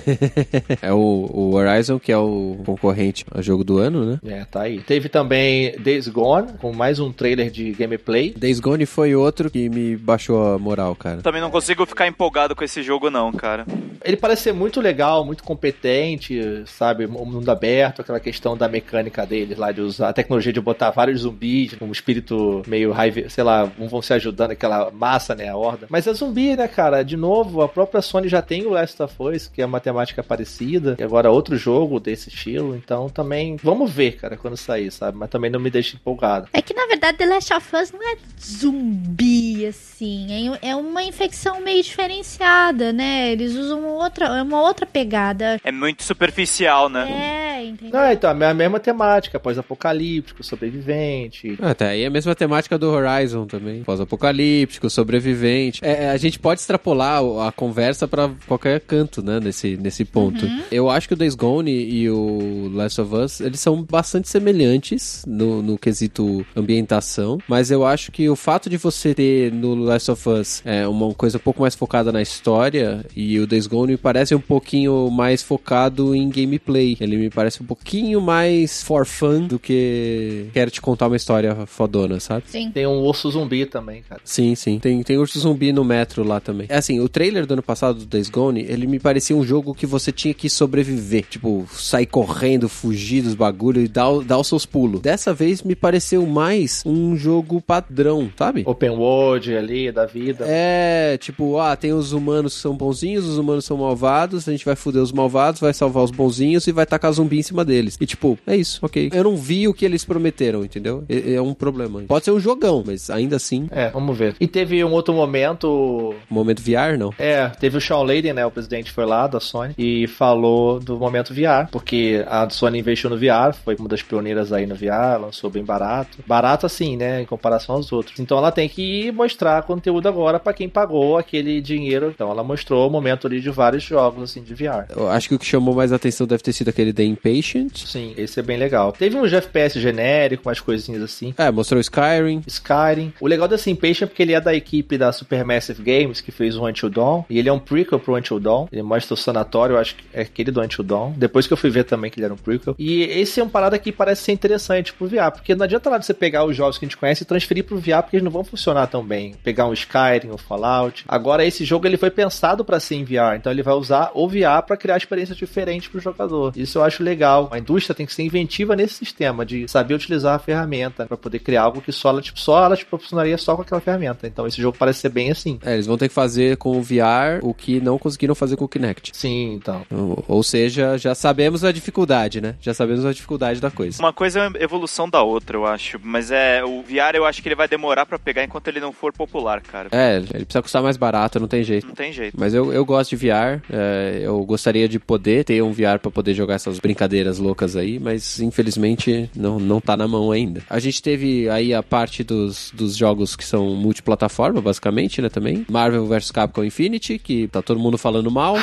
[0.82, 4.20] É o, o Horizon, que é o concorrente ao jogo do ano, né?
[4.26, 4.80] É, tá aí.
[4.80, 8.34] Teve também Days Gone, com mais um trailer de gameplay.
[8.38, 11.22] Days Gone foi outro que me baixou a moral, cara.
[11.22, 13.66] Também não consigo ficar empolgado com esse jogo, não, cara.
[14.03, 17.06] Ele parece ser muito legal, muito competente, sabe?
[17.06, 20.91] O mundo aberto, aquela questão da mecânica dele lá, de usar a tecnologia de botar
[20.91, 25.49] vários zumbis, um espírito meio raiva, sei lá, um vão se ajudando, aquela massa, né?
[25.49, 25.88] A horda.
[25.90, 27.03] Mas é zumbi, né, cara?
[27.03, 30.22] De novo, a própria Sony já tem o Last of Us, que é uma temática
[30.22, 35.18] parecida, e agora outro jogo desse estilo, então também vamos ver, cara, quando sair, sabe?
[35.18, 36.49] Mas também não me deixa empolgado.
[36.52, 40.57] É que na verdade The Last of Us não é zumbi, assim.
[40.62, 43.32] É, é uma infecção meio diferenciada, né?
[43.32, 45.60] Eles usam outra, é uma outra pegada.
[45.64, 47.10] É muito superficial, né?
[47.12, 48.00] É, entendeu?
[48.00, 51.58] Não, então, é a mesma temática, pós-apocalíptico, sobrevivente.
[51.62, 51.96] Ah, tá.
[51.96, 53.84] E a mesma temática do Horizon também.
[53.84, 55.84] Pós-apocalíptico, sobrevivente.
[55.84, 59.40] É, é, a gente pode extrapolar a conversa pra qualquer canto, né?
[59.40, 60.46] Nesse, nesse ponto.
[60.72, 65.24] Eu acho que o Days Gone e o Last of Us, eles são bastante semelhantes
[65.28, 67.38] no, no quesito ambientação.
[67.48, 71.14] Mas eu acho que o fato de você ter no Last of Us é, uma
[71.14, 75.10] coisa um pouco mais focada na história e o Days Gone me parece um pouquinho
[75.10, 76.98] mais focado em gameplay.
[76.99, 81.65] Ele me parece um pouquinho mais for fun do que quero te contar uma história
[81.65, 82.44] fodona, sabe?
[82.48, 82.72] Sim.
[82.72, 84.22] Tem um urso zumbi também, cara.
[84.23, 84.80] Sim, sim.
[84.80, 86.68] Tem, tem urso zumbi no metro lá também.
[86.69, 89.73] É assim, o trailer do ano passado do Days Gone, ele me parecia um jogo
[89.73, 91.26] que você tinha que sobreviver.
[91.30, 95.02] Tipo, sair correndo, fugir dos bagulho e dar, dar os seus pulos.
[95.02, 98.64] Dessa vez me pareceu mais um jogo padrão, sabe?
[98.65, 100.45] Open world ali, da vida.
[100.46, 104.66] É, tipo, ah, tem os humanos que são bonzinhos, os humanos são malvados, a gente
[104.66, 107.98] vai foder os malvados, vai salvar os bonzinhos e vai tacar zumbi em cima deles.
[108.00, 109.10] E tipo, é isso, ok.
[109.14, 111.04] Eu não vi o que eles prometeram, entendeu?
[111.10, 112.02] É, é um problema.
[112.08, 114.36] Pode ser um jogão, mas ainda assim, É, vamos ver.
[114.40, 116.14] E teve um outro momento.
[116.30, 117.14] momento VR, não.
[117.18, 118.46] É, teve o Sean Layden, né?
[118.46, 123.10] O presidente foi lá da Sony e falou do momento VR, porque a Sony investiu
[123.10, 126.18] no VR, foi uma das pioneiras aí no VR, lançou bem barato.
[126.28, 127.22] Barato assim, né?
[127.22, 128.20] Em comparação aos outros.
[128.20, 132.12] Então ela tem que mostrar conteúdo agora pra quem pagou aquele dinheiro.
[132.14, 134.86] Então ela mostrou o momento ali de vários jogos assim de VR.
[134.95, 137.86] Eu acho que o que chamou mais atenção deve ter sido aquele The Impatient.
[137.86, 138.91] Sim, esse é bem legal.
[138.91, 141.34] Teve um FPS genérico, umas coisinhas assim.
[141.38, 142.44] É, mostrou Skyrim.
[142.48, 143.14] Skyrim.
[143.20, 146.57] O legal desse Impatient é porque ele é da equipe da Supermassive Games, que fez
[146.57, 147.24] o Until Dawn.
[147.30, 148.68] E ele é um prequel pro Until Dawn.
[148.72, 151.14] Ele mostra o sanatório, eu acho que é aquele do Until Dawn.
[151.16, 152.76] Depois que eu fui ver também que ele era um prequel.
[152.78, 155.32] E esse é uma parada que parece ser interessante pro VR.
[155.32, 157.78] Porque não adianta nada você pegar os jogos que a gente conhece e transferir pro
[157.78, 159.36] VR, porque eles não vão funcionar tão bem.
[159.44, 161.04] Pegar um Skyrim, um Fallout.
[161.08, 163.36] Agora, esse jogo ele foi pensado pra ser em VR.
[163.38, 166.54] Então ele vai usar o VR pra criar experiências diferentes pro jogador.
[166.56, 167.50] Isso eu acho legal.
[167.52, 171.40] A indústria tem que ser inventiva nesse sistema de saber utilizar a ferramenta pra poder
[171.40, 174.28] criar algo que só ela, tipo, só ela te proporcionaria só com aquela ferramenta.
[174.28, 175.60] Então esse jogo parece ser bem assim.
[175.64, 178.66] É, eles vão ter que fazer com o VR o que não conseguiram fazer com
[178.66, 179.12] o Kinect.
[179.14, 179.86] Sim, então.
[179.92, 182.56] Ou, ou seja, já sabemos a dificuldade, né?
[182.62, 184.02] Já sabemos a dificuldade da coisa.
[184.02, 186.00] Uma coisa é a evolução da outra, eu acho.
[186.04, 186.64] Mas é.
[186.64, 189.62] O VR eu acho que ele vai demorar pra pegar enquanto ele não for popular,
[189.62, 189.90] cara.
[189.92, 191.88] É, ele precisa custar mais barato, não tem jeito.
[191.88, 192.36] Não tem jeito.
[192.38, 196.12] Mas eu, eu gosto de VR, é, eu gostaria de poder ter um VR pra
[196.12, 200.62] poder jogar essas brincadeiras loucas aí, mas infelizmente não, não tá na mão ainda.
[200.70, 205.66] A gente teve aí a parte dos, dos jogos que são multiplataforma, basicamente, né, também.
[205.70, 208.56] Marvel vs Capcom Infinity, que tá todo mundo falando mal.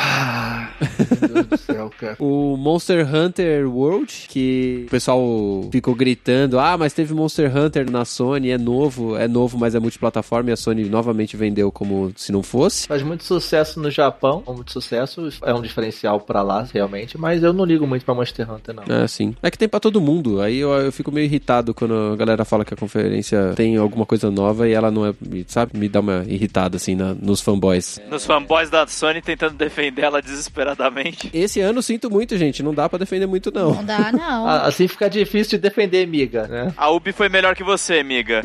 [1.20, 2.16] Meu Deus do céu, cara.
[2.18, 8.04] O Monster Hunter World, que o pessoal ficou gritando, ah, mas teve Monster Hunter na
[8.04, 12.30] Sony, é novo, é novo, mas é multiplataforma, e a Sony novamente vendeu como se
[12.30, 12.86] não fosse.
[12.86, 17.52] Faz muito sucesso no Japão, muito sucesso, é um diferencial pra lá, realmente, mas eu
[17.52, 18.84] não ligo muito pra Monster Hunter, não.
[18.96, 19.34] É, sim.
[19.42, 20.40] É que tem pra todo mundo.
[20.40, 24.06] Aí eu, eu fico meio irritado quando a galera fala que a conferência tem alguma
[24.06, 25.12] coisa nova e ela não é,
[25.48, 25.76] sabe?
[25.76, 28.00] Me dá uma irritada, assim, na- nos fanboys.
[28.08, 31.28] Nos fanboys da Sony tentando defender ela desesperadamente.
[31.34, 32.62] Esse ano sinto muito, gente.
[32.62, 33.74] Não dá pra defender muito, não.
[33.74, 34.46] Não dá, não.
[34.46, 36.72] Ah, Assim fica difícil de defender, miga, né?
[36.76, 38.42] A Ubi foi melhor que você, amiga.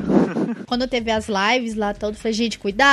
[0.66, 2.87] Quando teve as lives lá, todo foi, gente, cuidado,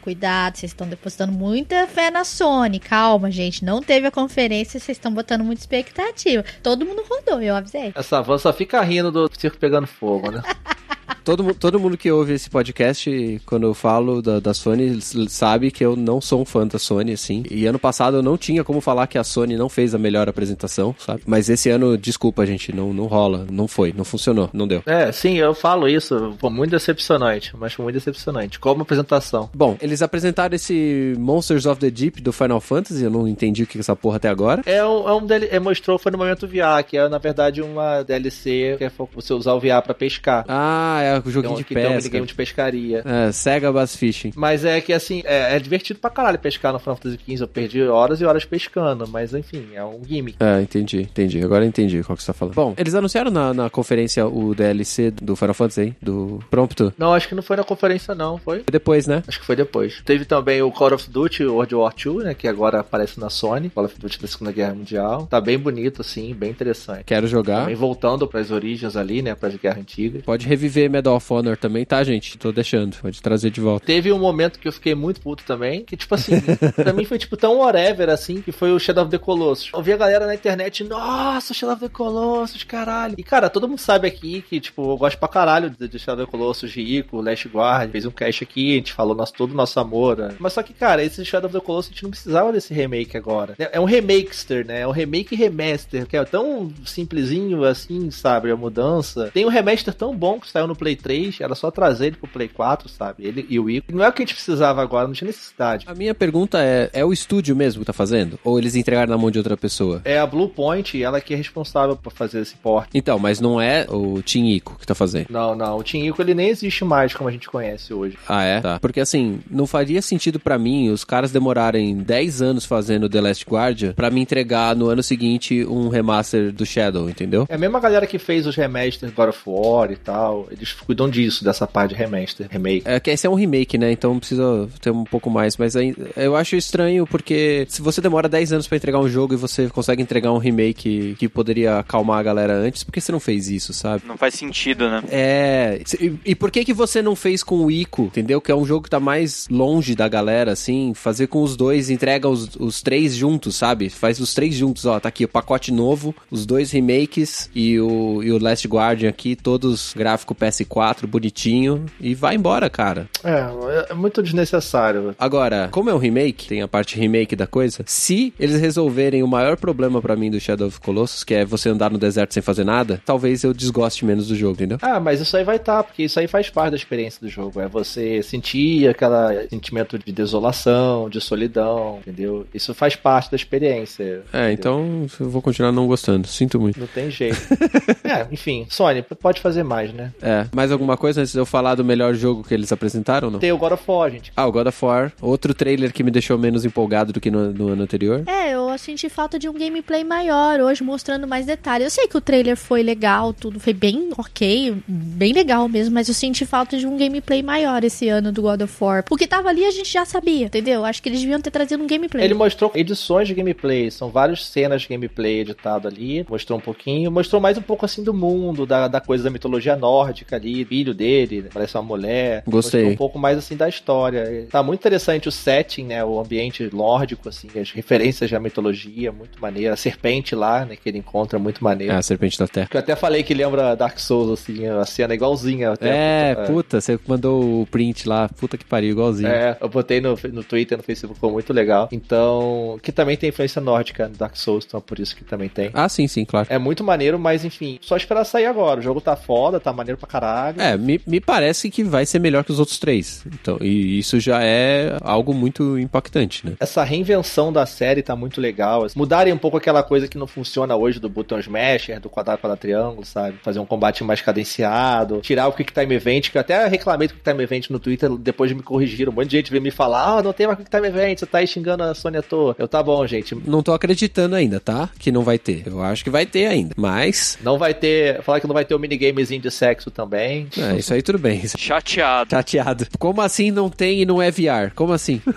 [0.00, 0.56] cuidado.
[0.56, 2.78] Vocês estão depositando muita fé na Sony.
[2.80, 3.64] Calma, gente.
[3.64, 6.44] Não teve a conferência, vocês estão botando muita expectativa.
[6.62, 7.92] Todo mundo rodou, eu avisei.
[7.94, 10.42] Essa van só fica rindo do circo pegando fogo, né?
[11.24, 15.84] Todo, todo mundo que ouve esse podcast, quando eu falo da, da Sony, sabe que
[15.84, 17.44] eu não sou um fã da Sony, assim.
[17.50, 20.28] E ano passado eu não tinha como falar que a Sony não fez a melhor
[20.28, 21.22] apresentação, sabe?
[21.26, 23.46] Mas esse ano, desculpa, gente, não, não rola.
[23.50, 24.82] Não foi, não funcionou, não deu.
[24.86, 26.34] É, sim, eu falo isso.
[26.38, 28.58] Foi muito decepcionante, mas foi muito decepcionante.
[28.58, 29.50] Como apresentação.
[29.54, 33.66] Bom, eles apresentaram esse Monsters of the Deep do Final Fantasy, eu não entendi o
[33.66, 34.62] que é essa porra até agora.
[34.66, 38.02] É um, é um é, mostrou foi no momento VR, que é na verdade uma
[38.02, 40.44] DLC que é você usar o VR pra pescar.
[40.48, 42.02] Ah, é o joguinho um, de que tem um pesca.
[42.02, 43.02] minigame de pescaria.
[43.04, 44.32] É, Sega Bass Fishing.
[44.36, 47.42] Mas é que assim, é, é divertido pra caralho pescar no Final Fantasy XV.
[47.42, 50.36] Eu perdi horas e horas pescando, mas enfim, é um gimmick.
[50.40, 51.42] É, entendi, entendi.
[51.42, 52.54] Agora entendi qual que você tá falando.
[52.54, 56.92] Bom, eles anunciaram na, na conferência o DLC do Final Fantasy, aí, do Prompto.
[56.98, 58.58] Não, acho que não foi na conferência, não, foi?
[58.58, 59.22] Foi depois, né?
[59.26, 60.02] Acho que foi depois.
[60.04, 62.34] Teve também o Call of Duty World War II, né?
[62.34, 63.70] Que agora aparece na Sony.
[63.70, 65.26] Call of Duty da Segunda Guerra Mundial.
[65.26, 67.04] Tá bem bonito, assim, bem interessante.
[67.04, 67.60] Quero jogar.
[67.60, 69.34] Também voltando pras origens ali, né?
[69.34, 70.22] Pras guerras antigas.
[70.22, 72.36] Pode reviver Medal of Honor também, tá, gente?
[72.38, 72.96] Tô deixando.
[72.96, 73.86] Pode trazer de volta.
[73.86, 76.34] Teve um momento que eu fiquei muito puto também, que tipo assim,
[76.76, 79.70] pra mim foi tipo tão whatever assim, que foi o Shadow of the Colossus.
[79.72, 83.14] Eu vi a galera na internet, nossa, Shadow of the Colossus, caralho.
[83.16, 86.24] E cara, todo mundo sabe aqui que, tipo, eu gosto pra caralho de, de Shadow
[86.24, 89.52] of the Colossus, Rico, Last Guard, fez um cast aqui, a gente falou nosso, todo
[89.52, 90.18] o nosso amor.
[90.18, 90.34] né?
[90.38, 93.16] Mas só que, cara, esse Shadow of the Colossus a gente não precisava desse remake
[93.16, 93.54] agora.
[93.58, 94.80] É é um remakester, né?
[94.80, 98.50] É um remake remaster, que é tão simplesinho assim, sabe?
[98.50, 99.30] A mudança.
[99.32, 102.26] Tem um remaster tão bom que saiu no Play 3, era só trazer ele pro
[102.26, 103.26] Play 4, sabe?
[103.26, 103.94] Ele e o Ico.
[103.94, 105.84] Não é o que a gente precisava agora, não tinha necessidade.
[105.86, 108.38] A minha pergunta é: é o estúdio mesmo que tá fazendo?
[108.42, 110.00] Ou eles entregaram na mão de outra pessoa?
[110.04, 112.88] É a Blue Point, ela que é responsável por fazer esse port.
[112.94, 115.26] Então, mas não é o Team Ico que tá fazendo.
[115.28, 115.76] Não, não.
[115.76, 118.16] O Team Ico ele nem existe mais como a gente conhece hoje.
[118.26, 118.60] Ah, é?
[118.60, 118.78] Tá.
[118.80, 123.44] Porque assim, não faria sentido pra mim os caras demorarem 10 anos fazendo The Last
[123.48, 127.46] Guardian pra me entregar no ano seguinte um remaster do Shadow, entendeu?
[127.48, 130.48] É a mesma galera que fez os remasters God of War e tal.
[130.60, 132.82] Eles cuidam disso, dessa parte de remaster, remake.
[132.84, 133.90] É que esse é um remake, né?
[133.90, 135.56] Então precisa ter um pouco mais.
[135.56, 139.34] Mas aí, eu acho estranho porque se você demora 10 anos pra entregar um jogo
[139.34, 143.10] e você consegue entregar um remake que poderia acalmar a galera antes, por que você
[143.10, 144.02] não fez isso, sabe?
[144.06, 145.02] Não faz sentido, né?
[145.10, 145.82] É.
[146.00, 148.40] E, e por que que você não fez com o Ico, entendeu?
[148.40, 150.92] Que é um jogo que tá mais longe da galera, assim.
[150.94, 153.88] Fazer com os dois, entrega os, os três juntos, sabe?
[153.88, 155.00] Faz os três juntos, ó.
[155.00, 159.34] Tá aqui o pacote novo, os dois remakes e o, e o Last Guardian aqui,
[159.34, 161.86] todos gráfico PS4, bonitinho.
[162.00, 163.08] E vai embora, cara.
[163.24, 165.14] É, é muito desnecessário.
[165.18, 167.82] Agora, como é um remake, tem a parte remake da coisa.
[167.86, 171.68] Se eles resolverem o maior problema pra mim do Shadow of Colossus, que é você
[171.68, 174.78] andar no deserto sem fazer nada, talvez eu desgoste menos do jogo, entendeu?
[174.82, 177.60] Ah, mas isso aí vai estar, porque isso aí faz parte da experiência do jogo.
[177.60, 182.46] É você sentir aquele sentimento de desolação, de solidão, entendeu?
[182.52, 184.22] Isso faz parte da experiência.
[184.32, 184.52] É, entendeu?
[184.52, 186.26] então eu vou continuar não gostando.
[186.26, 186.78] Sinto muito.
[186.78, 187.38] Não tem jeito.
[188.04, 190.12] é, enfim, Sony, pode fazer mais, né?
[190.22, 193.38] É, mais alguma coisa antes de eu falar do melhor jogo que eles apresentaram não?
[193.38, 194.32] Tem o God of War, gente.
[194.36, 195.12] Ah, o God of War.
[195.20, 198.22] Outro trailer que me deixou menos empolgado do que no, no ano anterior.
[198.26, 201.84] É, eu senti falta de um gameplay maior hoje, mostrando mais detalhes.
[201.84, 206.08] Eu sei que o trailer foi legal, tudo foi bem ok, bem legal mesmo, mas
[206.08, 209.04] eu senti falta de um gameplay maior esse ano do God of War.
[209.10, 210.84] O que tava ali a gente já sabia, entendeu?
[210.84, 212.24] Acho que eles deviam ter trazido um gameplay.
[212.24, 217.10] Ele mostrou edições de gameplay, são várias cenas de gameplay editado ali, mostrou um pouquinho,
[217.10, 220.94] mostrou mais um pouco assim do mundo, da, da coisa da mitologia nórdica ali, filho
[220.94, 222.42] dele, parece uma mulher.
[222.46, 222.86] Gostei.
[222.86, 224.46] Um pouco mais assim da história.
[224.50, 229.40] Tá muito interessante o setting, né, o ambiente nórdico, assim, as referências à mitologia, muito
[229.40, 229.72] maneiro.
[229.72, 231.92] A serpente lá, né, que ele encontra, muito maneiro.
[231.92, 232.68] É, a Serpente da Terra.
[232.68, 235.72] Que eu até falei que lembra Dark Souls, assim, a cena é igualzinha.
[235.72, 239.28] Até, É, puta, você mandou o print lá, puta que pariu, igualzinho.
[239.28, 241.88] É, eu botei no, no Twitter, no Facebook, ficou muito legal.
[241.92, 245.70] Então, que também tem influência nórdica no Dark Souls, então por isso que também tem.
[245.74, 246.46] Ah, sim, sim, claro.
[246.50, 248.80] É muito maneiro, mas enfim, só esperar sair agora.
[248.80, 250.19] O jogo tá foda, tá maneiro pra caralho.
[250.58, 253.24] É, me, me parece que vai ser melhor que os outros três.
[253.26, 256.52] Então, e isso já é algo muito impactante, né?
[256.60, 258.86] Essa reinvenção da série tá muito legal.
[258.94, 262.56] Mudarem um pouco aquela coisa que não funciona hoje do botão smasher, do quadrado para
[262.56, 263.36] triângulo, sabe?
[263.42, 267.14] Fazer um combate mais cadenciado, tirar o Quick Time Event, que eu até reclamei do
[267.14, 269.12] Quick Time Event no Twitter, depois me corrigiram.
[269.12, 271.26] Um monte de gente veio me falar, ah, não tem mais Quick Time Event, você
[271.26, 272.54] tá aí xingando a Sony à toa.
[272.58, 273.34] Eu, tá bom, gente.
[273.34, 274.88] Não tô acreditando ainda, tá?
[274.98, 275.62] Que não vai ter.
[275.66, 276.74] Eu acho que vai ter ainda.
[276.76, 280.09] Mas, Não vai ter, falar que não vai ter o minigamezinho de sexo também.
[280.16, 281.42] É, isso aí tudo bem.
[281.46, 282.30] Chateado.
[282.30, 282.86] Chateado.
[282.98, 284.72] Como assim não tem e não é VR?
[284.74, 285.20] Como assim?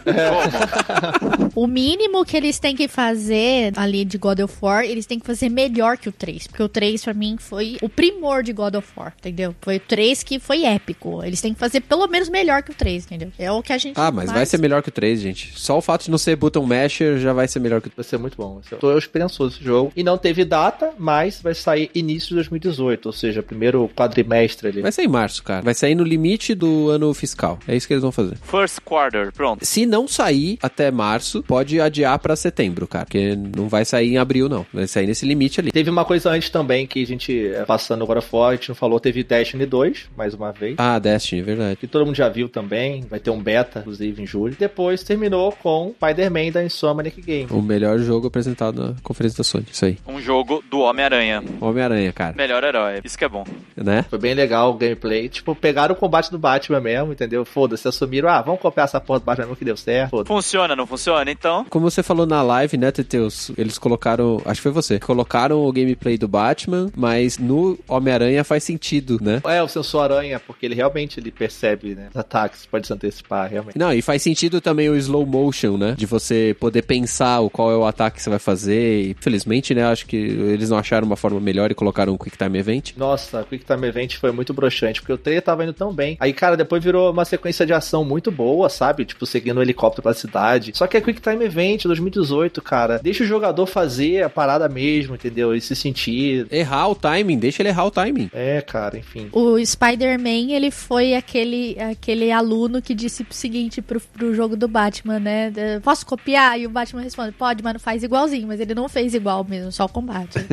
[1.56, 5.26] O mínimo que eles têm que fazer ali de God of War, eles têm que
[5.26, 6.48] fazer melhor que o 3.
[6.48, 9.56] Porque o 3, pra mim, foi o primor de God of War, entendeu?
[9.62, 11.24] Foi o 3 que foi épico.
[11.24, 13.32] Eles têm que fazer pelo menos melhor que o 3, entendeu?
[13.38, 15.54] É o que a gente Ah, mas vai ser melhor que o 3, gente.
[15.56, 18.04] Só o fato de não ser button masher já vai ser melhor que o Vai
[18.04, 18.60] ser muito bom.
[18.72, 19.92] Eu Tô esperançoso esse jogo.
[19.96, 24.82] E não teve data, mas vai sair início de 2018, ou seja, primeiro quadrimestre ali.
[24.82, 25.62] Vai sair em março, cara.
[25.62, 27.60] Vai sair no limite do ano fiscal.
[27.68, 28.38] É isso que eles vão fazer.
[28.44, 29.66] First quarter, pronto.
[29.66, 33.06] Se não sair até março, pode adiar pra setembro, cara.
[33.06, 34.66] Porque não vai sair em abril, não.
[34.74, 35.72] Vai sair nesse limite ali.
[35.72, 38.76] Teve uma coisa antes também que a gente, é, passando agora fora, a gente não
[38.76, 40.76] falou, teve Destiny 2, mais uma vez.
[40.78, 41.76] Ah, Destiny, verdade.
[41.78, 44.56] Que todo mundo já viu também, vai ter um beta, inclusive, em julho.
[44.58, 47.48] Depois terminou com Spider-Man da Insomniac Game.
[47.52, 49.66] O melhor jogo apresentado na conferência da Sony.
[49.72, 49.98] Isso aí.
[50.08, 51.44] Um jogo do Homem-Aranha.
[51.60, 52.36] Homem-Aranha, cara.
[52.36, 53.02] Melhor herói.
[53.04, 53.44] Isso que é bom.
[53.76, 54.06] Né?
[54.10, 55.30] Foi bem legal o gameplay.
[55.30, 57.46] Tipo, pegaram o combate do Batman mesmo, entendeu?
[57.46, 60.24] Foda-se, assumiram, ah, vamos copiar essa porra do Batman mesmo que deu certo.
[60.26, 61.30] Funciona, não funciona?
[61.32, 63.52] Então, Como você falou na live, né, Teteus?
[63.58, 64.42] Eles colocaram.
[64.46, 65.00] Acho que foi você.
[65.00, 69.42] Colocaram o gameplay do Batman, mas no Homem-Aranha faz sentido, né?
[69.46, 72.08] É, o sensor aranha, porque ele realmente ele percebe, né?
[72.10, 73.78] Os ataques, pode se antecipar, realmente.
[73.78, 75.96] Não, e faz sentido também o slow motion, né?
[75.98, 79.02] De você poder pensar o qual é o ataque que você vai fazer.
[79.02, 79.86] E, felizmente, né?
[79.86, 82.92] Acho que eles não acharam uma forma melhor e colocaram um Quick Time Event.
[82.98, 86.18] Nossa, a Quick Time Event foi muito broxante, porque o trailer tava indo tão bem.
[86.20, 89.06] Aí, cara, depois virou uma sequência de ação muito boa, sabe?
[89.06, 90.72] Tipo, seguindo o helicóptero pela cidade.
[90.76, 95.16] Só que a Quick Time Event 2018, cara, deixa o jogador fazer a parada mesmo,
[95.16, 95.56] entendeu?
[95.56, 96.48] E se sentir.
[96.52, 98.30] Errar o timing, deixa ele errar o timing.
[98.34, 99.30] É, cara, enfim.
[99.32, 104.68] O Spider-Man, ele foi aquele, aquele aluno que disse o seguinte pro, pro jogo do
[104.68, 105.52] Batman, né?
[105.84, 106.60] Posso copiar?
[106.60, 108.48] E o Batman responde, pode, mas não faz igualzinho.
[108.48, 110.40] Mas ele não fez igual mesmo, só o combate.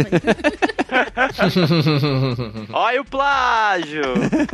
[2.73, 3.05] olha o
[3.70, 4.02] plágio!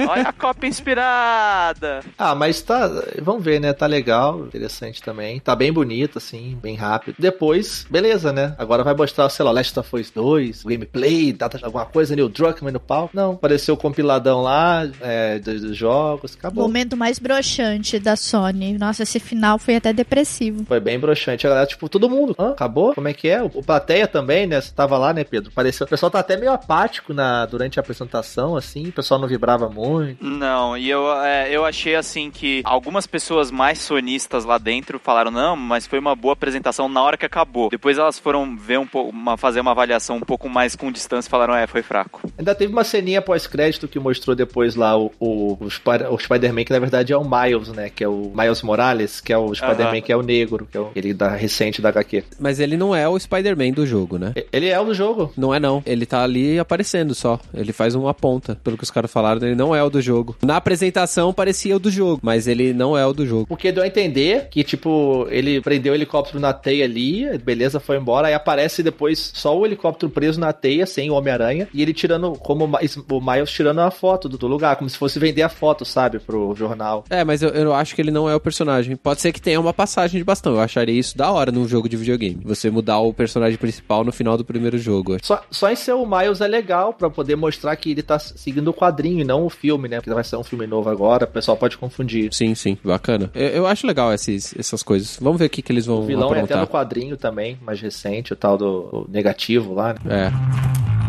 [0.09, 2.01] Olha a cópia inspirada.
[2.19, 2.91] Ah, mas tá.
[3.23, 3.73] Vamos ver, né?
[3.73, 5.41] Tá legal, interessante também.
[5.41, 7.17] Tá bem bonito, assim, bem rápido.
[7.19, 8.55] Depois, beleza, né?
[8.59, 12.73] Agora vai mostrar, sei lá, Last of Us 2, gameplay, data, alguma coisa, Neil Druckmann
[12.73, 13.09] no pau.
[13.13, 16.65] Não, apareceu o compiladão lá é, dos, dos jogos, acabou.
[16.65, 18.77] Momento mais broxante da Sony.
[18.79, 20.65] Nossa, esse final foi até depressivo.
[20.67, 21.47] Foi bem broxante.
[21.47, 22.35] A galera, tipo, todo mundo.
[22.39, 22.51] Hã?
[22.51, 22.95] Acabou?
[22.95, 23.43] Como é que é?
[23.43, 24.61] O, o plateia também, né?
[24.61, 25.51] Você tava lá, né, Pedro?
[25.53, 25.87] Pareceu.
[25.87, 28.89] O pessoal tá até meio apático na, durante a apresentação, assim.
[28.89, 30.25] O pessoal não vibrava muito.
[30.25, 35.31] Não, e eu, é, eu achei assim que algumas pessoas mais sonistas lá dentro falaram,
[35.31, 37.69] não, mas foi uma boa apresentação na hora que acabou.
[37.71, 41.29] Depois elas foram ver um pouco, uma, fazer uma avaliação um pouco mais com distância
[41.29, 42.21] e falaram, é, foi fraco.
[42.37, 46.65] Ainda teve uma ceninha pós-crédito que mostrou depois lá o, o, o, Spider- o Spider-Man,
[46.65, 47.89] que na verdade é o Miles, né?
[47.89, 50.81] Que é o Miles Morales, que é o Spider-Man que é o negro, que é
[50.81, 52.25] o, ele da recente da HQ.
[52.41, 54.33] Mas ele não é o Spider-Man do jogo, né?
[54.53, 55.33] Ele é o do jogo.
[55.37, 55.83] Não é não.
[55.87, 57.39] Ele tá ali aparecendo só.
[57.55, 58.59] Ele faz uma ponta.
[58.65, 60.35] Pelo que os caras falaram, ele não é o do jogo.
[60.43, 63.47] Na apresentação parecia o do jogo, mas ele não é o do jogo.
[63.47, 67.97] Porque deu a entender que, tipo, ele prendeu o helicóptero na teia ali, beleza, foi
[67.99, 71.93] embora, aí aparece depois só o helicóptero preso na teia, sem o Homem-Aranha, e ele
[71.93, 75.19] tirando, como o Mi- o Miles tirando a foto do, do lugar, como se fosse
[75.19, 77.05] vender a foto, sabe, pro jornal.
[77.11, 78.97] É, mas eu, eu acho que ele não é o personagem.
[78.97, 80.55] Pode ser que tenha uma passagem de bastão.
[80.55, 82.41] Eu acharia isso da hora num jogo de videogame.
[82.45, 85.17] Você mudar o personagem principal no final do primeiro jogo.
[85.23, 88.69] Só, só em ser o Miles é legal pra poder mostrar que ele tá seguindo
[88.69, 89.97] o quadrinho e não o filme, né?
[89.97, 92.33] Porque vai ser um filme novo agora, o pessoal pode confundir.
[92.33, 93.31] Sim, sim, bacana.
[93.35, 95.19] Eu, eu acho legal esses, essas coisas.
[95.21, 96.61] Vamos ver o que, que eles vão O vilão é até aprontar.
[96.61, 100.31] no quadrinho também, mais recente, o tal do o negativo lá, né?
[100.31, 101.06] É.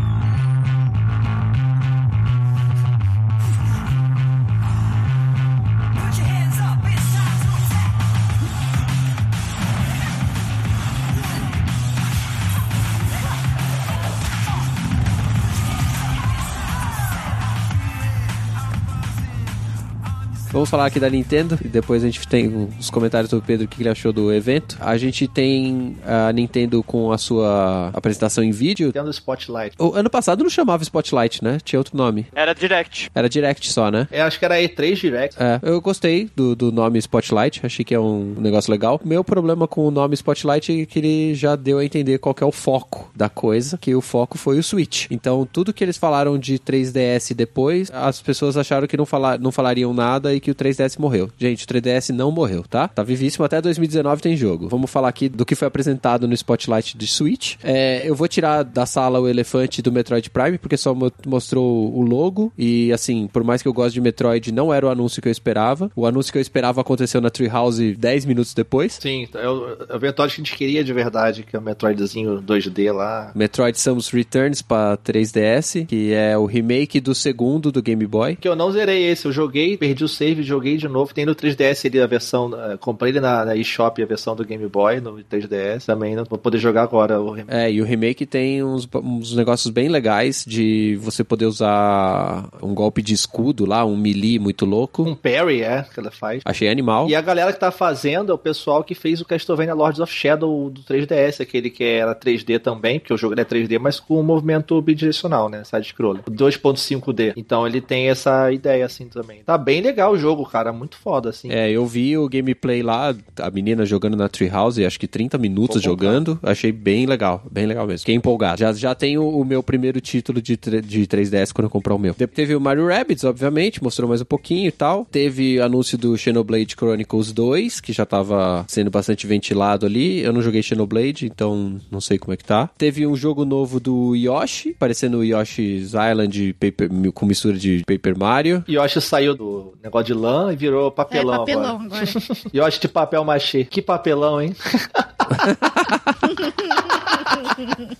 [20.57, 23.67] Vamos falar aqui da Nintendo e depois a gente tem os comentários do Pedro o
[23.67, 24.75] que ele achou do evento.
[24.81, 28.91] A gente tem a Nintendo com a sua apresentação em vídeo.
[28.91, 29.75] Tendo Spotlight.
[29.77, 31.59] O ano passado não chamava Spotlight, né?
[31.63, 32.25] Tinha outro nome.
[32.33, 33.11] Era direct.
[33.13, 34.07] Era Direct só, né?
[34.09, 35.37] É, acho que era E3 Direct.
[35.39, 38.99] É, eu gostei do, do nome Spotlight, achei que é um negócio legal.
[39.05, 42.43] Meu problema com o nome Spotlight é que ele já deu a entender qual que
[42.43, 45.05] é o foco da coisa, que o foco foi o Switch.
[45.11, 49.51] Então, tudo que eles falaram de 3DS depois, as pessoas acharam que não, falar, não
[49.51, 51.29] falariam nada e que o 3DS morreu.
[51.37, 52.87] Gente, o 3DS não morreu, tá?
[52.87, 54.67] Tá vivíssimo, até 2019 tem jogo.
[54.69, 57.55] Vamos falar aqui do que foi apresentado no Spotlight de Switch.
[57.63, 61.93] É, eu vou tirar da sala o elefante do Metroid Prime, porque só mo- mostrou
[61.95, 65.21] o logo e, assim, por mais que eu goste de Metroid, não era o anúncio
[65.21, 65.91] que eu esperava.
[65.95, 68.93] O anúncio que eu esperava aconteceu na Treehouse 10 minutos depois.
[69.01, 72.41] Sim, é o, é Metroid que a gente queria de verdade, que é o Metroidzinho
[72.41, 73.31] 2D lá.
[73.35, 78.35] Metroid Samus Returns para 3DS, que é o remake do segundo do Game Boy.
[78.35, 81.13] Que eu não zerei esse, eu joguei, perdi o save, joguei de novo.
[81.13, 84.45] Tem no 3DS ali a versão, eh, comprei ele na, na eShop a versão do
[84.45, 87.57] Game Boy no 3DS também, não vou poder jogar agora o remake.
[87.57, 92.73] É, e o remake tem uns, uns negócios bem legais de você poder usar um
[92.73, 95.03] golpe de escudo lá, um melee muito louco.
[95.03, 96.41] Um parry, é, que ela faz.
[96.45, 97.09] Achei animal.
[97.09, 100.13] E a galera que tá fazendo é o pessoal que fez o Castlevania Lords of
[100.13, 104.19] Shadow do 3DS, aquele que era 3D também, porque o jogo é 3D, mas com
[104.19, 105.63] um movimento bidirecional, né?
[105.63, 106.23] Side-scroller.
[106.23, 107.33] 2.5D.
[107.35, 109.43] Então ele tem essa ideia assim também.
[109.43, 110.73] Tá bem legal o jogo, cara.
[110.73, 111.49] Muito foda, assim.
[111.51, 115.81] É, eu vi o gameplay lá, a menina jogando na Treehouse, acho que 30 minutos
[115.81, 116.39] jogando.
[116.43, 117.99] Achei bem legal, bem legal mesmo.
[117.99, 118.59] Fiquei empolgado.
[118.59, 122.13] Já, já tenho o meu primeiro título de, de 3DS quando eu comprar o meu.
[122.13, 125.05] Teve o Mario Rabbids, obviamente, mostrou mais um pouquinho e tal.
[125.09, 130.19] Teve anúncio do Xenoblade Chronicles 2, que já tava sendo bastante ventilado ali.
[130.21, 132.69] Eu não joguei Xenoblade, então não sei como é que tá.
[132.77, 138.17] Teve um jogo novo do Yoshi, parecendo o Yoshi's Island Paper- com mistura de Paper
[138.17, 138.63] Mario.
[138.67, 142.03] Yoshi saiu do negócio de lã e virou É papelão, papelão agora.
[142.03, 142.05] agora.
[142.53, 143.65] Yoshi de papel machê.
[143.65, 144.55] Que papelão, hein?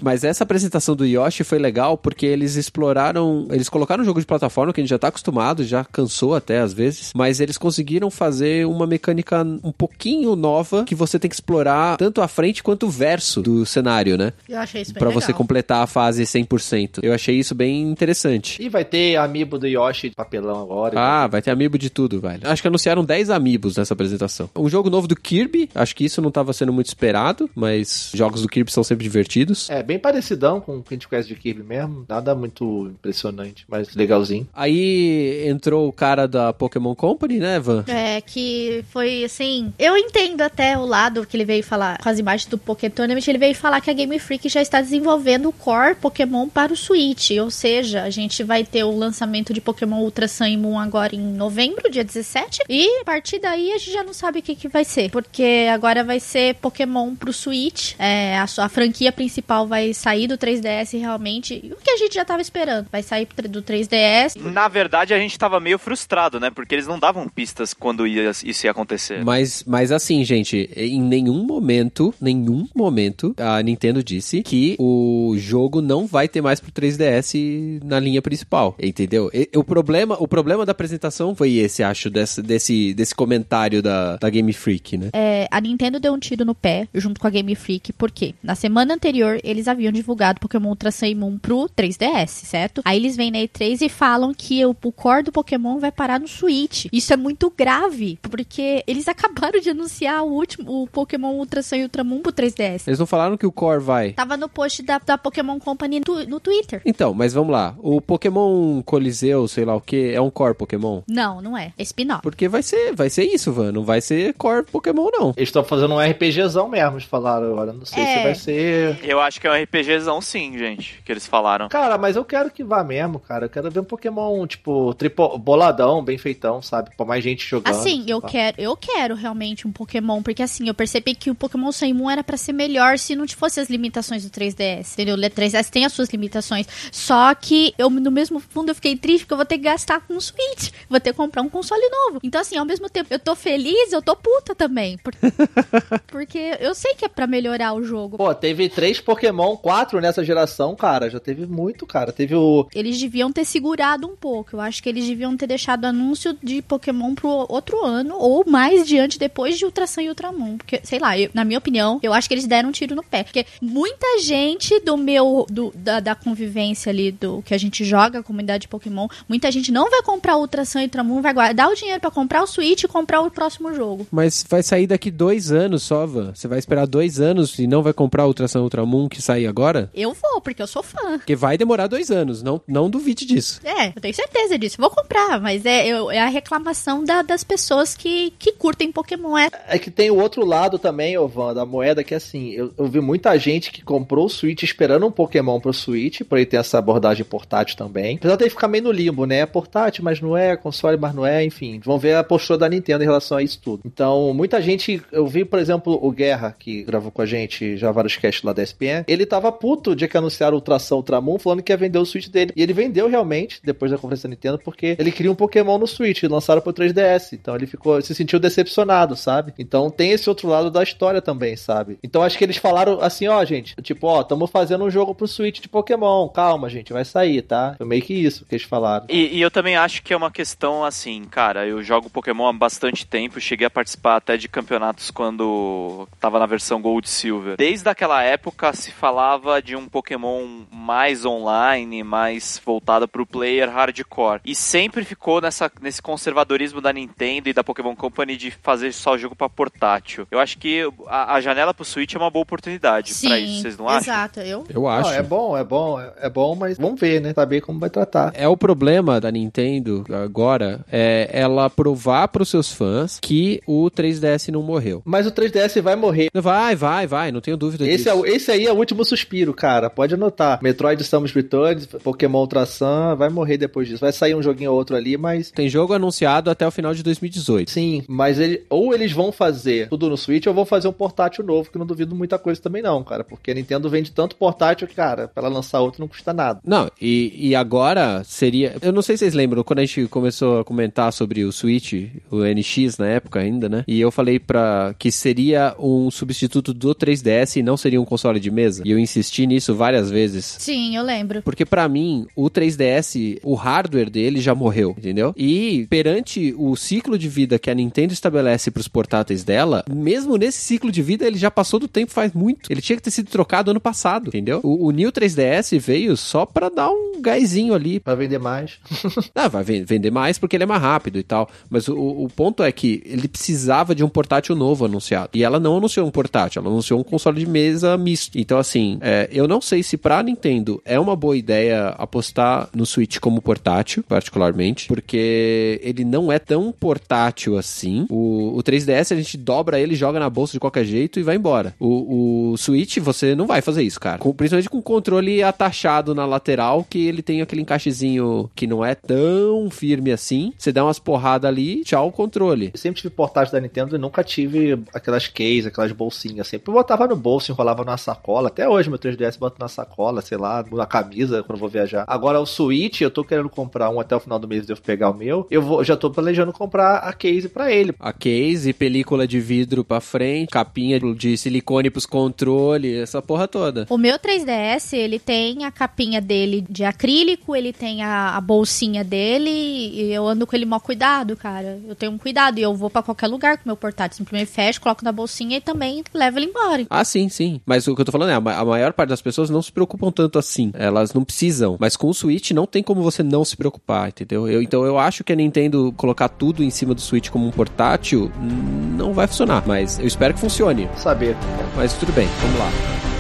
[0.02, 3.48] Mas essa apresentação do Yoshi foi legal porque eles exploraram.
[3.52, 6.60] Eles colocaram um jogo de plataforma que a gente já tá acostumado, já cansou até
[6.60, 7.12] às vezes.
[7.16, 12.22] Mas eles conseguiram fazer uma mecânica um pouquinho nova que você tem que explorar tanto
[12.22, 14.34] a frente quanto o verso do cenário, né?
[14.48, 15.22] Eu achei isso bem Pra legal.
[15.22, 17.00] você completar a fase 100%.
[17.04, 18.62] Eu achei isso bem interessante.
[18.62, 21.00] E vai ter amiibo do Yoshi de papelão agora.
[21.00, 22.42] Ah, vai ter amiibo de tudo, velho.
[22.44, 24.50] Acho que anunciaram 10 amiibos nessa apresentação.
[24.56, 28.42] Um jogo novo do Kirby, acho que isso não tava sendo muito esperado, mas jogos
[28.42, 29.27] do Kirby são sempre divertidos.
[29.28, 29.70] Divertidos.
[29.70, 32.06] É, bem parecidão com o que a gente conhece de Kirby mesmo.
[32.08, 34.48] Nada muito impressionante, mas legalzinho.
[34.54, 37.84] Aí entrou o cara da Pokémon Company, né, Van?
[37.88, 39.74] É, que foi assim.
[39.78, 43.28] Eu entendo até o lado que ele veio falar com as imagens do Poké Tournament.
[43.28, 46.78] Ele veio falar que a Game Freak já está desenvolvendo o core Pokémon para o
[46.78, 47.32] Switch.
[47.42, 51.16] Ou seja, a gente vai ter o lançamento de Pokémon Ultra Sun e Moon agora
[51.16, 52.62] em novembro, dia 17.
[52.70, 55.10] E a partir daí a gente já não sabe o que, que vai ser.
[55.12, 57.94] Porque agora vai ser Pokémon pro Switch.
[58.00, 61.56] É, a, sua- a franquia principal vai sair do 3DS realmente.
[61.78, 62.88] O que a gente já tava esperando.
[62.92, 64.36] Vai sair do 3DS.
[64.52, 66.50] Na verdade, a gente tava meio frustrado, né?
[66.52, 69.26] Porque eles não davam pistas quando ia- isso ia acontecer.
[69.26, 75.82] Mas, mas assim, gente, em nenhum momento, nenhum momento, a Nintendo disse que o jogo
[75.82, 79.30] não vai ter mais pro 3DS na linha principal, entendeu?
[79.34, 84.18] E- o problema, o problema da apresentação foi esse, acho, desse, desse, desse comentário da,
[84.18, 85.10] da Game Freak, né?
[85.14, 88.54] É, a Nintendo deu um tiro no pé junto com a Game Freak, porque na
[88.54, 89.07] semana anterior
[89.44, 92.82] eles haviam divulgado Pokémon Ultra Sun e Moon pro 3DS, certo?
[92.86, 96.20] Aí eles vêm na E3 e falam que o, o core do Pokémon vai parar
[96.20, 96.86] no Switch.
[96.92, 101.78] Isso é muito grave, porque eles acabaram de anunciar o último o Pokémon Ultra Sun
[101.78, 102.84] e Ultra Moon pro 3DS.
[102.88, 104.12] Eles não falaram que o Core vai.
[104.14, 106.82] Tava no post da, da Pokémon Company no, no Twitter.
[106.86, 107.76] Então, mas vamos lá.
[107.80, 111.02] O Pokémon Coliseu, sei lá o que, é um Core Pokémon?
[111.08, 111.74] Não, não é.
[111.78, 112.22] É spin-off.
[112.22, 113.72] Porque vai ser, vai ser isso, Van.
[113.72, 115.34] Não vai ser Core Pokémon, não.
[115.38, 117.74] Eles estão fazendo um RPGzão mesmo, eles falaram agora.
[117.74, 118.18] Não sei É.
[118.18, 118.97] se vai ser.
[119.08, 121.70] Eu acho que é um RPGzão sim, gente, que eles falaram.
[121.70, 123.46] Cara, mas eu quero que vá mesmo, cara.
[123.46, 125.38] Eu quero ver um Pokémon, tipo, tripo...
[125.38, 126.90] boladão, bem feitão, sabe?
[126.96, 127.74] Pra mais gente jogando.
[127.74, 128.28] Assim, eu Tá.
[128.30, 132.10] quero, eu quero realmente um Pokémon, porque assim, eu percebi que o Pokémon Sun Moon
[132.10, 135.16] era pra ser melhor se não fosse as limitações do 3DS, entendeu?
[135.16, 139.24] O 3DS tem as suas limitações, só que eu no mesmo fundo eu fiquei triste
[139.24, 141.82] porque eu vou ter que gastar com um Switch, vou ter que comprar um console
[141.90, 142.20] novo.
[142.24, 145.14] Então assim, ao mesmo tempo, eu tô feliz, eu tô puta também, por-
[146.08, 148.18] porque eu sei que é pra melhorar o jogo.
[148.18, 151.10] Pô, teve três Pokémon, quatro nessa geração, cara.
[151.10, 152.12] Já teve muito, cara.
[152.12, 152.68] Teve o.
[152.74, 154.56] Eles deviam ter segurado um pouco.
[154.56, 158.88] Eu acho que eles deviam ter deixado anúncio de Pokémon pro outro ano, ou mais
[158.88, 160.58] diante depois de Ultra Sun e Ultramon.
[160.58, 163.04] Porque, sei lá, eu- na minha opinião, eu acho que eles deram um tiro no
[163.04, 163.24] pé.
[163.24, 165.46] Porque muita gente do meu.
[165.50, 169.52] Do, da, da convivência ali, do que a gente joga, a comunidade de Pokémon, muita
[169.52, 172.48] gente não vai comprar Ultra Sun e Ultramon, vai guardar o dinheiro pra comprar o
[172.48, 174.06] Switch e comprar o próximo jogo.
[174.12, 176.34] Mas vai sair daqui dois anos só, Van.
[176.34, 178.77] Você vai esperar dois anos e não vai comprar o Ultrasan Ultramon
[179.10, 179.90] que sai agora?
[179.94, 181.18] Eu vou, porque eu sou fã.
[181.18, 183.60] Porque vai demorar dois anos, não, não duvide disso.
[183.64, 184.78] É, eu tenho certeza disso.
[184.80, 189.38] Vou comprar, mas é, eu- é a reclamação da- das pessoas que, que curtem Pokémon.
[189.38, 192.72] É, É que tem o outro lado também, ô Van, da moeda, que assim, eu,
[192.78, 196.46] eu vi muita gente que comprou o Switch esperando um Pokémon pro Switch, pra ele
[196.46, 198.18] ter essa abordagem portátil também.
[198.18, 199.40] Apesar de ficar meio no limbo, né?
[199.40, 201.80] É portátil, mas não é, console, mas não é, enfim.
[201.84, 203.82] Vão ver a postura da Nintendo em relação a isso tudo.
[203.86, 207.92] Então, muita gente, eu vi, por exemplo, o Guerra, que gravou com a gente já
[207.92, 211.62] vários casts lá da SPN, ele tava puto de que anunciaram o Ultração Ultramon, falando
[211.62, 212.54] que ia vender o Switch dele.
[212.56, 215.88] E ele vendeu realmente, depois da conferência da Nintendo, porque ele queria um Pokémon no
[215.88, 217.34] Switch, e lançaram pro 3DS.
[217.34, 219.54] Então ele ficou, se sentiu decepcionado, sabe?
[219.58, 221.98] Então tem esse outro lado da história também, sabe?
[222.04, 225.28] Então acho que eles falaram assim, ó, gente, tipo, ó, estamos fazendo um jogo pro
[225.28, 227.76] Switch de Pokémon, calma, gente, vai sair, tá?
[227.78, 229.06] Foi meio que isso que eles falaram.
[229.10, 232.54] E, e eu também acho que é uma questão assim, cara, eu jogo Pokémon há
[232.54, 237.58] bastante tempo, cheguei a participar até de campeonatos quando tava na versão Gold Silver.
[237.58, 244.42] Desde aquela época se falava de um Pokémon mais online, mais voltado pro player hardcore.
[244.46, 249.14] E sempre ficou nessa, nesse conservadorismo da Nintendo e da Pokémon Company de fazer só
[249.14, 250.28] o jogo pra portátil.
[250.32, 253.78] Eu acho que a, a janela pro Switch é uma boa oportunidade pra isso, vocês
[253.78, 254.14] não acham?
[254.14, 254.40] exato.
[254.42, 255.10] Eu, Eu acho.
[255.12, 257.34] Não, é bom, é bom, é, bom, mas vamos ver, né?
[257.34, 258.32] Saber como vai tratar.
[258.36, 264.50] É o problema da Nintendo agora é ela provar pros seus fãs que o 3DS
[264.52, 265.02] não morreu.
[265.06, 266.30] Mas o 3DS vai morrer.
[266.34, 268.10] Vai, vai, vai, não tenho dúvida Esse, disso.
[268.10, 269.90] é, o- esse aí é o último suspiro, cara.
[269.90, 270.60] Pode anotar.
[270.64, 274.00] Metroid Samus Returns, Pokémon Ultra Sun, vai morrer depois disso.
[274.00, 275.52] Vai sair um joguinho ou outro ali, mas.
[275.52, 277.70] Tem jogo anunciado até o final de 2018.
[277.70, 281.44] Sim, mas ele, ou eles vão fazer tudo no Switch ou vão fazer um portátil
[281.44, 283.24] novo, que eu não duvido muita coisa também não, cara.
[283.24, 286.60] Porque a Nintendo vende tanto portátil que, cara, pra ela lançar outro não custa nada.
[286.64, 288.76] Não, e, e agora seria.
[288.82, 291.94] Eu não sei se vocês lembram, quando a gente começou a comentar sobre o Switch,
[292.30, 293.84] o NX na época ainda, né?
[293.88, 298.27] E eu falei pra que seria um substituto do 3DS e não seria um console
[298.40, 298.84] de mesa.
[298.86, 300.56] E eu insisti nisso várias vezes.
[300.60, 301.42] sim, eu lembro.
[301.42, 305.34] Porque pra mim, o 3DS, o hardware dele já morreu, entendeu?
[305.38, 310.60] E perante o ciclo de vida que a Nintendo estabelece pros portáteis dela, mesmo nesse
[310.60, 312.72] ciclo de vida, ele já passou do tempo faz muito.
[312.72, 314.60] Ele tinha que ter sido trocado ano passado, entendeu?
[314.64, 318.00] O, o New 3DS veio só pra dar um gásinho ali.
[318.00, 318.80] Pra vender mais.
[319.36, 321.50] Ah, vai ven- vender mais porque ele é mais rápido e tal.
[321.70, 325.30] Mas o, o ponto é que ele precisava de um portátil novo anunciado.
[325.34, 328.17] E ela não anunciou um portátil, ela anunciou um console de mesa misto.
[328.36, 332.86] Então, assim, é, eu não sei se pra Nintendo é uma boa ideia apostar no
[332.86, 338.06] Switch como portátil, particularmente, porque ele não é tão portátil assim.
[338.10, 341.36] O, o 3DS a gente dobra ele, joga na bolsa de qualquer jeito e vai
[341.36, 341.74] embora.
[341.80, 344.18] O, o Switch, você não vai fazer isso, cara.
[344.18, 348.84] Com- principalmente com o controle atachado na lateral, que ele tem aquele encaixezinho que não
[348.84, 350.54] é tão firme assim.
[350.58, 352.72] Você dá umas porradas ali, tchau o controle.
[352.74, 356.48] Eu sempre tive portátil da Nintendo e nunca tive aquelas case, aquelas bolsinhas.
[356.48, 358.48] Sempre botava no bolso, enrolava numa sacola.
[358.48, 362.06] Até hoje meu 3DS boto na sacola, sei lá, na camisa quando eu vou viajar.
[362.08, 365.10] Agora o Switch, eu tô querendo comprar um até o final do mês, devo pegar
[365.10, 365.46] o meu.
[365.52, 367.94] Eu vou, já tô planejando comprar a case pra ele.
[368.00, 373.86] A case, película de vidro pra frente, capinha de silicone pros controles, essa porra toda.
[373.90, 379.04] O meu 3DS, ele tem a capinha dele de acrílico, ele tem a, a bolsinha
[379.04, 381.80] dele e eu ando com ele mó cuidado, cara.
[381.88, 384.18] Eu tenho um cuidado e eu vou pra qualquer lugar com meu portátil.
[384.18, 386.86] Simplesmente fecho, coloco na bolsinha e também levo ele embora.
[386.90, 387.60] Ah, sim, sim.
[387.66, 389.62] Mas o que eu tô falando é, a ma- a maior parte das pessoas não
[389.62, 390.72] se preocupam tanto assim.
[390.74, 391.76] Elas não precisam.
[391.80, 394.48] Mas com o Switch não tem como você não se preocupar, entendeu?
[394.48, 397.52] Eu- então eu acho que a Nintendo colocar tudo em cima do Switch como um
[397.52, 399.64] portátil hum, não vai funcionar.
[399.68, 400.88] Mas eu espero que funcione.
[400.96, 401.36] Saber.
[401.76, 403.17] Mas tudo bem, vamos lá.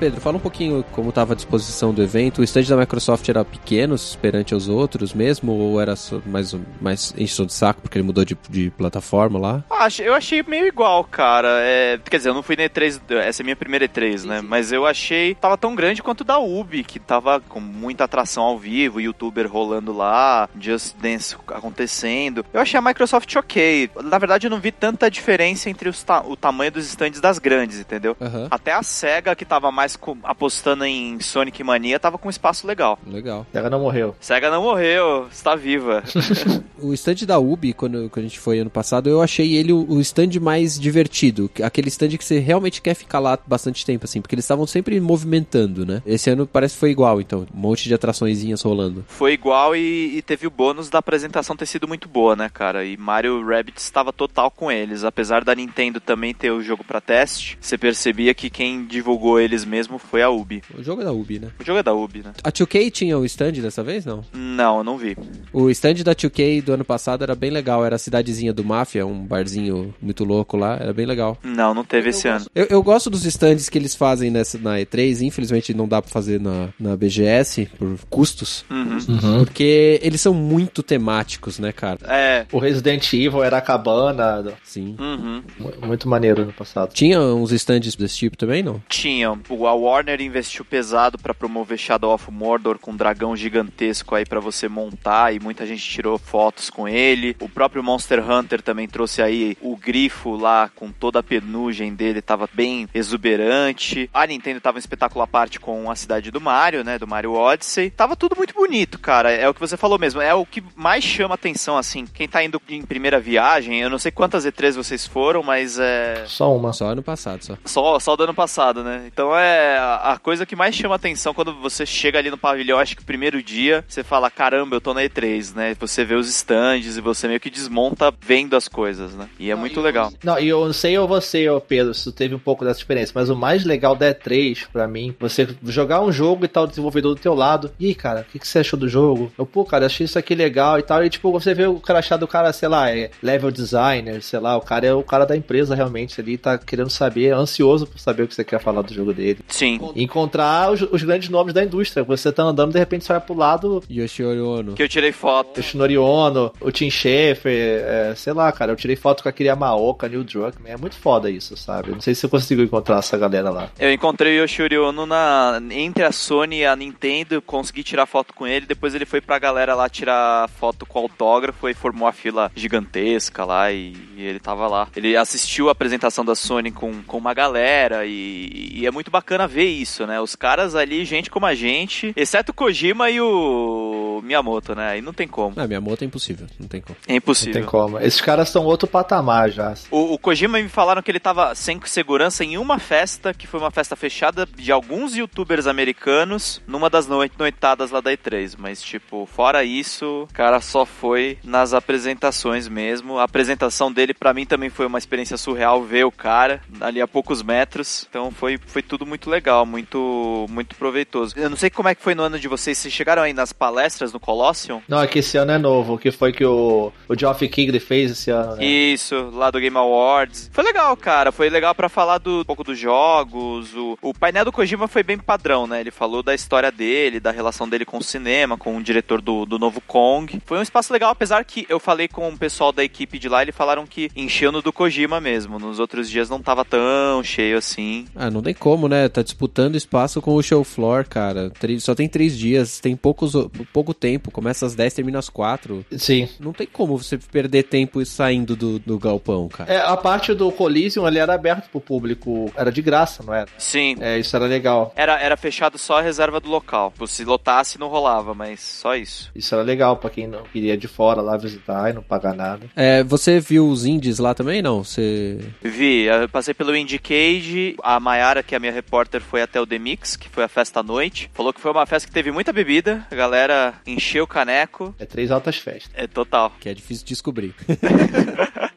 [0.00, 2.40] Pedro, fala um pouquinho como estava a disposição do evento.
[2.40, 5.52] O stand da Microsoft era pequeno perante aos outros mesmo?
[5.52, 5.94] Ou era
[6.26, 9.62] mais, mais encheção de saco porque ele mudou de, de plataforma lá?
[9.70, 11.48] Ah, Eu achei meio igual, cara.
[11.60, 14.40] É, quer dizer, eu não fui na E3, essa é a minha primeira E3, né?
[14.40, 18.42] Mas eu achei tava tão grande quanto o da Ubi, que tava com muita atração
[18.42, 22.44] ao vivo, youtuber rolando lá, Just Dance acontecendo.
[22.52, 23.90] Eu achei a Microsoft ok.
[24.04, 27.38] Na verdade, eu não vi tanta diferença entre os ta- o tamanho dos stands das
[27.38, 28.16] grandes, entendeu?
[28.20, 28.48] Aham.
[28.50, 32.66] Até a SEGA, que tava mais com- apostando em Sonic Mania, tava com um espaço
[32.66, 32.98] legal.
[33.06, 33.46] Legal.
[33.52, 34.14] Ela não morreu.
[34.20, 36.02] SEGA não morreu, está viva.
[36.82, 39.84] O stand da Ubi, quando, quando a gente foi ano passado, eu achei ele o,
[39.86, 41.50] o stand mais divertido.
[41.62, 44.98] Aquele stand que você realmente quer ficar lá bastante tempo, assim, porque eles estavam sempre
[44.98, 46.02] movimentando, né?
[46.06, 47.46] Esse ano parece que foi igual, então.
[47.54, 49.04] Um monte de atraçõezinhas rolando.
[49.08, 52.82] foi igual e, e teve o bônus da apresentação ter sido muito boa, né, cara?
[52.82, 55.04] E Mario Rabbids estava total com eles.
[55.04, 59.66] Apesar da Nintendo também ter o jogo pra teste, você percebia que quem divulgou eles
[59.66, 60.62] mesmo foi a Ubi.
[60.78, 61.48] O jogo é da Ubi, né?
[61.60, 62.32] O jogo é da Ubi, né?
[62.42, 64.24] A 2K tinha o stand dessa vez, não?
[64.32, 65.16] Não, eu não vi.
[65.52, 67.84] O stand da 2K do ano passado era bem legal.
[67.84, 70.74] Era a cidadezinha do Máfia, um barzinho muito louco lá.
[70.76, 71.38] Era bem legal.
[71.42, 72.46] Não, não teve esse ano.
[72.54, 75.22] Eu, eu gosto dos stands que eles fazem nessa, na E3.
[75.22, 78.64] Infelizmente não dá pra fazer na, na BGS por custos.
[78.70, 78.98] Uhum.
[79.44, 81.98] Porque eles são muito temáticos, né, cara?
[82.08, 82.46] É.
[82.52, 84.52] O Resident Evil era a cabana.
[84.64, 84.96] Sim.
[84.98, 85.42] Uhum.
[85.58, 86.92] mu- Muito maneiro no passado.
[86.92, 88.82] Tinha uns stands desse tipo também, não?
[88.88, 89.32] Tinha.
[89.48, 94.26] O- A Warner investiu pesado pra promover Shadow of Mordor com um dragão gigantesco aí
[94.26, 97.36] pra você montar e muita gente tirou fotos com ele.
[97.38, 102.20] O próprio Monster Hunter também trouxe aí o grifo lá com toda a penugem dele,
[102.20, 104.10] tava bem exuberante.
[104.12, 107.34] A Nintendo tava um espetáculo à parte com a cidade do Mario, né, do Mario
[107.34, 107.90] Odyssey.
[107.90, 109.30] Tava tudo muito bonito, cara.
[109.30, 112.06] É o que você falou mesmo, é o que mais chama atenção assim.
[112.06, 116.24] Quem tá indo em primeira viagem, eu não sei quantas E3 vocês foram, mas é
[116.26, 116.72] Só uma.
[116.72, 117.56] Só ano passado, só.
[117.64, 119.04] só, só do ano passado, né?
[119.06, 122.78] Então é a, a coisa que mais chama atenção quando você chega ali no pavilhão,
[122.78, 125.76] acho que o primeiro dia, você fala, caramba, eu tô na E3, né?
[125.78, 129.28] Você vê os stands e você meio que desmonta vendo as coisas, né?
[129.38, 130.12] E é muito legal.
[130.22, 133.12] Não, e eu não sei ou você, ô Pedro, se teve um pouco dessa experiência,
[133.14, 136.66] mas o mais legal da E3, pra mim, você jogar um jogo e tal, o
[136.66, 137.72] desenvolvedor do teu lado.
[137.78, 139.32] E cara, o que, que você achou do jogo?
[139.38, 141.04] Eu, pô, cara, achei isso aqui legal e tal.
[141.04, 144.38] E tipo, você vê o cara achar do cara, sei lá, é level designer, sei
[144.38, 147.98] lá, o cara é o cara da empresa realmente ali, tá querendo saber, ansioso por
[147.98, 149.40] saber o que você quer falar do jogo dele.
[149.50, 149.78] Sim.
[149.94, 152.04] Encontrar os, os grandes nomes da indústria.
[152.04, 154.72] Você tá andando, de repente você vai pro lado, Yoshihiro Ono.
[154.74, 155.58] Que eu tirei foto.
[155.58, 159.48] o Shinori Ono, o Tim Schafer, é, sei lá, cara, eu tirei foto com aquele
[159.48, 161.90] Yamaoka, Neil Druckmann, é muito foda isso, sabe?
[161.90, 163.68] Não sei se você conseguiu encontrar essa galera lá.
[163.78, 168.32] Eu encontrei o Yoshiri Ono na, entre a Sony e a Nintendo, consegui tirar foto
[168.32, 172.12] com ele, depois ele foi pra galera lá tirar foto com autógrafo e formou a
[172.12, 174.88] fila gigantesca lá e, e ele tava lá.
[174.94, 179.39] Ele assistiu a apresentação da Sony com, com uma galera e, e é muito bacana
[179.46, 180.20] ver isso, né?
[180.20, 184.90] Os caras ali, gente como a gente, exceto o Kojima e o Miyamoto, né?
[184.90, 185.54] Aí não tem como.
[185.58, 186.96] Ah, minha moto é impossível, não tem como.
[187.06, 187.52] É Não impossível.
[187.54, 187.98] tem como.
[188.00, 189.74] Esses caras estão outro patamar já.
[189.90, 193.60] O, o Kojima me falaram que ele tava sem segurança em uma festa, que foi
[193.60, 198.54] uma festa fechada de alguns youtubers americanos, numa das noi- noitadas lá da E3.
[198.58, 203.18] Mas, tipo, fora isso, o cara só foi nas apresentações mesmo.
[203.18, 207.08] A apresentação dele, pra mim, também foi uma experiência surreal ver o cara ali a
[207.08, 208.06] poucos metros.
[208.08, 211.34] Então foi, foi tudo muito legal, muito, muito proveitoso.
[211.36, 212.76] Eu não sei como é que foi no ano de vocês.
[212.76, 214.82] Vocês chegaram aí nas palestras no Colosseum?
[214.88, 215.94] Não, é que esse ano é novo.
[215.94, 218.64] O que foi que o, o Geoff Keighley fez esse ano, né?
[218.64, 220.50] Isso, lá do Game Awards.
[220.52, 221.32] Foi legal, cara.
[221.32, 223.74] Foi legal pra falar do, um pouco dos jogos.
[223.74, 225.80] O, o painel do Kojima foi bem padrão, né?
[225.80, 229.46] Ele falou da história dele, da relação dele com o cinema, com o diretor do,
[229.46, 230.40] do novo Kong.
[230.44, 233.42] Foi um espaço legal, apesar que eu falei com o pessoal da equipe de lá,
[233.42, 235.58] eles falaram que encheu no do Kojima mesmo.
[235.58, 238.06] Nos outros dias não tava tão cheio assim.
[238.14, 239.08] Ah, não tem como, né?
[239.10, 241.52] Tá disputando espaço com o show floor, cara.
[241.80, 243.32] Só tem três dias, tem poucos,
[243.72, 244.30] pouco tempo.
[244.30, 245.84] Começa às 10, termina às 4.
[245.98, 246.28] Sim.
[246.38, 249.72] Não tem como você perder tempo saindo do, do galpão, cara.
[249.72, 252.50] É, a parte do Coliseum ali era aberto pro público.
[252.56, 253.48] Era de graça, não era?
[253.58, 253.96] Sim.
[254.00, 254.92] É, isso era legal.
[254.96, 256.92] Era, era fechado só a reserva do local.
[257.06, 259.30] Se lotasse, não rolava, mas só isso.
[259.34, 262.66] Isso era legal pra quem não queria de fora lá visitar e não pagar nada.
[262.76, 264.84] É, você viu os indies lá também, não?
[264.84, 265.38] Você...
[265.62, 269.66] Vi, eu passei pelo Indicade, a Mayara, que é a minha repórter, foi até o
[269.66, 271.30] The Mix, que foi a festa à noite.
[271.32, 274.94] Falou que foi uma festa que teve muita bebida, a galera encheu o caneco.
[274.98, 275.92] É três altas festas.
[275.94, 276.52] É total.
[276.60, 277.54] Que é difícil descobrir.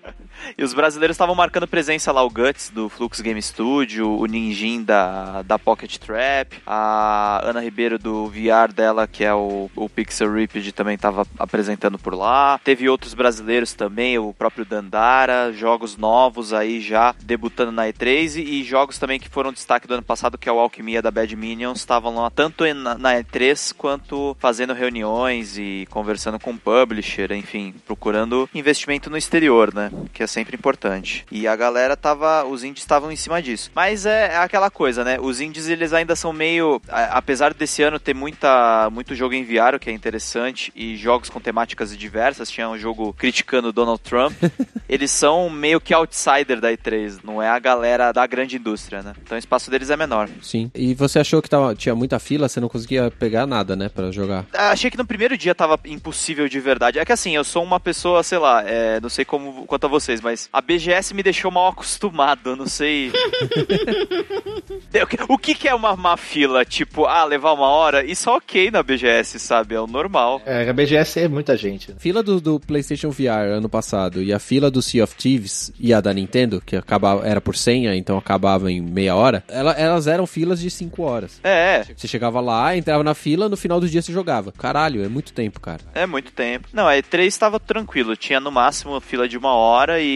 [0.58, 4.84] E os brasileiros estavam marcando presença lá, o Guts do Flux Game Studio, o Ninjin
[4.84, 10.32] da, da Pocket Trap, a Ana Ribeiro do VR dela, que é o, o Pixel
[10.32, 12.60] Ripped, também estava apresentando por lá.
[12.64, 18.62] Teve outros brasileiros também, o próprio Dandara, jogos novos aí já debutando na E3 e,
[18.62, 21.36] e jogos também que foram destaque do ano passado, que é o Alquimia da Bad
[21.36, 27.32] Minions, estavam lá tanto na, na E3 quanto fazendo reuniões e conversando com o publisher,
[27.32, 29.92] enfim, procurando investimento no exterior, né?
[30.14, 31.26] Que é sempre importante.
[31.32, 33.72] E a galera tava, os indies estavam em cima disso.
[33.76, 35.18] Mas é, é aquela coisa, né?
[35.22, 39.44] Os indies eles ainda são meio, a- apesar desse ano ter muita, muito jogo em
[39.44, 44.02] VR, o que é interessante, e jogos com temáticas diversas, tinha um jogo criticando Donald
[44.02, 44.34] Trump,
[44.90, 49.14] eles são meio que outsider da E3, não é a galera da grande indústria, né?
[49.22, 50.30] Então o espaço deles é menor.
[50.42, 50.72] Sim.
[50.74, 54.12] E você achou que tava, tinha muita fila, você não conseguia pegar nada, né, pra
[54.12, 54.46] jogar?
[54.54, 56.98] Ah, Achei que no primeiro dia tava impossível de verdade.
[57.00, 59.90] É que assim, eu sou uma pessoa, sei lá, é, não sei como quanto a
[59.90, 63.12] vocês, mas a BGS me deixou mal acostumado, eu não sei.
[65.28, 66.64] o que, que é uma má fila?
[66.66, 68.04] Tipo, ah, levar uma hora?
[68.06, 69.76] Isso é ok na BGS, sabe?
[69.76, 70.42] É o normal.
[70.46, 71.92] É, a BGS é muita gente.
[71.92, 71.98] né?
[72.00, 75.94] Fila do, do PlayStation VR ano passado e a fila do Sea of Thieves e
[75.94, 80.08] a da Nintendo, que acabava, era por senha, então acabava em meia hora, ela- elas
[80.08, 81.40] eram filas de 5 horas.
[81.44, 84.52] É, Você chegava lá, entrava na fila, no final do dia você jogava.
[84.52, 85.82] Caralho, é muito tempo, cara.
[85.94, 86.68] é muito tempo.
[86.74, 88.16] Não, a E3 estava tranquilo.
[88.16, 90.13] Tinha no máximo fila de uma hora e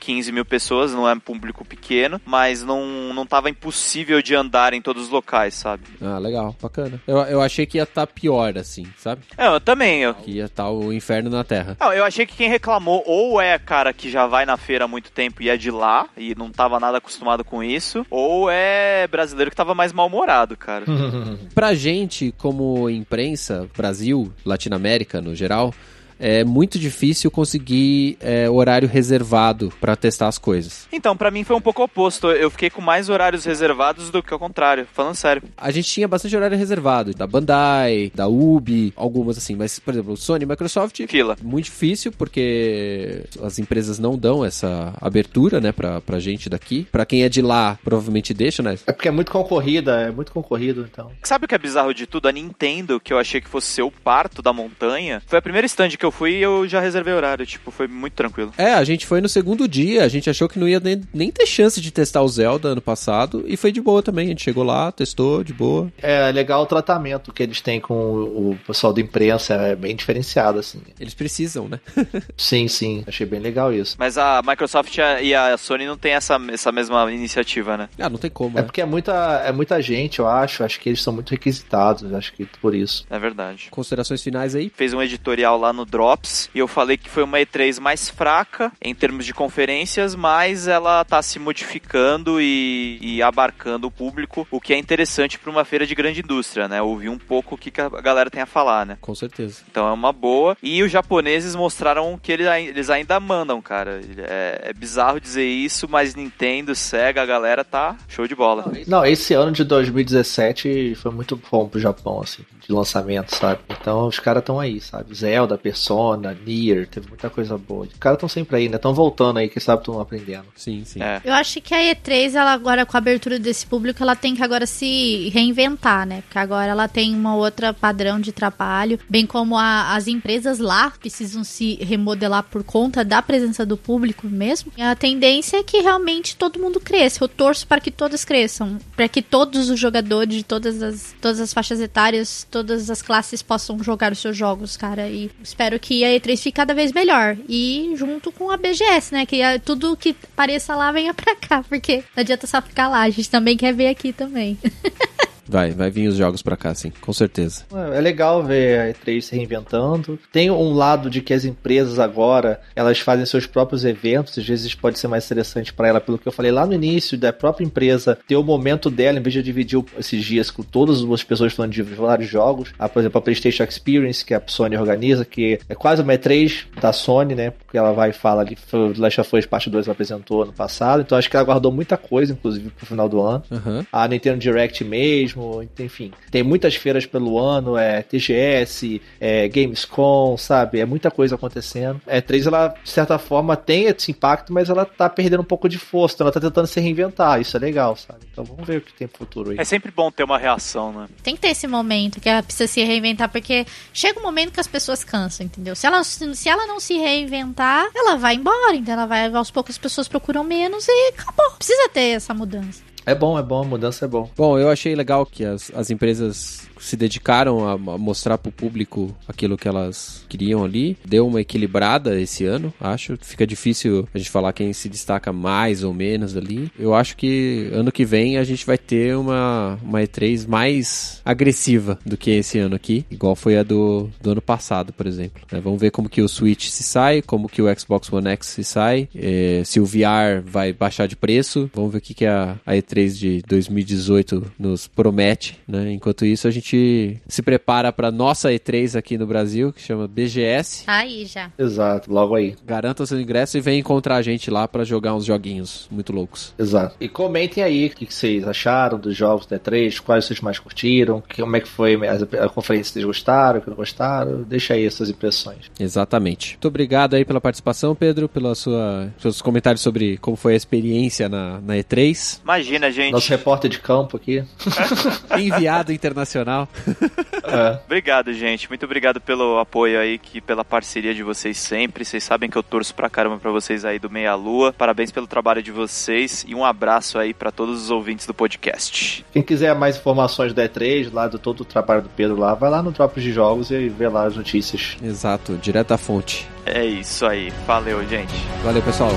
[0.00, 4.72] 15 mil pessoas, não é um público pequeno, mas não, não tava impossível de andar
[4.72, 5.84] em todos os locais, sabe?
[6.00, 7.00] Ah, legal, bacana.
[7.06, 9.22] Eu, eu achei que ia estar pior, assim, sabe?
[9.36, 10.02] É, eu também.
[10.02, 11.76] Eu, Que ia estar o inferno na Terra.
[11.80, 14.88] Não, eu achei que quem reclamou ou é cara que já vai na feira há
[14.88, 19.06] muito tempo e é de lá e não tava nada acostumado com isso, ou é
[19.08, 20.84] brasileiro que tava mais mal-humorado, cara.
[21.54, 25.74] Pra gente, como imprensa, Brasil, Latinoamérica no geral,
[26.20, 30.86] é muito difícil conseguir é, horário reservado pra testar as coisas.
[30.92, 32.30] Então, pra mim foi um pouco oposto.
[32.30, 35.42] Eu fiquei com mais horários reservados do que o contrário, falando sério.
[35.56, 40.16] A gente tinha bastante horário reservado, da Bandai, da Ubi, algumas assim, mas, por exemplo,
[40.16, 41.36] Sony e Microsoft, Fila.
[41.42, 46.86] muito difícil, porque as empresas não dão essa abertura, né, pra, pra gente daqui.
[46.92, 48.78] Pra quem é de lá, provavelmente deixa, né?
[48.86, 51.10] É porque é muito concorrida, é muito concorrido, então.
[51.22, 52.28] Sabe o que é bizarro de tudo?
[52.28, 55.66] A Nintendo, que eu achei que fosse ser o parto da montanha, foi a primeira
[55.66, 57.44] stand que eu fui e eu já reservei horário.
[57.46, 58.52] Tipo, foi muito tranquilo.
[58.56, 61.30] É, a gente foi no segundo dia, a gente achou que não ia nem, nem
[61.30, 64.26] ter chance de testar o Zelda ano passado, e foi de boa também.
[64.26, 65.90] A gente chegou lá, testou, de boa.
[66.02, 70.58] É legal o tratamento que eles têm com o, pessoal da imprensa, é bem diferenciado,
[70.58, 70.80] assim.
[70.98, 71.80] Eles precisam, né?
[72.36, 73.96] Sim, sim, achei bem legal isso.
[73.98, 77.88] Mas a Microsoft e a- Sony não tem essa, essa mesma iniciativa, né?
[77.98, 78.66] ah, não tem como, É né?
[78.66, 79.12] porque é muita,
[79.44, 80.64] é muita gente, eu acho.
[80.64, 83.04] Acho que eles são muito requisitados, acho que por isso.
[83.10, 83.68] É verdade.
[83.70, 84.70] Considerações finais aí?
[84.74, 88.72] Fez um editorial lá no Drops, e eu falei que foi uma E3 mais fraca
[88.80, 94.58] em termos de conferências, mas ela tá se modificando e, e abarcando o público, o
[94.58, 96.80] que é interessante para uma feira de grande indústria, né?
[96.80, 98.96] Ouvir um pouco o que, que a galera tem a falar, né?
[98.98, 99.60] Com certeza.
[99.70, 100.56] Então é uma boa.
[100.62, 104.00] E os japoneses mostraram que eles, eles ainda mandam, cara.
[104.16, 108.72] É, é bizarro dizer isso, mas Nintendo, Sega, a galera tá show de bola.
[108.86, 113.60] Não, esse ano de 2017 foi muito bom pro Japão, assim, de lançamento, sabe?
[113.68, 115.14] Então os caras estão aí, sabe?
[115.14, 117.86] Zelda, Persona, Nier, teve muita coisa boa.
[117.86, 118.76] Os caras estão sempre aí, né?
[118.76, 120.46] Estão voltando aí, quem sabe estão aprendendo.
[120.56, 121.02] Sim, sim.
[121.02, 121.20] É.
[121.24, 124.42] Eu acho que a E3, ela agora, com a abertura desse público, ela tem que
[124.42, 126.22] agora se reinventar, né?
[126.22, 130.92] Porque agora ela tem uma outra padrão de trabalho, bem como a- as empresas lá
[131.00, 134.72] precisam se remodelar por conta da presença do público mesmo.
[134.76, 137.24] E a tendência é que realmente todo mundo cresça.
[137.24, 141.40] Eu torço para que todas cresçam, para que todos os jogadores de todas as, todas
[141.40, 145.08] as faixas etárias, todas as classes possam jogar os seus jogos, cara.
[145.08, 147.36] E espero que a E3 fique cada vez melhor.
[147.48, 149.26] E junto com a BGS, né?
[149.26, 153.10] Que tudo que pareça lá venha pra cá, porque não adianta só ficar lá, a
[153.10, 154.58] gente também quer ver aqui também.
[155.50, 157.64] Vai, vai vir os jogos pra cá, sim, com certeza.
[157.94, 160.18] É é legal ver a E3 se reinventando.
[160.32, 164.74] Tem um lado de que as empresas agora, elas fazem seus próprios eventos, às vezes
[164.74, 167.64] pode ser mais interessante para ela, pelo que eu falei lá no início, da própria
[167.64, 171.52] empresa ter o momento dela, em vez de dividir esses dias com todas as pessoas
[171.52, 172.72] falando de vários jogos.
[172.78, 176.64] Ah, por exemplo, a PlayStation Experience, que a Sony organiza, que é quase uma E3
[176.80, 177.50] da Sony, né?
[177.50, 178.56] Porque ela vai e fala ali,
[178.96, 181.96] Last of Us Parte 2 ela apresentou ano passado, então acho que ela guardou muita
[181.96, 183.86] coisa, inclusive, pro final do ano Aham.
[183.92, 185.39] a Nintendo Direct mesmo,
[185.78, 186.12] enfim.
[186.30, 190.80] Tem muitas feiras pelo ano, é TGS, é Gamescom, sabe?
[190.80, 192.00] É muita coisa acontecendo.
[192.06, 195.68] É 3 ela, de certa forma, tem esse impacto, mas ela tá perdendo um pouco
[195.68, 197.40] de força, então ela tá tentando se reinventar.
[197.40, 198.20] Isso é legal, sabe?
[198.30, 199.58] Então vamos ver o que tem pro futuro aí.
[199.58, 201.08] É sempre bom ter uma reação, né?
[201.22, 204.60] Tem que ter esse momento que ela precisa se reinventar, porque chega um momento que
[204.60, 205.74] as pessoas cansam, entendeu?
[205.74, 209.74] Se ela, se ela não se reinventar, ela vai embora, então ela vai, aos poucos
[209.74, 211.50] as pessoas procuram menos e acabou.
[211.52, 212.89] Precisa ter essa mudança.
[213.06, 214.30] É bom, é bom, a mudança é bom.
[214.36, 219.14] Bom, eu achei legal que as, as empresas se dedicaram a, a mostrar pro público
[219.28, 220.96] aquilo que elas queriam ali.
[221.04, 223.16] Deu uma equilibrada esse ano, acho.
[223.20, 226.70] Fica difícil a gente falar quem se destaca mais ou menos ali.
[226.78, 231.98] Eu acho que ano que vem a gente vai ter uma, uma E3 mais agressiva
[232.04, 235.42] do que esse ano aqui, igual foi a do, do ano passado, por exemplo.
[235.52, 235.60] né?
[235.60, 238.64] Vamos ver como que o Switch se sai, como que o Xbox One X se
[238.64, 241.70] sai, eh, se o VR vai baixar de preço.
[241.74, 245.92] Vamos ver o que, que a, a E3 de 2018 nos promete, né?
[245.92, 250.84] Enquanto isso, a gente se prepara para nossa E3 aqui no Brasil, que chama BGS.
[250.86, 251.50] Aí já.
[251.58, 252.56] Exato, logo aí.
[252.64, 256.54] Garanta seu ingresso e vem encontrar a gente lá para jogar uns joguinhos muito loucos.
[256.58, 256.96] Exato.
[257.00, 261.22] E comentem aí o que vocês acharam dos jogos da E3, quais vocês mais curtiram,
[261.34, 264.42] como é que foi a, conferência, vocês gostaram, o que não gostaram.
[264.42, 265.70] Deixa aí suas impressões.
[265.78, 266.52] Exatamente.
[266.54, 271.28] Muito obrigado aí pela participação, Pedro, pela sua seus comentários sobre como foi a experiência
[271.28, 272.40] na, na E3.
[272.42, 273.12] Imagina, gente.
[273.12, 274.44] Nosso repórter de campo aqui.
[275.36, 276.68] Enviado internacional.
[277.42, 277.80] É.
[277.84, 278.68] Obrigado, gente.
[278.68, 282.04] Muito obrigado pelo apoio aí, que pela parceria de vocês sempre.
[282.04, 284.72] Vocês sabem que eu torço pra caramba pra vocês aí do Meia Lua.
[284.72, 289.24] Parabéns pelo trabalho de vocês e um abraço aí pra todos os ouvintes do podcast.
[289.32, 292.70] Quem quiser mais informações da E3, lá do todo o trabalho do Pedro lá, vai
[292.70, 294.96] lá no Drops de Jogos e vê lá as notícias.
[295.02, 296.46] Exato, direto da fonte.
[296.64, 297.50] É isso aí.
[297.66, 298.34] Valeu, gente.
[298.62, 299.10] Valeu, pessoal.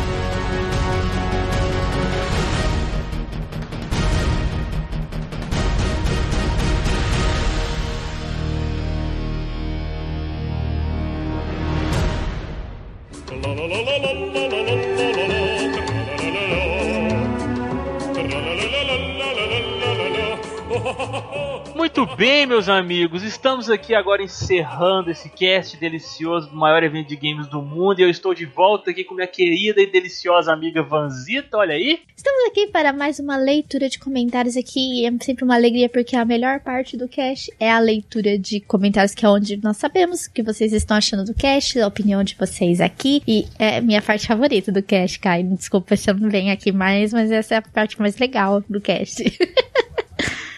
[22.43, 27.47] Bem, meus amigos, estamos aqui agora encerrando esse cast delicioso do maior evento de games
[27.47, 31.55] do mundo e eu estou de volta aqui com minha querida e deliciosa amiga Vanzita,
[31.55, 32.01] olha aí.
[32.13, 35.05] Estamos aqui para mais uma leitura de comentários aqui.
[35.05, 39.15] É sempre uma alegria porque a melhor parte do cast é a leitura de comentários,
[39.15, 42.35] que é onde nós sabemos o que vocês estão achando do cast, a opinião de
[42.35, 43.23] vocês aqui.
[43.25, 45.43] E é minha parte favorita do cast, Kai.
[45.43, 48.81] Desculpa se eu não venho aqui mais, mas essa é a parte mais legal do
[48.81, 49.23] cast.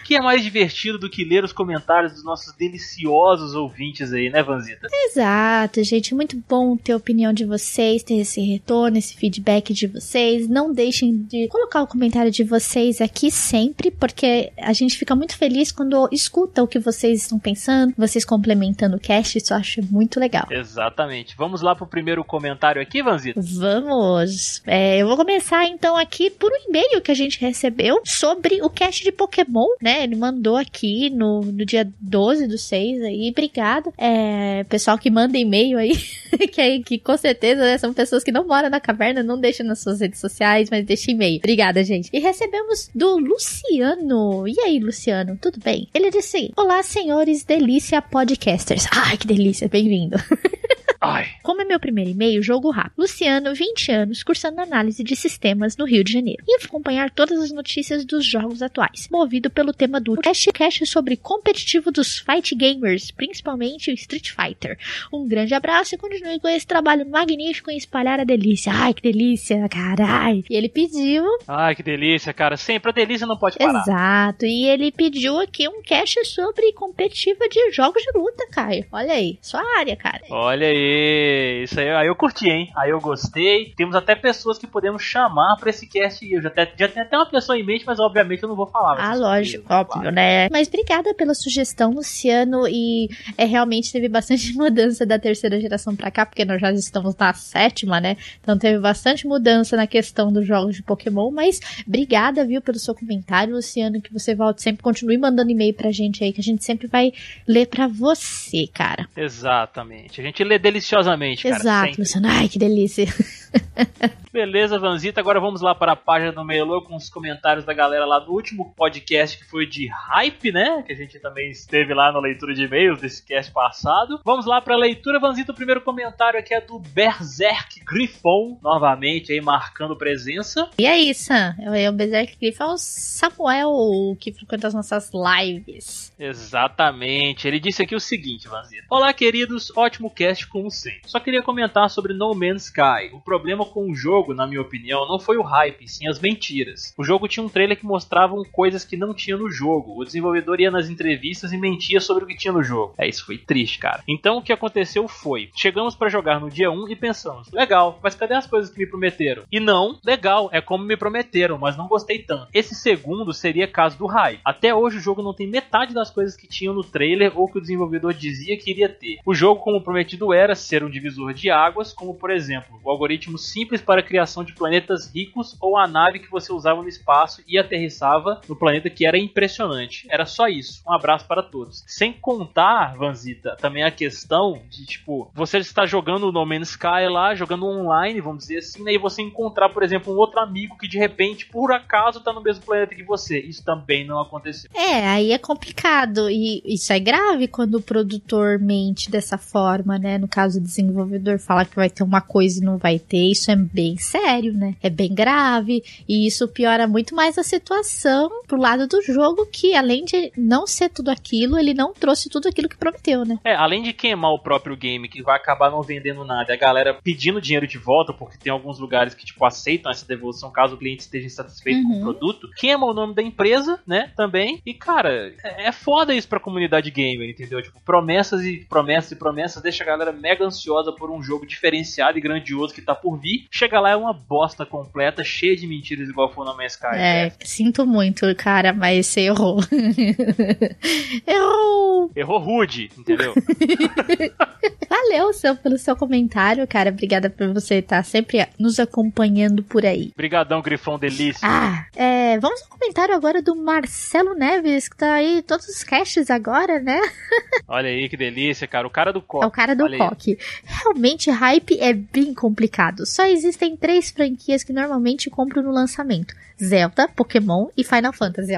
[0.06, 4.40] Que é mais divertido do que ler os comentários dos nossos deliciosos ouvintes aí, né,
[4.40, 4.86] Vanzita?
[5.08, 6.14] Exato, gente.
[6.14, 10.48] Muito bom ter a opinião de vocês, ter esse retorno, esse feedback de vocês.
[10.48, 15.36] Não deixem de colocar o comentário de vocês aqui sempre, porque a gente fica muito
[15.36, 19.36] feliz quando escuta o que vocês estão pensando, vocês complementando o cast.
[19.36, 20.46] Isso eu acho muito legal.
[20.50, 21.34] Exatamente.
[21.36, 23.40] Vamos lá pro primeiro comentário aqui, Vanzita?
[23.42, 24.62] Vamos!
[24.64, 28.70] É, eu vou começar então aqui por um e-mail que a gente recebeu sobre o
[28.70, 29.95] cast de Pokémon, né?
[29.96, 30.04] Né?
[30.04, 33.30] Ele mandou aqui no, no dia 12 do 6 aí.
[33.30, 33.92] Obrigado.
[33.96, 35.96] É, pessoal que manda e-mail aí,
[36.52, 39.66] que, aí, que com certeza né, são pessoas que não moram na caverna, não deixam
[39.66, 41.38] nas suas redes sociais, mas deixa e-mail.
[41.38, 42.10] Obrigada, gente.
[42.12, 44.46] E recebemos do Luciano.
[44.46, 45.88] E aí, Luciano, tudo bem?
[45.94, 48.86] Ele disse: Olá, senhores Delícia Podcasters.
[48.92, 50.16] Ai, que delícia, bem-vindo.
[51.00, 51.26] Ai.
[51.42, 52.94] Como é meu primeiro e-mail, jogo rápido.
[52.98, 56.42] Luciano, 20 anos, cursando análise de sistemas no Rio de Janeiro.
[56.46, 61.16] E acompanhar todas as notícias dos jogos atuais, movido pelo tema do Cast Cast sobre
[61.16, 64.76] competitivo dos fight gamers, principalmente o Street Fighter.
[65.12, 68.72] Um grande abraço e continue com esse trabalho magnífico em espalhar a delícia.
[68.74, 70.42] Ai, que delícia, carai.
[70.50, 71.24] E ele pediu.
[71.46, 72.56] Ai, que delícia, cara.
[72.56, 73.82] Sempre a delícia não pode parar.
[73.82, 74.44] Exato.
[74.44, 78.84] E ele pediu aqui um cast sobre competitiva de jogos de luta, Caio.
[78.90, 80.22] Olha aí, sua área, cara.
[80.30, 82.72] Olha aí, isso aí, aí eu curti, hein?
[82.76, 83.72] Aí eu gostei.
[83.76, 86.28] Temos até pessoas que podemos chamar pra esse cast.
[86.28, 88.66] Eu já, até, já tenho até uma pessoa em mente, mas obviamente eu não vou
[88.66, 88.96] falar.
[88.98, 90.48] Ah, lógico, óbvio, né?
[90.50, 92.66] Mas obrigada pela sugestão, Luciano.
[92.68, 97.14] E é realmente teve bastante mudança da terceira geração pra cá, porque nós já estamos
[97.16, 98.16] na sétima, né?
[98.42, 101.30] Então teve bastante mudança na questão dos jogos de Pokémon.
[101.30, 104.00] Mas obrigada, viu, pelo seu comentário, Luciano.
[104.00, 107.12] Que você volte sempre, continue mandando e-mail pra gente aí, que a gente sempre vai
[107.46, 109.08] ler pra você, cara.
[109.16, 110.20] Exatamente.
[110.20, 111.56] A gente lê deliciosamente, cara.
[111.56, 112.00] Exato, sempre.
[112.02, 112.28] Luciano.
[112.28, 113.06] Ai, que delícia.
[114.32, 115.20] Beleza, Vanzita.
[115.20, 118.32] Agora vamos lá para a página do Mailô com os comentários da galera lá do
[118.32, 120.82] último podcast que foi de hype, né?
[120.82, 124.20] Que a gente também esteve lá na leitura de e-mails desse cast passado.
[124.24, 125.52] Vamos lá para a leitura, Vanzita.
[125.52, 130.68] O primeiro comentário aqui é do Berserk Griffon, novamente aí marcando presença.
[130.78, 136.12] E é isso, é o Berserk Griffon, é o Samuel que frequenta as nossas lives.
[136.18, 137.48] Exatamente.
[137.48, 138.84] Ele disse aqui o seguinte, Vanzita.
[138.90, 139.72] Olá, queridos.
[139.76, 141.02] Ótimo cast como sempre.
[141.06, 143.10] Só queria comentar sobre No Man's Sky.
[143.12, 146.94] O problema com o jogo, na minha opinião, não foi o hype, sim as mentiras.
[146.96, 150.00] O jogo tinha um trailer que mostravam coisas que não tinha no jogo.
[150.00, 152.94] O desenvolvedor ia nas entrevistas e mentia sobre o que tinha no jogo.
[152.96, 154.02] É, isso foi triste, cara.
[154.08, 158.14] Então o que aconteceu foi: chegamos para jogar no dia 1 e pensamos, legal, mas
[158.14, 159.42] cadê as coisas que me prometeram?
[159.52, 162.48] E não, legal, é como me prometeram, mas não gostei tanto.
[162.54, 164.40] Esse segundo seria caso do hype.
[164.42, 167.58] Até hoje o jogo não tem metade das coisas que tinham no trailer ou que
[167.58, 169.18] o desenvolvedor dizia que iria ter.
[169.26, 173.25] O jogo, como prometido era, ser um divisor de águas, como por exemplo, o algoritmo
[173.36, 177.42] simples para a criação de planetas ricos ou a nave que você usava no espaço
[177.46, 180.06] e aterrissava no planeta que era impressionante.
[180.10, 180.82] Era só isso.
[180.86, 181.84] Um abraço para todos.
[181.86, 187.34] Sem contar, Vanzita, também a questão de tipo, você está jogando No Man's Sky lá,
[187.34, 190.88] jogando online, vamos dizer assim, né, e você encontrar, por exemplo, um outro amigo que
[190.88, 193.38] de repente, por acaso, tá no mesmo planeta que você.
[193.40, 194.70] Isso também não aconteceu.
[194.74, 196.28] É, aí é complicado.
[196.30, 200.18] E isso é grave quando o produtor mente dessa forma, né?
[200.18, 203.15] No caso, o desenvolvedor fala que vai ter uma coisa e não vai ter.
[203.18, 204.74] Isso é bem sério, né?
[204.82, 205.82] É bem grave.
[206.08, 210.66] E isso piora muito mais a situação pro lado do jogo, que além de não
[210.66, 213.38] ser tudo aquilo, ele não trouxe tudo aquilo que prometeu, né?
[213.44, 216.58] É, além de queimar o próprio game, que vai acabar não vendendo nada, e a
[216.58, 220.74] galera pedindo dinheiro de volta, porque tem alguns lugares que, tipo, aceitam essa devolução caso
[220.74, 221.88] o cliente esteja insatisfeito Uhum.
[221.90, 224.60] com o produto, queima o nome da empresa, né, também.
[224.64, 227.62] E, cara, é, é foda isso pra comunidade gamer, entendeu?
[227.62, 232.18] Tipo, promessas e promessas e promessas deixa a galera mega ansiosa por um jogo diferenciado
[232.18, 233.46] e grandioso que tá por vir.
[233.52, 236.96] Chega lá, é uma bosta completa, cheia de mentiras, igual foi no Man's Sky.
[236.96, 239.60] É, sinto muito, cara, mas você errou.
[241.24, 242.10] errou!
[242.16, 243.32] Errou rude, entendeu?
[244.90, 246.90] Valeu seu, pelo seu comentário, cara.
[246.90, 250.10] Obrigada por você estar sempre nos acompanhando por aí.
[250.16, 251.46] Brigadão, Grifão Delícia.
[251.46, 256.28] Ah, é, vamos ao comentário agora do Marcelo Neves, que tá aí todos os casts
[256.30, 257.00] agora, né?
[257.68, 258.86] Olha aí que delícia, cara.
[258.86, 259.44] O cara do copo.
[259.44, 260.08] É o cara do Olha aí.
[260.08, 260.38] coque.
[260.64, 262.95] Realmente, hype é bem complicado.
[263.04, 268.56] Só existem três franquias que normalmente compro no lançamento: Zelda, Pokémon e Final Fantasy.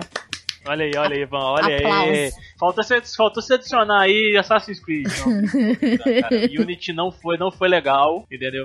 [0.69, 2.31] Olha aí, olha aí, Ivan, olha aí.
[2.59, 5.07] Faltou você, faltou você adicionar aí Assassin's Creed.
[5.19, 8.65] Não, Unity não foi, não foi legal, entendeu?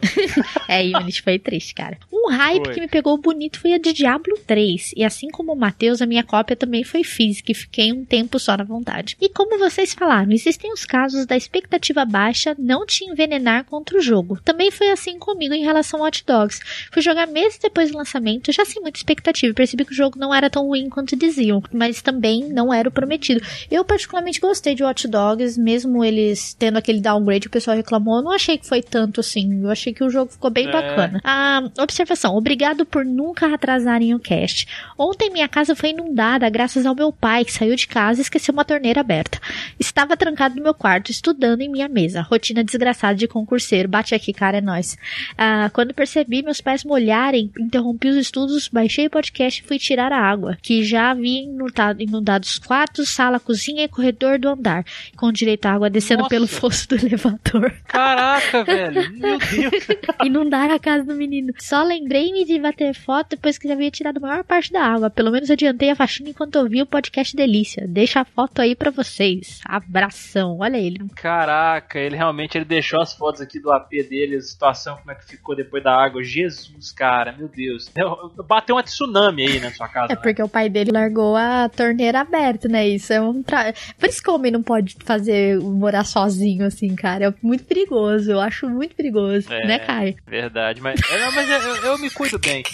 [0.67, 1.97] É, Unity foi triste, cara.
[2.11, 2.73] Um hype Foi.
[2.73, 4.93] que me pegou bonito foi a de Diablo 3.
[4.95, 8.39] E assim como o Matheus, a minha cópia também foi física e fiquei um tempo
[8.39, 9.15] só na vontade.
[9.21, 14.01] E como vocês falaram, existem os casos da expectativa baixa não te envenenar contra o
[14.01, 14.39] jogo.
[14.43, 16.59] Também foi assim comigo em relação ao Hot Dogs.
[16.91, 20.33] Fui jogar meses depois do lançamento, já sem muita expectativa, percebi que o jogo não
[20.33, 23.41] era tão ruim quanto diziam, mas também não era o prometido.
[23.69, 28.23] Eu particularmente gostei de Watch Dogs, mesmo eles tendo aquele downgrade, o pessoal reclamou, eu
[28.23, 29.61] não achei que foi tanto assim.
[29.63, 30.71] Eu achei que o jogo ficou bem É.
[30.71, 31.21] bacana.
[31.23, 34.67] Ah, observação, obrigado por nunca atrasarem o cast.
[34.97, 38.53] Ontem minha casa foi inundada graças ao meu pai, que saiu de casa e esqueceu
[38.53, 39.39] uma torneira aberta.
[39.79, 42.21] Estava trancado no meu quarto, estudando em minha mesa.
[42.21, 43.89] Rotina desgraçada de concurseiro.
[43.89, 44.97] Bate aqui, cara, é nóis.
[45.37, 50.11] Ah, quando percebi meus pés molharem, interrompi os estudos, baixei o podcast e fui tirar
[50.11, 54.83] a água, que já vi no inunda- inundados quartos, sala, cozinha e corredor do andar,
[55.17, 56.29] com direito à água descendo Nossa.
[56.29, 57.73] pelo fosso do elevador.
[57.87, 59.11] Caraca, velho.
[59.13, 59.87] Meu Deus.
[60.23, 61.53] Inundaram a casa do menino.
[61.59, 65.09] Só lembrei-me de bater foto depois que já havia tirado a maior parte da água.
[65.09, 67.85] Pelo menos adiantei a faxina enquanto ouvi o podcast Delícia.
[67.87, 69.59] Deixa a foto aí pra vocês.
[69.65, 70.57] Abração.
[70.59, 70.99] Olha ele.
[71.15, 75.15] Caraca, ele realmente ele deixou as fotos aqui do AP dele, a situação, como é
[75.15, 76.23] que ficou depois da água.
[76.23, 77.89] Jesus, cara, meu Deus.
[77.95, 80.13] Eu- eu- Bateu uma tsunami aí na sua casa.
[80.13, 80.21] É né?
[80.21, 82.87] porque o pai dele largou a torneira aberta, né?
[82.87, 83.41] Isso é um.
[83.43, 83.73] Tra...
[83.99, 87.25] Por isso que o homem não pode fazer morar sozinho, assim, cara.
[87.27, 88.31] É muito perigoso.
[88.31, 89.51] Eu acho muito perigoso.
[89.53, 89.65] É.
[89.65, 90.15] Né, Caio?
[90.27, 92.63] Verdade, mas, é, não, mas eu, eu- me cuido bem.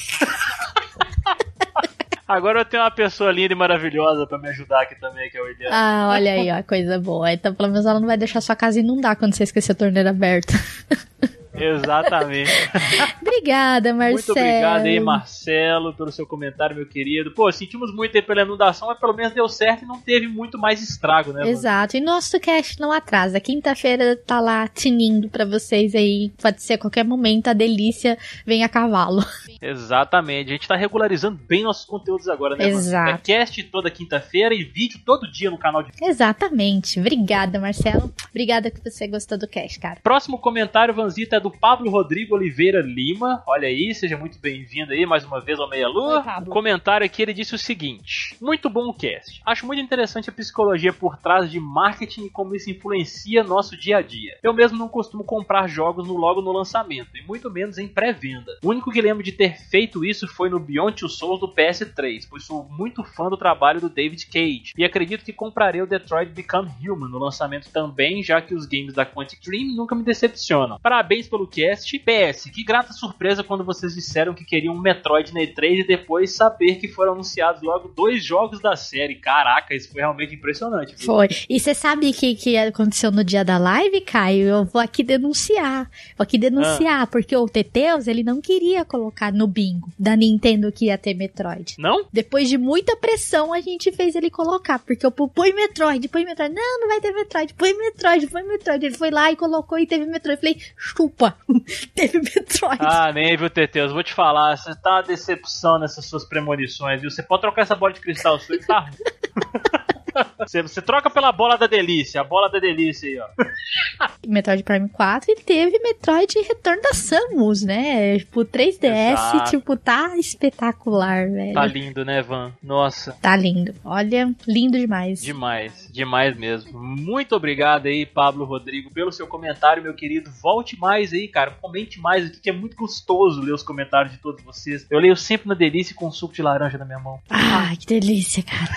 [2.27, 5.41] Agora eu tenho uma pessoa linda e maravilhosa pra me ajudar aqui também, que é
[5.41, 5.73] o Eliane.
[5.75, 7.31] Ah, olha aí, ó, coisa boa.
[7.33, 10.11] Então, pelo menos ela não vai deixar sua casa inundar quando você esquecer a torneira
[10.11, 10.53] aberta.
[11.53, 12.51] Exatamente.
[13.21, 14.13] Obrigada, Marcelo.
[14.13, 17.31] Muito obrigado aí, Marcelo, pelo seu comentário, meu querido.
[17.31, 20.57] Pô, sentimos muito aí pela inundação, mas pelo menos deu certo e não teve muito
[20.57, 21.49] mais estrago, né?
[21.49, 21.97] Exato.
[21.97, 23.39] E nosso cast não atrasa.
[23.39, 26.31] Quinta-feira tá lá tinindo pra vocês aí.
[26.41, 27.47] Pode ser a qualquer momento.
[27.47, 29.23] A delícia vem a cavalo.
[29.61, 30.49] Exatamente.
[30.49, 32.65] A gente tá regularizando bem nossos conteúdos agora, né?
[32.65, 32.77] mano?
[32.77, 33.09] Exato.
[33.09, 35.91] É cast toda quinta-feira e vídeo todo dia no canal de.
[36.01, 36.99] Exatamente.
[36.99, 38.13] Obrigada, Marcelo.
[38.29, 39.99] Obrigada que você gostou do cast, cara.
[40.03, 43.41] Próximo comentário, Vanzita, é do Pablo Rodrigo Oliveira Lima.
[43.47, 46.21] Olha aí, seja muito bem-vindo aí mais uma vez ao Meia Lua.
[46.21, 46.43] Oi.
[46.43, 49.41] O comentário aqui ele disse o seguinte: Muito bom o cast.
[49.45, 53.97] Acho muito interessante a psicologia por trás de marketing e como isso influencia nosso dia
[53.97, 54.37] a dia.
[54.43, 58.57] Eu mesmo não costumo comprar jogos no logo no lançamento, e muito menos em pré-venda.
[58.61, 62.27] O único que lembro de ter feito isso foi no Beyond Two Souls do PS3,
[62.29, 66.31] pois sou muito fã do trabalho do David Cage, e acredito que comprarei o Detroit
[66.31, 70.77] Become Human no lançamento também, já que os games da Quantic Dream nunca me decepcionam.
[70.81, 71.99] Parabéns pelo cast.
[71.99, 76.31] PS, que grata surpresa quando vocês disseram que queriam um Metroid na E3 e depois
[76.31, 79.15] saber que foram anunciados logo dois jogos da série.
[79.15, 80.95] Caraca, isso foi realmente impressionante.
[80.95, 81.05] viu?
[81.05, 81.27] Foi.
[81.49, 84.47] E você sabe o que, que aconteceu no dia da live, Caio?
[84.47, 85.89] Eu vou aqui denunciar.
[86.17, 90.85] Vou aqui denunciar, porque o Teteus, ele não queria colocar no bingo da Nintendo que
[90.85, 91.75] ia ter Metroid.
[91.77, 92.05] Não?
[92.11, 94.79] Depois de muita pressão, a gente fez ele colocar.
[94.79, 96.53] Porque eu põe Metroid, põe Metroid.
[96.53, 97.53] Não, não vai ter Metroid.
[97.53, 98.85] Põe Metroid, põe Metroid.
[98.85, 100.37] Ele foi lá e colocou e teve Metroid.
[100.37, 101.18] Eu falei, chupa.
[101.95, 102.79] teve Metroid.
[102.79, 103.91] Ah, nem, viu, Teteus?
[103.91, 107.09] Vou te falar, você tá uma decepção nessas suas premonições, viu?
[107.09, 108.91] Você pode trocar essa bola de cristal sua e tá ruim.
[110.39, 113.27] Você, você troca pela bola da delícia, a bola da delícia aí, ó.
[114.27, 118.17] Metroid Prime 4 e teve Metroid Retorno da Samus, né?
[118.19, 119.49] Tipo, 3DS, Exato.
[119.51, 121.53] tipo, tá espetacular, velho.
[121.53, 122.51] Tá lindo, né, Van?
[122.61, 123.73] Nossa, Tá lindo.
[123.83, 125.21] Olha, lindo demais.
[125.21, 126.79] demais, demais mesmo.
[126.79, 130.29] Muito obrigado aí, Pablo Rodrigo, pelo seu comentário, meu querido.
[130.41, 131.51] Volte mais aí, cara.
[131.51, 134.85] Comente mais aqui, que é muito gostoso ler os comentários de todos vocês.
[134.89, 137.19] Eu leio sempre na delícia com um suco de laranja na minha mão.
[137.29, 138.69] Ah, que delícia, cara.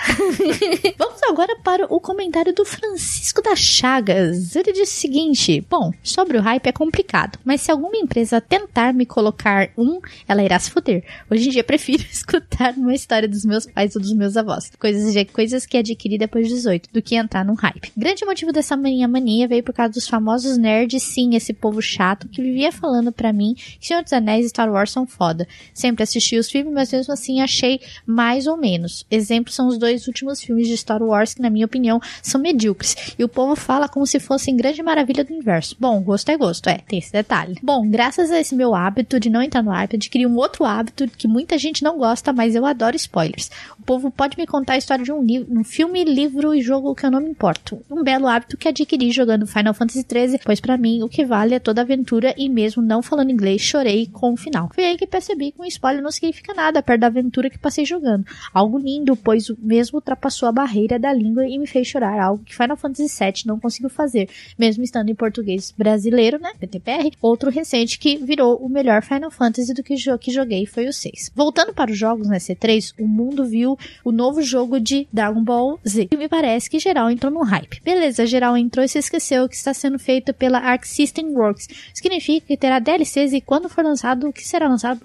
[0.99, 4.57] Vamos agora para o comentário do Francisco das Chagas.
[4.57, 8.93] Ele disse o seguinte: Bom, sobre o hype é complicado, mas se alguma empresa tentar
[8.93, 11.05] me colocar um, ela irá se fuder.
[11.31, 14.71] Hoje em dia prefiro escutar uma história dos meus pais ou dos meus avós.
[14.79, 17.93] Coisas, de- coisas que adquiri depois dos 18, do que entrar num hype.
[17.97, 22.29] Grande motivo dessa minha mania veio por causa dos famosos nerds, sim, esse povo chato
[22.29, 25.47] que vivia falando pra mim que Senhor dos Anéis e Star Wars são foda.
[25.73, 29.07] Sempre assisti os filmes, mas mesmo assim achei mais ou menos.
[29.11, 33.15] Exemplos são os dois últimos filmes de Star Wars que, na minha opinião, são medíocres.
[33.19, 35.77] E o povo fala como se fossem grande maravilha do universo.
[35.79, 37.57] Bom, gosto é gosto, é, tem esse detalhe.
[37.63, 41.07] Bom, graças a esse meu hábito de não entrar no hype, adquiri um outro hábito
[41.09, 43.51] que muita gente não gosta, mas eu adoro spoilers.
[43.79, 46.95] O povo pode me contar a história de um livro, um filme, livro e jogo
[46.95, 47.83] que eu não me importo.
[47.91, 51.55] Um belo hábito que adquiri jogando Final Fantasy XIII, pois pra mim o que vale
[51.55, 54.71] é toda a aventura e mesmo não falando inglês, chorei com o final.
[54.75, 57.85] Foi aí que percebi que um spoiler não significa nada perto da aventura que passei
[57.85, 58.25] jogando.
[58.53, 62.55] Algo lindo, pois mesmo ultrapassou a barreira da língua e me fez chorar, algo que
[62.55, 67.13] Final Fantasy VII não conseguiu fazer, mesmo estando em português brasileiro, né, PTPR.
[67.21, 70.93] Outro recente que virou o melhor Final Fantasy do que, jo que joguei foi o
[70.93, 71.33] 6.
[71.35, 75.79] Voltando para os jogos na C3, o mundo viu o novo jogo de Dragon Ball
[75.87, 76.09] Z.
[76.11, 77.81] E me parece que geral entrou no hype.
[77.83, 81.69] Beleza, geral entrou e se esqueceu que está sendo feito pela Arc System Works.
[81.93, 85.01] Significa que terá DLCs e quando for lançado, o que será lançado,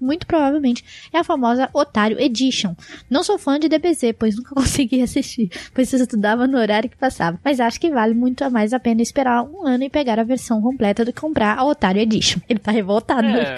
[0.00, 2.74] muito provavelmente é a famosa Otário Edition.
[3.10, 5.41] Não sou fã de DBZ, pois nunca consegui assistir,
[5.74, 7.38] pois eu estudava no horário que passava.
[7.44, 10.60] Mas acho que vale muito mais a pena esperar um ano e pegar a versão
[10.60, 12.40] completa do que comprar a Otário Edition.
[12.48, 13.26] Ele tá revoltado.
[13.26, 13.56] É,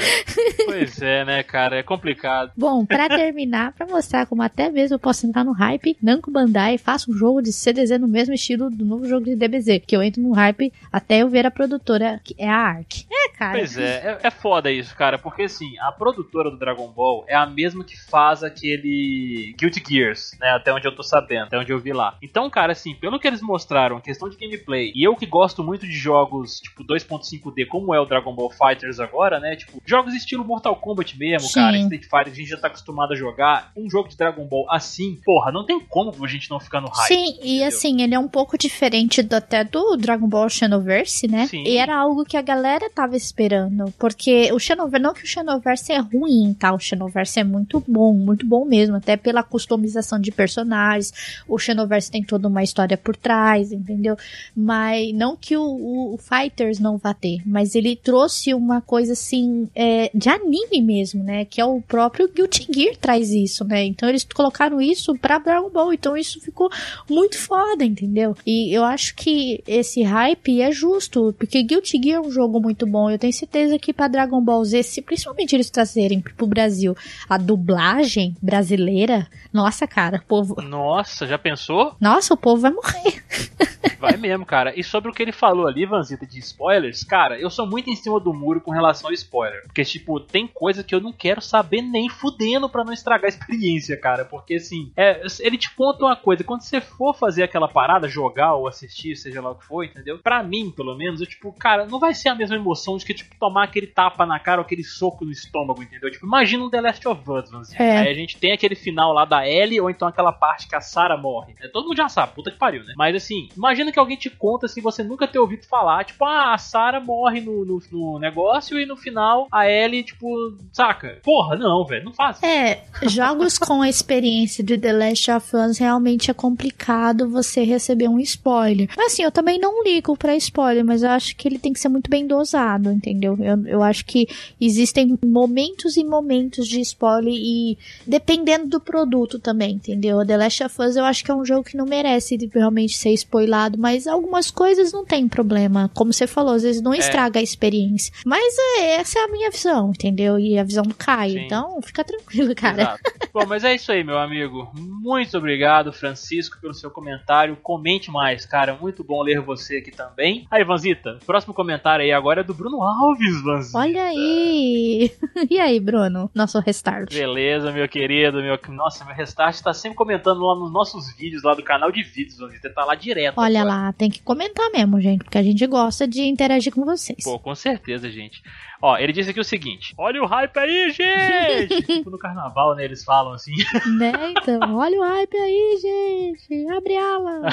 [0.66, 1.77] pois é, né, cara?
[1.77, 2.52] É complicado.
[2.56, 6.78] Bom, pra terminar, pra mostrar como até mesmo eu posso entrar no hype, Namco Bandai
[6.78, 10.02] faça um jogo de CDZ no mesmo estilo do novo jogo de DBZ, que eu
[10.02, 13.06] entro no hype até eu ver a produtora, que é a ARK.
[13.11, 13.59] É, cara.
[13.59, 17.35] Pois é, é, é foda isso, cara, porque assim, a produtora do Dragon Ball é
[17.35, 20.51] a mesma que faz aquele Guilty Gears, né?
[20.51, 22.17] Até onde eu tô sabendo, até onde eu vi lá.
[22.23, 25.87] Então, cara, assim, pelo que eles mostraram, questão de gameplay, e eu que gosto muito
[25.87, 29.57] de jogos tipo 2.5D, como é o Dragon Ball Fighters agora, né?
[29.57, 31.55] Tipo, jogos estilo Mortal Kombat mesmo, Sim.
[31.55, 33.73] cara, Street Fighter, a gente já tá acostumado a jogar.
[33.77, 36.89] Um jogo de Dragon Ball assim, porra, não tem como a gente não ficar no
[36.89, 37.09] hype.
[37.09, 37.69] Sim, e entendeu?
[37.69, 41.47] assim, ele é um pouco diferente do, até do Dragon Ball Xenoverse, né?
[41.47, 41.65] Sim.
[41.65, 43.93] E era algo que a galera tava esperando.
[43.99, 46.73] Porque o Xenoverse, não que o Xenoverse é ruim, tá?
[46.73, 48.97] O Xenoverse é muito bom, muito bom mesmo.
[48.97, 51.43] Até pela customização de personagens.
[51.49, 54.16] O Xenoverse tem toda uma história por trás, entendeu?
[54.55, 59.12] Mas não que o, o- o Fighters não vá ter, mas ele trouxe uma coisa
[59.15, 61.45] assim é, de anime mesmo, né?
[61.45, 63.85] Que é o próprio Guilty Gear traz isso, né?
[63.85, 66.70] Então eles colocaram isso pra Dragon Ball, então isso ficou
[67.09, 68.36] muito foda, entendeu?
[68.47, 72.86] E eu acho que esse hype é justo, porque Guilty Gear é um jogo muito
[72.86, 73.11] bom.
[73.11, 76.97] Eu tenho certeza que pra Dragon Ball Z, se principalmente eles trazerem pro Brasil
[77.28, 80.57] a dublagem brasileira, nossa, cara, povo.
[80.62, 81.53] Nossa, já pensou?
[82.01, 83.22] Nossa, o povo vai morrer.
[84.05, 84.78] Vai mesmo, cara.
[84.78, 87.97] E sobre o que ele falou ali, Vanzita, de spoilers, cara, eu sou muito em
[87.97, 89.62] cima do muro com relação ao spoiler.
[89.62, 93.28] Porque, tipo, tem coisa que eu não quero saber nem fudendo pra não estragar a
[93.28, 94.24] experiência, cara.
[94.24, 96.44] Porque, assim, é, ele te conta uma coisa.
[96.44, 100.18] Quando você for fazer aquela parada, jogar ou assistir, seja lá o que for, entendeu?
[100.18, 103.14] Pra mim, pelo menos, eu, tipo, cara, não vai ser a mesma emoção de que,
[103.14, 106.10] tipo, tomar aquele tapa na cara ou aquele soco no estômago, entendeu?
[106.10, 107.82] Tipo, imagina um The Last of Us, Vanzita.
[107.82, 107.98] É.
[107.98, 110.81] Aí a gente tem aquele final lá da Ellie ou então aquela parte que a
[110.81, 111.44] Sarah morre.
[111.61, 112.95] É, todo mundo já sabe, puta que pariu, né?
[112.97, 116.55] Mas assim, imagina que alguém te conta sem você nunca ter ouvido falar, tipo, ah,
[116.55, 120.27] a Sarah morre no, no, no negócio e no final a Ellie, tipo,
[120.73, 121.19] saca?
[121.23, 122.43] Porra, não, velho, não faz.
[122.43, 128.09] É, jogos com a experiência de The Last of Us realmente é complicado você receber
[128.09, 128.89] um spoiler.
[128.97, 131.81] Mas assim, eu também não ligo pra spoiler, mas eu acho que ele tem que
[131.81, 133.37] ser muito bem dosado, entendeu?
[133.41, 134.29] Eu, eu acho que
[134.61, 140.25] existem momentos e momentos de spoiler e dependendo do produto também, entendeu?
[140.25, 143.13] The Last of Us eu acho que é um jogo que não merece realmente ser
[143.15, 145.91] spoilado, mas algumas coisas não tem problema.
[145.95, 148.13] Como você falou, às vezes não estraga a experiência.
[148.25, 150.39] Mas é, essa é a minha visão, entendeu?
[150.39, 151.39] E a visão do Caio.
[151.39, 152.99] Então, fica tranquilo, cara.
[153.33, 154.71] Bom, mas é isso aí, meu amigo.
[154.75, 157.57] Muito obrigado, Francisco, pelo seu comentário.
[157.57, 158.77] Comente mais, cara.
[158.81, 160.47] Muito bom ler você aqui também.
[160.51, 163.79] Aí, Vanzita, próximo comentário aí agora é do Bruno Alves, Vanzita.
[163.79, 165.11] Olha aí!
[165.51, 166.31] E aí, Bruno?
[166.35, 167.13] Nosso restart.
[167.13, 168.59] Beleza, meu querido, meu.
[168.69, 172.39] Nossa, meu restart tá sempre comentando lá nos nossos vídeos, lá do canal de vídeos,
[172.39, 172.70] Vanzita.
[172.70, 173.39] Tá lá direto.
[173.39, 173.77] Olha agora.
[173.77, 177.23] lá, tem que comentar mesmo, gente, porque a gente gosta de interagir com vocês.
[177.24, 178.43] Pô, com certeza, gente.
[178.85, 181.81] Ó, ele disse aqui o seguinte: Olha o hype aí, gente!
[181.89, 182.85] tipo no carnaval, né?
[182.85, 183.55] Eles falam assim.
[183.98, 184.12] Né?
[184.36, 186.69] Então, olha o hype aí, gente.
[186.69, 187.48] Abre ala.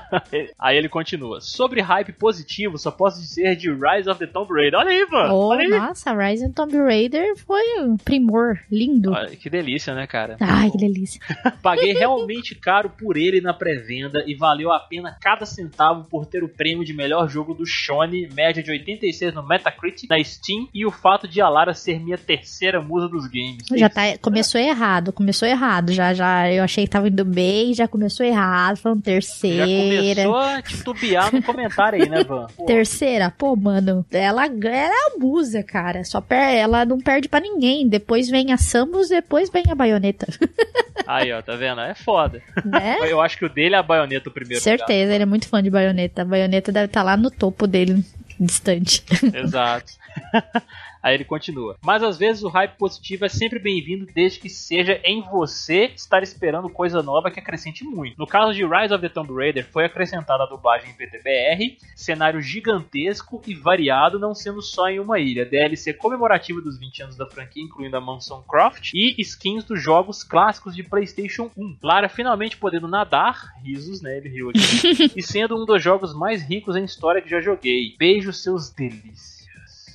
[0.58, 4.78] aí ele continua: Sobre hype positivo, só posso dizer de Rise of the Tomb Raider.
[4.80, 5.34] Olha aí, mano!
[5.34, 5.68] Oh, Olha aí!
[5.68, 8.58] nossa, Rise of Tomb Raider foi um primor.
[8.72, 9.12] Lindo.
[9.12, 10.38] Olha, que delícia, né, cara?
[10.40, 11.20] Ai, que delícia.
[11.62, 16.42] Paguei realmente caro por ele na pré-venda e valeu a pena cada centavo por ter
[16.42, 20.86] o prêmio de melhor jogo do Shone, média de 86 no Metacritic, na Steam, e
[20.86, 23.64] o fato de a Lara ser minha terceira musa dos games.
[23.74, 25.92] Já tá, começou errado, começou errado.
[25.92, 30.22] Já, já, eu achei que tava indo bem, já começou errado, falando Já terceira.
[30.24, 32.46] começou a titubear no comentário aí, né, Van?
[32.56, 36.04] Pô, Terceira, pô, mano, ela, ela abusa, cara.
[36.04, 37.88] Só per, ela não perde pra ninguém.
[37.88, 40.26] Depois vem a Samus, depois vem a baioneta.
[41.06, 41.80] Aí, ó, tá vendo?
[41.80, 42.42] É foda.
[42.64, 42.98] né?
[43.08, 44.62] Eu acho que o dele é a baioneta o primeiro.
[44.62, 46.22] Certeza, ele é muito fã de baioneta.
[46.22, 48.04] A baioneta deve estar lá no topo dele,
[48.40, 49.02] distante.
[49.34, 49.92] Exato.
[51.02, 51.76] Aí ele continua.
[51.82, 56.22] Mas às vezes o hype positivo é sempre bem-vindo desde que seja em você estar
[56.22, 58.18] esperando coisa nova que acrescente muito.
[58.18, 62.40] No caso de Rise of the Tomb Raider, foi acrescentada a dublagem em PTBR, cenário
[62.40, 65.46] gigantesco e variado, não sendo só em uma ilha.
[65.46, 70.22] DLC comemorativa dos 20 anos da franquia, incluindo a Mansão Croft e skins dos jogos
[70.22, 71.78] clássicos de PlayStation 1.
[71.82, 74.16] Lara finalmente podendo nadar, risos, né?
[74.18, 74.60] Ele riu aqui.
[75.16, 77.94] e sendo um dos jogos mais ricos em história que já joguei.
[77.98, 79.39] Beijo seus delícias.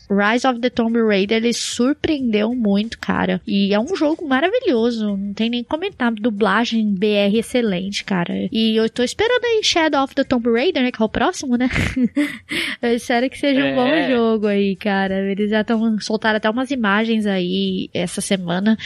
[0.09, 3.41] Rise of the Tomb Raider, ele surpreendeu muito, cara.
[3.45, 6.11] E é um jogo maravilhoso, não tem nem comentar.
[6.13, 8.33] Dublagem BR excelente, cara.
[8.51, 11.55] E eu tô esperando aí Shadow of the Tomb Raider, né, que é o próximo,
[11.57, 11.69] né?
[12.81, 13.75] eu espero que seja um É.
[13.75, 15.31] bom jogo aí, cara.
[15.31, 18.77] Eles já estão soltaram até umas imagens aí essa semana.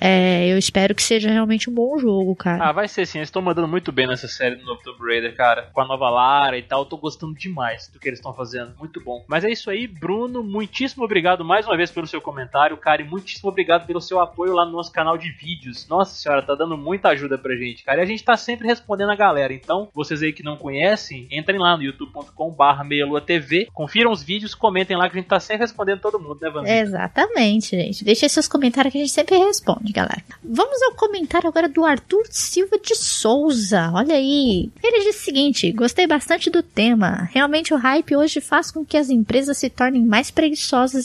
[0.00, 2.64] É, eu espero que seja realmente um bom jogo, cara.
[2.68, 3.18] Ah, vai ser sim.
[3.18, 5.70] Eles estão mandando muito bem nessa série do novo Tomb Raider, cara.
[5.72, 6.82] Com a nova Lara e tal.
[6.82, 8.72] Eu tô gostando demais do que eles estão fazendo.
[8.78, 9.24] Muito bom.
[9.28, 10.42] Mas é isso aí, Bruno.
[10.64, 13.02] Muitíssimo obrigado mais uma vez pelo seu comentário, cara.
[13.02, 15.86] E muitíssimo obrigado pelo seu apoio lá no nosso canal de vídeos.
[15.86, 18.00] Nossa senhora, tá dando muita ajuda pra gente, cara.
[18.00, 19.52] E a gente tá sempre respondendo a galera.
[19.52, 22.82] Então, vocês aí que não conhecem, entrem lá no youtube.com/barra
[23.26, 26.48] TV, confiram os vídeos, comentem lá que a gente tá sempre respondendo todo mundo, né,
[26.48, 26.72] Vanzito?
[26.72, 28.02] Exatamente, gente.
[28.02, 30.24] Deixe aí seus comentários que a gente sempre responde, galera.
[30.42, 33.90] Vamos ao comentário agora do Arthur Silva de Souza.
[33.92, 34.70] Olha aí.
[34.82, 37.28] Ele diz o seguinte: gostei bastante do tema.
[37.32, 40.53] Realmente o hype hoje faz com que as empresas se tornem mais preguiçosas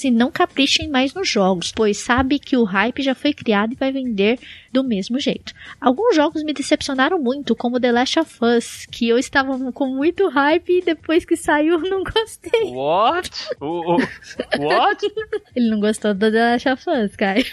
[0.04, 3.76] e não caprichem mais nos jogos, pois sabe que o hype já foi criado e
[3.76, 4.40] vai vender
[4.72, 5.54] do mesmo jeito.
[5.80, 10.28] Alguns jogos me decepcionaram muito, como The Last of Us, que eu estava com muito
[10.30, 12.64] hype e depois que saiu não gostei.
[12.72, 13.32] What?
[13.60, 13.98] O, o-
[14.60, 15.06] what?
[15.56, 17.40] Ele não gostou do The Last of Us, cara.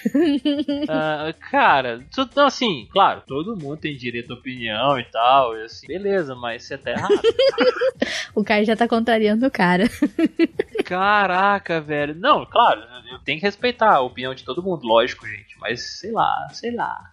[0.88, 5.62] Ah, cara, tu- não, assim, claro, todo mundo tem direito à opinião e tal, e
[5.64, 7.20] assim, beleza, mas você tá errado.
[8.34, 9.84] O cara já tá contrariando o cara.
[10.84, 12.14] Caraca, velho.
[12.14, 15.56] Não, claro, eu tenho que respeitar a opinião de todo mundo, lógico, gente.
[15.58, 17.05] Mas sei lá, sei lá.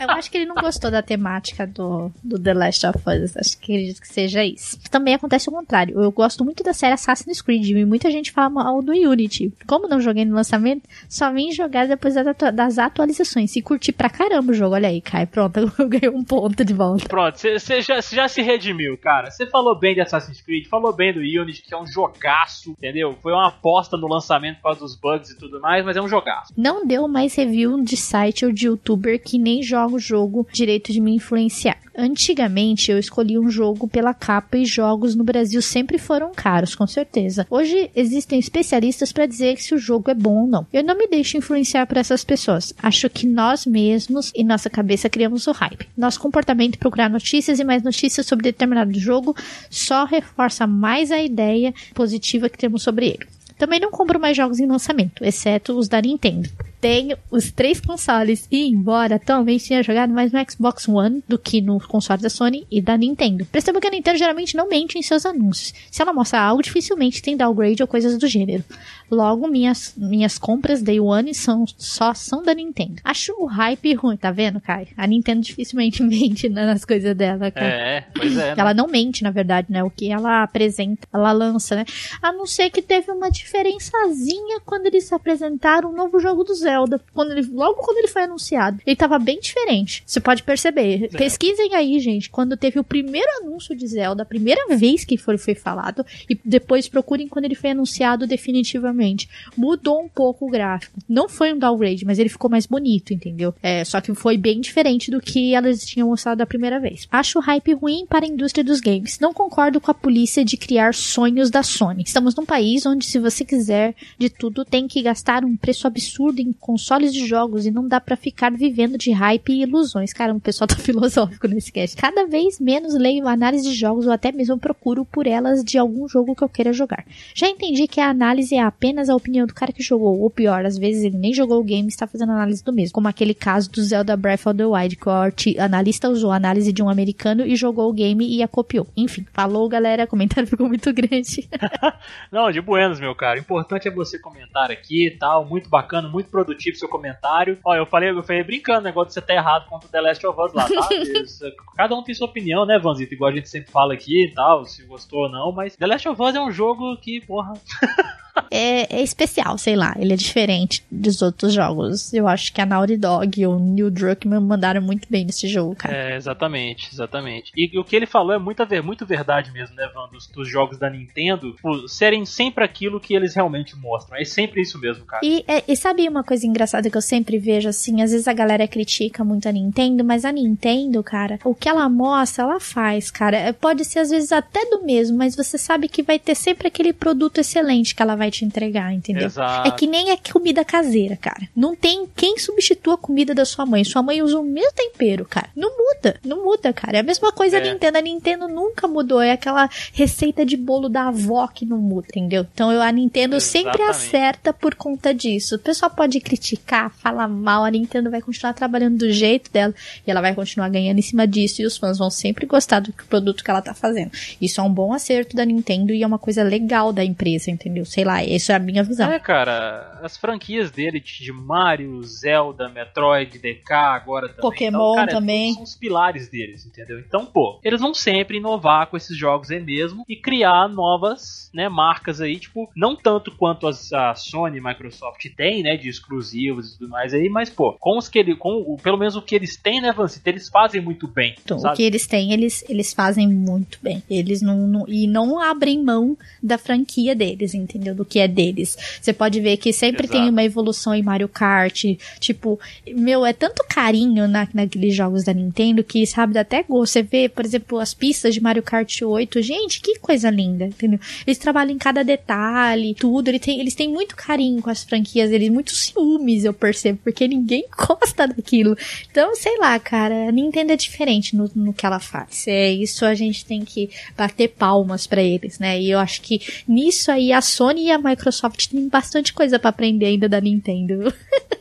[0.00, 3.36] Eu acho que ele não gostou da temática do, do The Last of Us.
[3.36, 4.78] Acho que acredito que seja isso.
[4.90, 6.00] Também acontece o contrário.
[6.00, 9.52] Eu gosto muito da série Assassin's Creed e muita gente fala mal do Unity.
[9.66, 13.54] Como não joguei no lançamento, só vim jogar depois das atua- das atualizações.
[13.56, 14.74] E curti pra caramba o jogo.
[14.74, 15.26] Olha aí, Kai.
[15.26, 17.06] Pronto, eu ganhei um ponto de volta.
[17.08, 19.30] Pronto, você já, já se redimiu, cara.
[19.30, 23.16] Você falou bem de Assassin's Creed, falou bem do Unity, que é um jogaço, entendeu?
[23.22, 26.08] Foi uma aposta no lançamento por causa dos bugs e tudo mais, mas é um
[26.08, 26.52] jogaço.
[26.56, 30.92] Não deu mais review de site ou de youtuber que nem joga o jogo direito
[30.92, 31.78] de me influenciar.
[31.96, 36.86] Antigamente eu escolhi um jogo pela capa e jogos no Brasil sempre foram caros, com
[36.86, 37.46] certeza.
[37.50, 40.66] Hoje existem especialistas para dizer se o jogo é bom ou não.
[40.72, 42.72] Eu não me deixo influenciar por essas pessoas.
[42.82, 45.88] Acho que nós mesmos e nossa cabeça criamos o hype.
[45.96, 49.34] Nosso comportamento em procurar notícias e mais notícias sobre determinado jogo
[49.68, 53.26] só reforça mais a ideia positiva que temos sobre ele.
[53.58, 56.48] Também não compro mais jogos em lançamento, exceto os da Nintendo.
[56.80, 61.60] Tenho os três consoles e, embora atualmente tenha jogado mais no Xbox One do que
[61.60, 63.44] no console da Sony e da Nintendo.
[63.44, 65.74] Perceba que a Nintendo geralmente não mente em seus anúncios.
[65.90, 68.64] Se ela mostra algo, dificilmente tem downgrade ou coisas do gênero.
[69.10, 72.94] Logo, minhas, minhas compras Day One são, só são da Nintendo.
[73.04, 74.88] Acho o hype ruim, tá vendo, Kai?
[74.96, 77.66] A Nintendo dificilmente mente nas coisas dela, cara.
[77.66, 78.54] É, pois é.
[78.54, 78.54] né?
[78.56, 79.82] Ela não mente, na verdade, né?
[79.84, 81.84] O que ela apresenta, ela lança, né?
[82.22, 86.69] A não ser que teve uma diferençazinha quando eles apresentaram o novo jogo do Zelda.
[87.12, 88.80] Quando ele, logo quando ele foi anunciado.
[88.86, 90.02] Ele tava bem diferente.
[90.06, 91.08] Você pode perceber.
[91.10, 95.38] Pesquisem aí, gente, quando teve o primeiro anúncio de Zelda, a primeira vez que foi,
[95.38, 99.28] foi falado, e depois procurem quando ele foi anunciado definitivamente.
[99.56, 100.98] Mudou um pouco o gráfico.
[101.08, 103.54] Não foi um downgrade, mas ele ficou mais bonito, entendeu?
[103.62, 107.06] É, só que foi bem diferente do que elas tinham mostrado da primeira vez.
[107.10, 109.18] Acho o hype ruim para a indústria dos games.
[109.18, 112.02] Não concordo com a polícia de criar sonhos da Sony.
[112.06, 116.40] Estamos num país onde, se você quiser de tudo, tem que gastar um preço absurdo
[116.40, 120.12] em consoles de jogos e não dá pra ficar vivendo de hype e ilusões.
[120.12, 121.96] Cara, o pessoal tá filosófico nesse cast.
[121.96, 126.06] Cada vez menos leio análise de jogos ou até mesmo procuro por elas de algum
[126.06, 127.04] jogo que eu queira jogar.
[127.34, 130.66] Já entendi que a análise é apenas a opinião do cara que jogou, ou pior,
[130.66, 133.34] às vezes ele nem jogou o game e está fazendo análise do mesmo, como aquele
[133.34, 136.88] caso do Zelda Breath of the Wild, que o analista usou a análise de um
[136.88, 138.86] americano e jogou o game e a copiou.
[138.96, 141.48] Enfim, falou galera, o comentário ficou muito grande.
[142.30, 143.38] Não, de buenos, meu cara.
[143.38, 145.44] O importante é você comentar aqui e tal.
[145.46, 147.58] Muito bacana, muito produtivo seu comentário.
[147.64, 150.26] Ó, eu falei, eu falei brincando, negócio de você tá errado contra o The Last
[150.26, 150.88] of Us lá, tá?
[150.94, 151.44] Isso,
[151.76, 153.14] Cada um tem sua opinião, né, Vanzito?
[153.14, 156.08] Igual a gente sempre fala aqui e tal, se gostou ou não, mas The Last
[156.08, 157.54] of Us é um jogo que, porra,
[158.50, 162.12] é, é especial, sei lá, ele é diferente dos outros jogos.
[162.12, 165.74] Eu acho que a Naughty Dog e o Neil Druckmann mandaram muito bem nesse jogo,
[165.76, 165.94] cara.
[165.96, 167.52] É, exatamente, exatamente.
[167.56, 170.08] E o que ele falou é muita, ver- muito verdade mesmo, né, Van?
[170.08, 174.18] Dos, dos jogos da Nintendo tipo, serem sempre aquilo que eles realmente mostram.
[174.18, 175.20] É sempre isso mesmo, cara.
[175.24, 178.02] E, é, e sabe uma coisa engraçada que eu sempre vejo assim?
[178.02, 181.88] Às vezes a galera critica muito a Nintendo, mas a Nintendo, cara, o que ela
[181.88, 183.52] mostra, ela faz, cara.
[183.52, 186.92] Pode ser às vezes até do mesmo, mas você sabe que vai ter sempre aquele
[186.92, 189.26] produto excelente que ela vai vai te entregar, entendeu?
[189.26, 189.68] Exato.
[189.68, 191.48] É que nem a comida caseira, cara.
[191.54, 193.84] Não tem quem substitua a comida da sua mãe.
[193.84, 195.48] Sua mãe usa o mesmo tempero, cara.
[195.54, 196.96] Não muda, não muda, cara.
[196.98, 197.60] É a mesma coisa É.
[197.60, 197.98] a Nintendo.
[197.98, 199.20] A Nintendo nunca mudou.
[199.20, 202.46] É aquela receita de bolo da avó que não muda, entendeu?
[202.52, 205.56] Então eu- a Nintendo sempre acerta por conta disso.
[205.56, 209.74] O pessoal pode criticar, falar mal, a Nintendo vai continuar trabalhando do jeito dela
[210.06, 212.92] e ela vai continuar ganhando em cima disso e os fãs vão sempre gostar do
[213.08, 214.10] produto que ela tá fazendo.
[214.40, 217.84] Isso é um bom acerto da Nintendo e é uma coisa legal da empresa, entendeu?
[217.84, 219.10] Sei lá, essa é a minha visão.
[219.10, 224.40] É, cara, as franquias dele de Mario, Zelda, Metroid, DK, agora também.
[224.42, 225.54] Pokémon então, cara, também.
[225.54, 226.98] São os pilares deles, entendeu?
[227.00, 231.68] Então, pô, eles vão sempre inovar com esses jogos aí mesmo e criar novas, né,
[231.68, 236.74] marcas aí, tipo, não tanto quanto as, a Sony e Microsoft tem, né, de exclusivos
[236.74, 239.22] e tudo mais aí, mas, pô, com os que ele, com o- pelo menos o
[239.22, 241.76] que eles têm, né, Vancita, eles fazem muito bem, Então, o sabe?
[241.76, 244.02] que eles têm, eles, eles fazem muito bem.
[244.08, 247.94] Eles não, não- E não abrem mão da franquia deles, entendeu?
[247.94, 248.76] Do que é deles.
[249.00, 250.18] Você pode ver que sempre Exato.
[250.18, 251.84] tem uma evolução em Mario Kart.
[252.18, 252.58] Tipo,
[252.94, 256.92] meu, é tanto carinho na, naqueles jogos da Nintendo que, sabe, dá até gosto.
[256.92, 259.42] Você vê, por exemplo, as pistas de Mario Kart 8.
[259.42, 260.98] Gente, que coisa linda, entendeu?
[261.26, 263.28] Eles trabalham em cada detalhe, tudo.
[263.28, 267.26] Eles têm, eles têm muito carinho com as franquias deles, muito ciúmes, eu percebo, porque
[267.26, 268.76] ninguém gosta daquilo.
[269.10, 272.46] Então, sei lá, cara, a Nintendo é diferente no, no que ela faz.
[272.46, 275.80] É isso a gente tem que bater palmas pra eles, né?
[275.80, 279.70] E eu acho que nisso aí a Sony e a Microsoft têm bastante coisa pra
[279.70, 281.12] aprender ainda da Nintendo.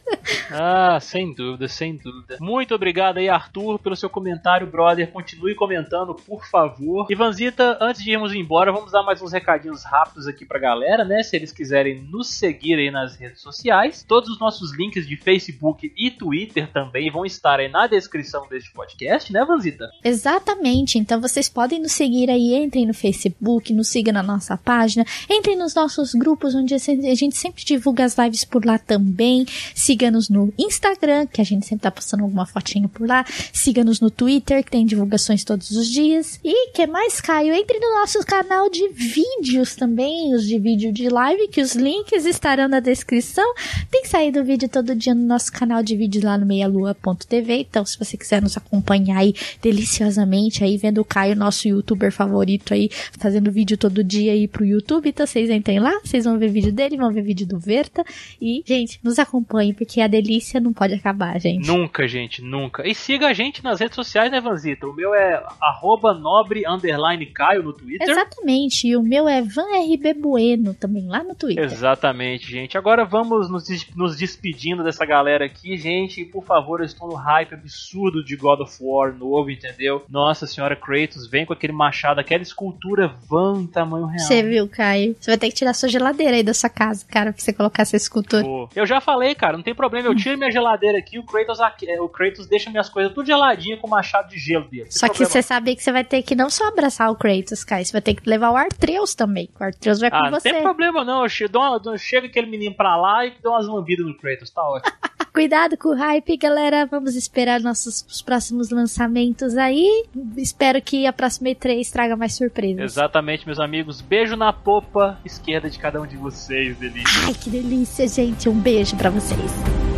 [0.51, 2.37] Ah, sem dúvida, sem dúvida.
[2.39, 5.11] Muito obrigado aí, Arthur, pelo seu comentário, brother.
[5.11, 7.05] Continue comentando, por favor.
[7.09, 11.21] Ivanzita, antes de irmos embora, vamos dar mais uns recadinhos rápidos aqui pra galera, né?
[11.23, 14.03] Se eles quiserem nos seguir aí nas redes sociais.
[14.07, 18.71] Todos os nossos links de Facebook e Twitter também vão estar aí na descrição deste
[18.71, 19.89] podcast, né, Vanzita?
[20.03, 20.97] Exatamente.
[20.97, 25.55] Então vocês podem nos seguir aí, entrem no Facebook, nos sigam na nossa página, entrem
[25.55, 29.45] nos nossos grupos onde a gente sempre divulga as lives por lá também.
[29.75, 33.25] Siga-nos no Instagram, que a gente sempre tá postando alguma fotinha por lá.
[33.53, 36.39] Siga-nos no Twitter, que tem divulgações todos os dias.
[36.43, 37.53] E que mais, Caio?
[37.53, 42.25] Entre no nosso canal de vídeos também, os de vídeo de live, que os links
[42.25, 43.53] estarão na descrição.
[43.91, 47.65] Tem saído vídeo todo dia no nosso canal de vídeo lá no meialua.tv.
[47.69, 52.73] Então, se você quiser nos acompanhar aí deliciosamente, aí vendo o Caio, nosso youtuber favorito
[52.73, 56.49] aí, fazendo vídeo todo dia aí pro YouTube, então vocês entrem lá, vocês vão ver
[56.49, 58.03] vídeo dele, vão ver vídeo do Verta.
[58.41, 61.67] E, gente, nos acompanhem, porque a delícia não pode acabar, gente.
[61.67, 62.87] Nunca, gente, nunca.
[62.87, 64.87] E siga a gente nas redes sociais, né, Vanzita?
[64.87, 68.09] O meu é arroba nobre underline Caio no Twitter.
[68.09, 71.63] Exatamente, e o meu é VanRB Bueno também, lá no Twitter.
[71.63, 72.77] Exatamente, gente.
[72.77, 76.21] Agora vamos nos, des- nos despedindo dessa galera aqui, gente.
[76.21, 80.03] E, por favor, eu estou no hype absurdo de God of War novo, entendeu?
[80.09, 84.19] Nossa senhora, Kratos, vem com aquele machado, aquela escultura van tamanho real.
[84.19, 85.15] Você viu, Caio?
[85.19, 87.81] Você vai ter que tirar sua geladeira aí da sua casa, cara, pra você colocar
[87.83, 88.43] essa escultura.
[88.43, 90.07] Pô, Eu já falei, cara, não tem problema.
[90.07, 93.77] Eu tiro minha geladeira aqui, o Kratos, é, o Kratos deixa minhas coisas tudo geladinha
[93.77, 94.83] com o machado de gelo dele.
[94.85, 95.31] Não Só que problema.
[95.31, 98.01] você sabe que você vai ter que não só abraçar o Kratos, Caio, você vai
[98.01, 99.49] ter que levar o Artreus também.
[99.59, 100.51] O Artreus vai Ah, com não você.
[100.51, 101.23] tem problema não.
[101.23, 104.17] Eu che- dou uma- dou- chega aquele menino pra lá e dou umas lambidas no
[104.17, 104.93] Kratos, tá ótimo.
[105.33, 106.85] Cuidado com o hype, galera.
[106.87, 110.05] Vamos esperar nossos os próximos lançamentos aí.
[110.35, 112.83] Espero que a próxima E3 traga mais surpresas.
[112.83, 114.01] Exatamente, meus amigos.
[114.01, 117.25] Beijo na popa esquerda de cada um de vocês, delícia.
[117.25, 118.47] Ai, que delícia, gente.
[118.49, 119.88] Um beijo pra vocês.